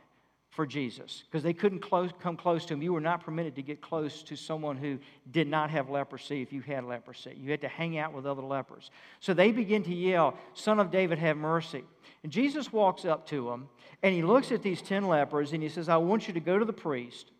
for 0.52 0.66
Jesus 0.66 1.24
because 1.26 1.42
they 1.42 1.54
couldn't 1.54 1.80
close, 1.80 2.10
come 2.20 2.36
close 2.36 2.66
to 2.66 2.74
him. 2.74 2.82
You 2.82 2.92
were 2.92 3.00
not 3.00 3.24
permitted 3.24 3.56
to 3.56 3.62
get 3.62 3.80
close 3.80 4.22
to 4.24 4.36
someone 4.36 4.76
who 4.76 4.98
did 5.30 5.48
not 5.48 5.70
have 5.70 5.88
leprosy 5.88 6.42
if 6.42 6.52
you 6.52 6.60
had 6.60 6.84
leprosy. 6.84 7.34
You 7.36 7.50
had 7.50 7.62
to 7.62 7.68
hang 7.68 7.96
out 7.96 8.12
with 8.12 8.26
other 8.26 8.42
lepers. 8.42 8.90
So 9.20 9.32
they 9.32 9.50
begin 9.50 9.82
to 9.84 9.94
yell, 9.94 10.36
Son 10.52 10.78
of 10.78 10.90
David, 10.90 11.18
have 11.18 11.38
mercy. 11.38 11.84
And 12.22 12.30
Jesus 12.30 12.70
walks 12.70 13.06
up 13.06 13.26
to 13.28 13.46
them 13.46 13.68
and 14.02 14.14
he 14.14 14.22
looks 14.22 14.52
at 14.52 14.62
these 14.62 14.82
10 14.82 15.08
lepers 15.08 15.54
and 15.54 15.62
he 15.62 15.70
says, 15.70 15.88
I 15.88 15.96
want 15.96 16.28
you 16.28 16.34
to 16.34 16.40
go 16.40 16.58
to 16.58 16.66
the 16.66 16.72
priest 16.72 17.32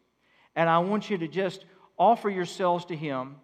and 0.56 0.70
I 0.70 0.78
want 0.78 1.10
you 1.10 1.18
to 1.18 1.28
just 1.28 1.66
offer 1.98 2.30
yourselves 2.30 2.86
to 2.86 2.96
him 2.96 3.36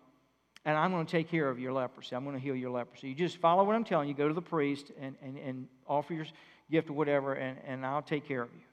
and 0.64 0.78
I'm 0.78 0.92
going 0.92 1.04
to 1.04 1.12
take 1.12 1.30
care 1.30 1.48
of 1.48 1.58
your 1.58 1.74
leprosy. 1.74 2.16
I'm 2.16 2.24
going 2.24 2.36
to 2.36 2.42
heal 2.42 2.56
your 2.56 2.70
leprosy. 2.70 3.08
You 3.08 3.14
just 3.14 3.36
follow 3.36 3.64
what 3.64 3.76
I'm 3.76 3.84
telling 3.84 4.08
you. 4.08 4.14
Go 4.14 4.28
to 4.28 4.34
the 4.34 4.40
priest 4.40 4.92
and, 4.98 5.14
and, 5.22 5.36
and 5.38 5.68
offer 5.86 6.14
your 6.14 6.26
gift 6.70 6.88
or 6.88 6.94
whatever, 6.94 7.34
and, 7.34 7.58
and 7.66 7.86
I'll 7.86 8.02
take 8.02 8.26
care 8.26 8.42
of 8.42 8.50
you. 8.54 8.67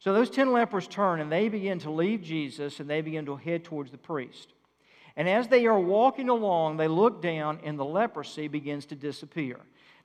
So 0.00 0.14
those 0.14 0.30
10 0.30 0.52
lepers 0.52 0.88
turn 0.88 1.20
and 1.20 1.30
they 1.30 1.48
begin 1.48 1.78
to 1.80 1.90
leave 1.90 2.22
Jesus 2.22 2.80
and 2.80 2.88
they 2.88 3.02
begin 3.02 3.26
to 3.26 3.36
head 3.36 3.64
towards 3.64 3.90
the 3.90 3.98
priest. 3.98 4.48
And 5.14 5.28
as 5.28 5.48
they 5.48 5.66
are 5.66 5.78
walking 5.78 6.30
along, 6.30 6.78
they 6.78 6.88
look 6.88 7.20
down 7.20 7.60
and 7.62 7.78
the 7.78 7.84
leprosy 7.84 8.48
begins 8.48 8.86
to 8.86 8.94
disappear. 8.94 9.58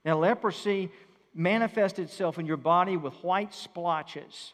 Now, 0.03 0.17
leprosy 0.17 0.91
manifests 1.33 1.99
itself 1.99 2.37
in 2.37 2.45
your 2.45 2.57
body 2.57 2.97
with 2.97 3.13
white 3.23 3.53
splotches. 3.53 4.53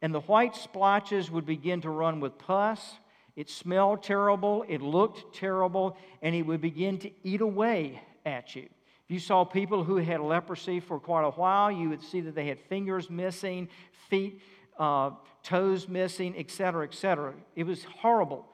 And 0.00 0.14
the 0.14 0.20
white 0.20 0.56
splotches 0.56 1.30
would 1.30 1.44
begin 1.44 1.82
to 1.82 1.90
run 1.90 2.20
with 2.20 2.38
pus. 2.38 2.94
It 3.36 3.50
smelled 3.50 4.02
terrible, 4.02 4.64
it 4.66 4.80
looked 4.80 5.36
terrible, 5.36 5.98
and 6.22 6.34
it 6.34 6.42
would 6.42 6.62
begin 6.62 6.98
to 7.00 7.10
eat 7.22 7.42
away 7.42 8.00
at 8.24 8.56
you. 8.56 8.62
If 8.62 9.14
you 9.14 9.18
saw 9.18 9.44
people 9.44 9.84
who 9.84 9.96
had 9.96 10.20
leprosy 10.20 10.80
for 10.80 10.98
quite 10.98 11.24
a 11.24 11.30
while, 11.30 11.70
you 11.70 11.90
would 11.90 12.02
see 12.02 12.20
that 12.22 12.34
they 12.34 12.46
had 12.46 12.60
fingers 12.60 13.10
missing, 13.10 13.68
feet 14.08 14.40
uh, 14.80 15.10
toes 15.42 15.86
missing, 15.88 16.34
etc., 16.36 16.84
etc. 16.84 17.34
It 17.54 17.64
was 17.64 17.84
horrible. 17.84 18.46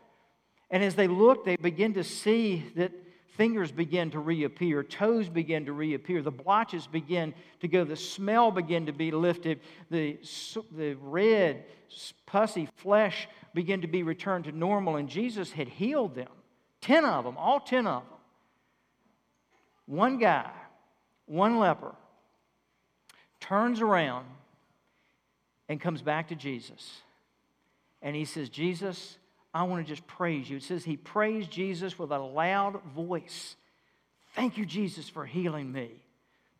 And 0.71 0.83
as 0.83 0.97
they 0.97 1.07
looked, 1.07 1.47
they 1.47 1.57
began 1.57 1.95
to 1.95 2.05
see 2.05 2.65
that 2.75 2.93
fingers 3.37 3.71
began 3.71 4.11
to 4.11 4.19
reappear, 4.19 4.83
toes 4.83 5.29
began 5.29 5.67
to 5.67 5.73
reappear, 5.73 6.23
the 6.23 6.31
blotches 6.31 6.87
began 6.87 7.33
to 7.61 7.69
go, 7.69 7.85
the 7.85 7.97
smell 7.97 8.51
began 8.51 8.87
to 8.87 8.93
be 8.93 9.11
lifted, 9.11 9.61
the, 9.91 10.19
the 10.77 10.95
red, 10.95 11.65
pussy 12.25 12.69
flesh 12.77 13.29
began 13.55 13.83
to 13.83 13.87
be 13.87 14.03
returned 14.03 14.47
to 14.47 14.53
normal, 14.53 14.97
and 14.97 15.09
Jesus 15.09 15.53
had 15.53 15.69
healed 15.69 16.15
them. 16.15 16.29
Ten 16.81 17.05
of 17.05 17.25
them, 17.25 17.37
all 17.37 17.61
ten 17.61 17.87
of 17.87 18.03
them. 18.03 18.19
One 19.87 20.19
guy, 20.19 20.51
one 21.27 21.59
leper, 21.59 21.95
turns 23.39 23.81
around 23.81 24.27
and 25.69 25.81
comes 25.81 26.03
back 26.03 26.29
to 26.29 26.35
Jesus. 26.35 27.01
And 28.03 28.15
he 28.15 28.25
says, 28.25 28.49
Jesus, 28.49 29.19
I 29.53 29.63
want 29.65 29.85
to 29.85 29.89
just 29.91 30.07
praise 30.07 30.49
you. 30.49 30.59
It 30.59 30.63
says 30.63 30.85
he 30.85 30.97
praised 30.97 31.51
Jesus 31.51 31.99
with 31.99 32.11
a 32.11 32.19
loud 32.19 32.83
voice. 32.95 33.57
Thank 34.35 34.59
you, 34.59 34.67
Jesus, 34.67 35.09
for 35.09 35.25
healing 35.25 35.73
me. 35.73 35.91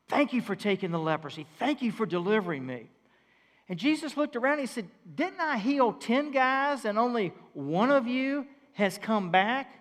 Thank 0.09 0.33
you 0.33 0.41
for 0.41 0.57
taking 0.57 0.93
the 0.93 0.99
leprosy. 0.99 1.47
Thank 1.59 1.83
you 1.83 1.93
for 1.93 2.07
delivering 2.07 2.65
me. 2.65 2.89
And 3.69 3.79
Jesus 3.79 4.17
looked 4.17 4.37
around 4.37 4.55
and 4.55 4.61
he 4.63 4.67
said, 4.67 4.89
Didn't 5.15 5.41
I 5.41 5.59
heal 5.59 5.93
10 5.93 6.31
guys 6.31 6.85
and 6.85 6.99
only 6.99 7.33
one 7.53 7.91
of 7.91 8.07
you 8.07 8.47
has 8.75 8.97
come 8.99 9.31
back? 9.31 9.73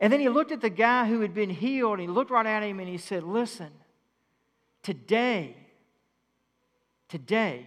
And 0.00 0.12
then 0.12 0.20
he 0.20 0.28
looked 0.28 0.52
at 0.52 0.60
the 0.60 0.70
guy 0.70 1.06
who 1.06 1.20
had 1.20 1.34
been 1.34 1.50
healed 1.50 1.98
and 1.98 2.00
he 2.00 2.06
looked 2.08 2.30
right 2.30 2.46
at 2.46 2.62
him 2.62 2.80
and 2.80 2.88
he 2.88 2.98
said, 2.98 3.22
Listen, 3.22 3.70
today, 4.82 5.56
today, 7.08 7.66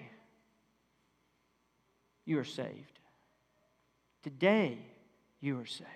you 2.26 2.40
are 2.40 2.44
saved. 2.44 3.00
Today, 4.24 4.78
you 5.40 5.60
are 5.60 5.66
saved. 5.66 5.90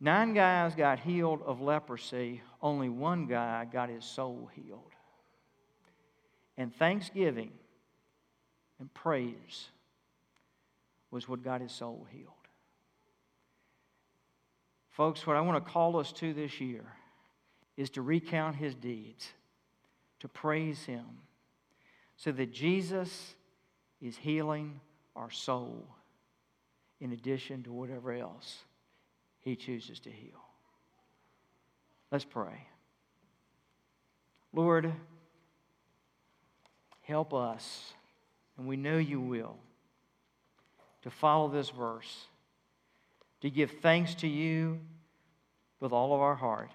Nine 0.00 0.32
guys 0.32 0.74
got 0.74 0.98
healed 0.98 1.42
of 1.42 1.60
leprosy, 1.60 2.40
only 2.62 2.88
one 2.88 3.26
guy 3.26 3.66
got 3.66 3.90
his 3.90 4.04
soul 4.04 4.50
healed. 4.54 4.80
And 6.56 6.74
thanksgiving 6.74 7.52
and 8.78 8.92
praise 8.94 9.68
was 11.10 11.28
what 11.28 11.44
got 11.44 11.60
his 11.60 11.72
soul 11.72 12.06
healed. 12.10 12.26
Folks, 14.90 15.26
what 15.26 15.36
I 15.36 15.40
want 15.40 15.64
to 15.64 15.70
call 15.70 15.98
us 15.98 16.12
to 16.12 16.32
this 16.32 16.60
year 16.60 16.84
is 17.76 17.90
to 17.90 18.02
recount 18.02 18.56
his 18.56 18.74
deeds, 18.74 19.28
to 20.20 20.28
praise 20.28 20.84
him, 20.84 21.06
so 22.16 22.32
that 22.32 22.52
Jesus 22.52 23.34
is 24.00 24.16
healing 24.16 24.80
our 25.16 25.30
soul 25.30 25.86
in 27.00 27.12
addition 27.12 27.62
to 27.64 27.72
whatever 27.72 28.12
else 28.12 28.64
He 29.40 29.56
chooses 29.56 30.00
to 30.00 30.10
heal. 30.10 30.40
Let's 32.10 32.24
pray. 32.24 32.66
Lord, 34.52 34.92
help 37.02 37.32
us, 37.32 37.92
and 38.58 38.66
we 38.66 38.76
know 38.76 38.98
you 38.98 39.20
will, 39.20 39.56
to 41.02 41.10
follow 41.10 41.48
this 41.48 41.70
verse, 41.70 42.26
to 43.40 43.50
give 43.50 43.70
thanks 43.80 44.14
to 44.16 44.26
you 44.26 44.80
with 45.78 45.92
all 45.92 46.14
of 46.14 46.20
our 46.20 46.34
heart, 46.34 46.70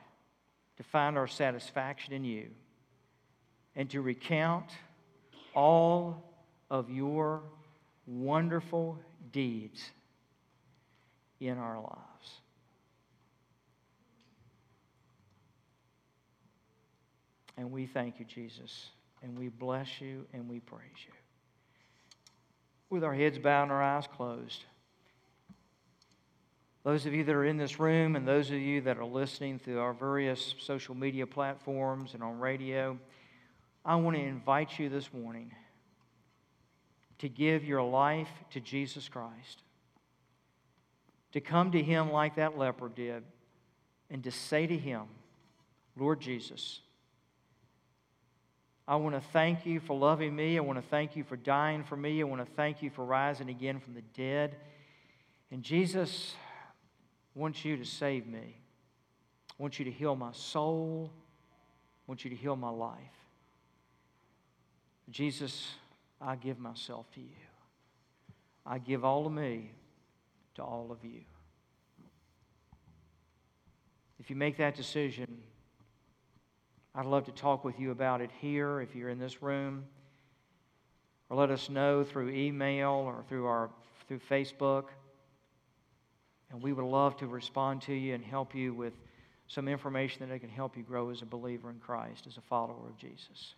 to 0.78 0.84
find 0.84 1.18
our 1.18 1.28
satisfaction 1.28 2.14
in 2.14 2.24
you, 2.24 2.48
and 3.76 3.90
to 3.90 4.02
recount 4.02 4.72
all 5.54 6.35
of 6.70 6.90
your 6.90 7.42
wonderful 8.08 8.98
deeds 9.32 9.92
in 11.40 11.58
our 11.58 11.80
lives. 11.80 12.42
And 17.58 17.72
we 17.72 17.86
thank 17.86 18.20
you, 18.20 18.26
Jesus, 18.26 18.90
and 19.24 19.38
we 19.38 19.48
bless 19.48 20.02
you 20.02 20.26
and 20.34 20.50
we 20.50 20.60
praise 20.60 20.82
you. 21.08 21.14
With 22.90 23.04
our 23.04 23.14
heads 23.14 23.38
bowed 23.38 23.64
and 23.64 23.72
our 23.72 23.82
eyes 23.82 24.08
closed, 24.08 24.64
those 26.84 27.06
of 27.08 27.14
you 27.14 27.24
that 27.24 27.34
are 27.34 27.46
in 27.46 27.58
this 27.58 27.80
room 27.80 28.16
and 28.16 28.28
those 28.28 28.50
of 28.50 28.58
you 28.58 28.82
that 28.82 28.98
are 28.98 29.06
listening 29.06 29.58
through 29.58 29.80
our 29.80 29.94
various 29.94 30.54
social 30.60 30.94
media 30.94 31.26
platforms 31.26 32.14
and 32.14 32.22
on 32.22 32.40
radio, 32.40 32.98
I 33.84 33.96
want 33.96 34.16
to 34.18 34.22
invite 34.22 34.78
you 34.78 34.90
this 34.90 35.12
morning 35.12 35.52
to 37.20 37.30
give 37.30 37.64
your 37.64 37.82
life 37.82 38.30
to 38.52 38.60
Jesus 38.60 39.08
Christ, 39.08 39.64
to 41.32 41.42
come 41.42 41.72
to 41.72 41.82
Him 41.82 42.12
like 42.12 42.36
that 42.36 42.58
leper 42.58 42.90
did, 42.90 43.24
and 44.10 44.24
to 44.24 44.32
say 44.32 44.68
to 44.68 44.78
Him, 44.78 45.04
Lord 45.98 46.20
Jesus, 46.20 46.82
I 48.88 48.98
want 48.98 49.16
to 49.16 49.22
thank 49.34 49.66
you 49.66 49.80
for 49.80 49.98
loving 49.98 50.36
me. 50.36 50.58
I 50.58 50.62
want 50.62 50.78
to 50.78 50.90
thank 50.90 51.16
you 51.16 51.24
for 51.24 51.36
dying 51.36 51.84
for 51.84 51.96
me. 51.96 52.22
I 52.22 52.24
want 52.26 52.46
to 52.46 52.54
thank 52.54 52.84
you 52.84 52.92
for 52.92 53.04
rising 53.04 53.50
again 53.50 53.80
from 53.80 53.96
the 53.96 54.04
dead. 54.14 54.58
And 55.52 55.64
Jesus 55.64 56.36
wants 57.34 57.66
you 57.66 57.78
to 57.78 57.86
save 57.86 58.28
me. 58.28 58.58
I 59.58 59.64
want 59.64 59.80
you 59.80 59.86
to 59.86 59.92
heal 59.92 60.16
my 60.16 60.32
soul. 60.34 61.12
I 61.14 62.12
want 62.12 62.24
you 62.24 62.30
to 62.30 62.36
heal 62.36 62.56
my 62.56 62.70
life. 62.70 63.00
Jesus, 65.10 65.68
I 66.22 66.36
give 66.36 66.60
myself 66.60 67.12
to 67.14 67.22
you. 67.22 67.28
I 68.66 68.80
give 68.80 69.06
all 69.06 69.26
of 69.28 69.34
me 69.34 69.72
to 70.56 70.64
all 70.64 70.92
of 70.92 71.04
you. 71.04 71.22
If 74.20 74.30
you 74.30 74.36
make 74.36 74.58
that 74.58 74.76
decision, 74.76 75.38
I'd 76.96 77.06
love 77.06 77.26
to 77.26 77.32
talk 77.32 77.64
with 77.64 77.80
you 77.80 77.92
about 77.92 78.22
it 78.22 78.32
here 78.40 78.80
if 78.82 78.96
you're 78.96 79.10
in 79.10 79.20
this 79.20 79.42
room. 79.44 79.86
Or 81.30 81.38
let 81.38 81.52
us 81.52 81.70
know 81.70 82.04
through 82.04 82.30
email 82.30 82.92
or 82.92 83.24
through 83.28 83.46
our 83.46 83.70
through 84.08 84.20
Facebook. 84.20 84.86
And 86.52 86.62
we 86.62 86.74
would 86.74 86.86
love 86.86 87.18
to 87.18 87.28
respond 87.28 87.82
to 87.84 87.94
you 87.94 88.14
and 88.14 88.24
help 88.24 88.56
you 88.56 88.74
with 88.74 88.94
some 89.48 89.68
information 89.68 90.28
that 90.28 90.40
can 90.40 90.50
help 90.50 90.78
you 90.78 90.84
grow 90.84 91.10
as 91.10 91.22
a 91.22 91.26
believer 91.26 91.70
in 91.70 91.80
Christ, 91.80 92.26
as 92.28 92.38
a 92.38 92.42
follower 92.42 92.88
of 92.88 92.98
Jesus. 92.98 93.56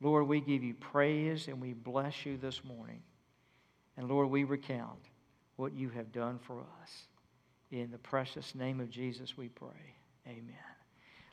Lord, 0.00 0.28
we 0.28 0.40
give 0.40 0.62
you 0.62 0.74
praise 0.74 1.48
and 1.48 1.60
we 1.60 1.72
bless 1.72 2.24
you 2.24 2.36
this 2.36 2.62
morning. 2.64 3.02
And 3.96 4.08
Lord, 4.08 4.30
we 4.30 4.44
recount 4.44 5.00
what 5.56 5.72
you 5.72 5.88
have 5.90 6.12
done 6.12 6.38
for 6.38 6.60
us. 6.60 6.90
In 7.70 7.90
the 7.90 7.98
precious 7.98 8.54
name 8.54 8.80
of 8.80 8.90
Jesus, 8.90 9.36
we 9.36 9.48
pray. 9.48 9.94
Amen. 10.26 10.54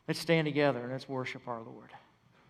Let's 0.08 0.20
stand 0.20 0.46
together 0.46 0.80
and 0.80 0.92
let's 0.92 1.08
worship 1.08 1.48
our 1.48 1.62
Lord. 1.62 1.92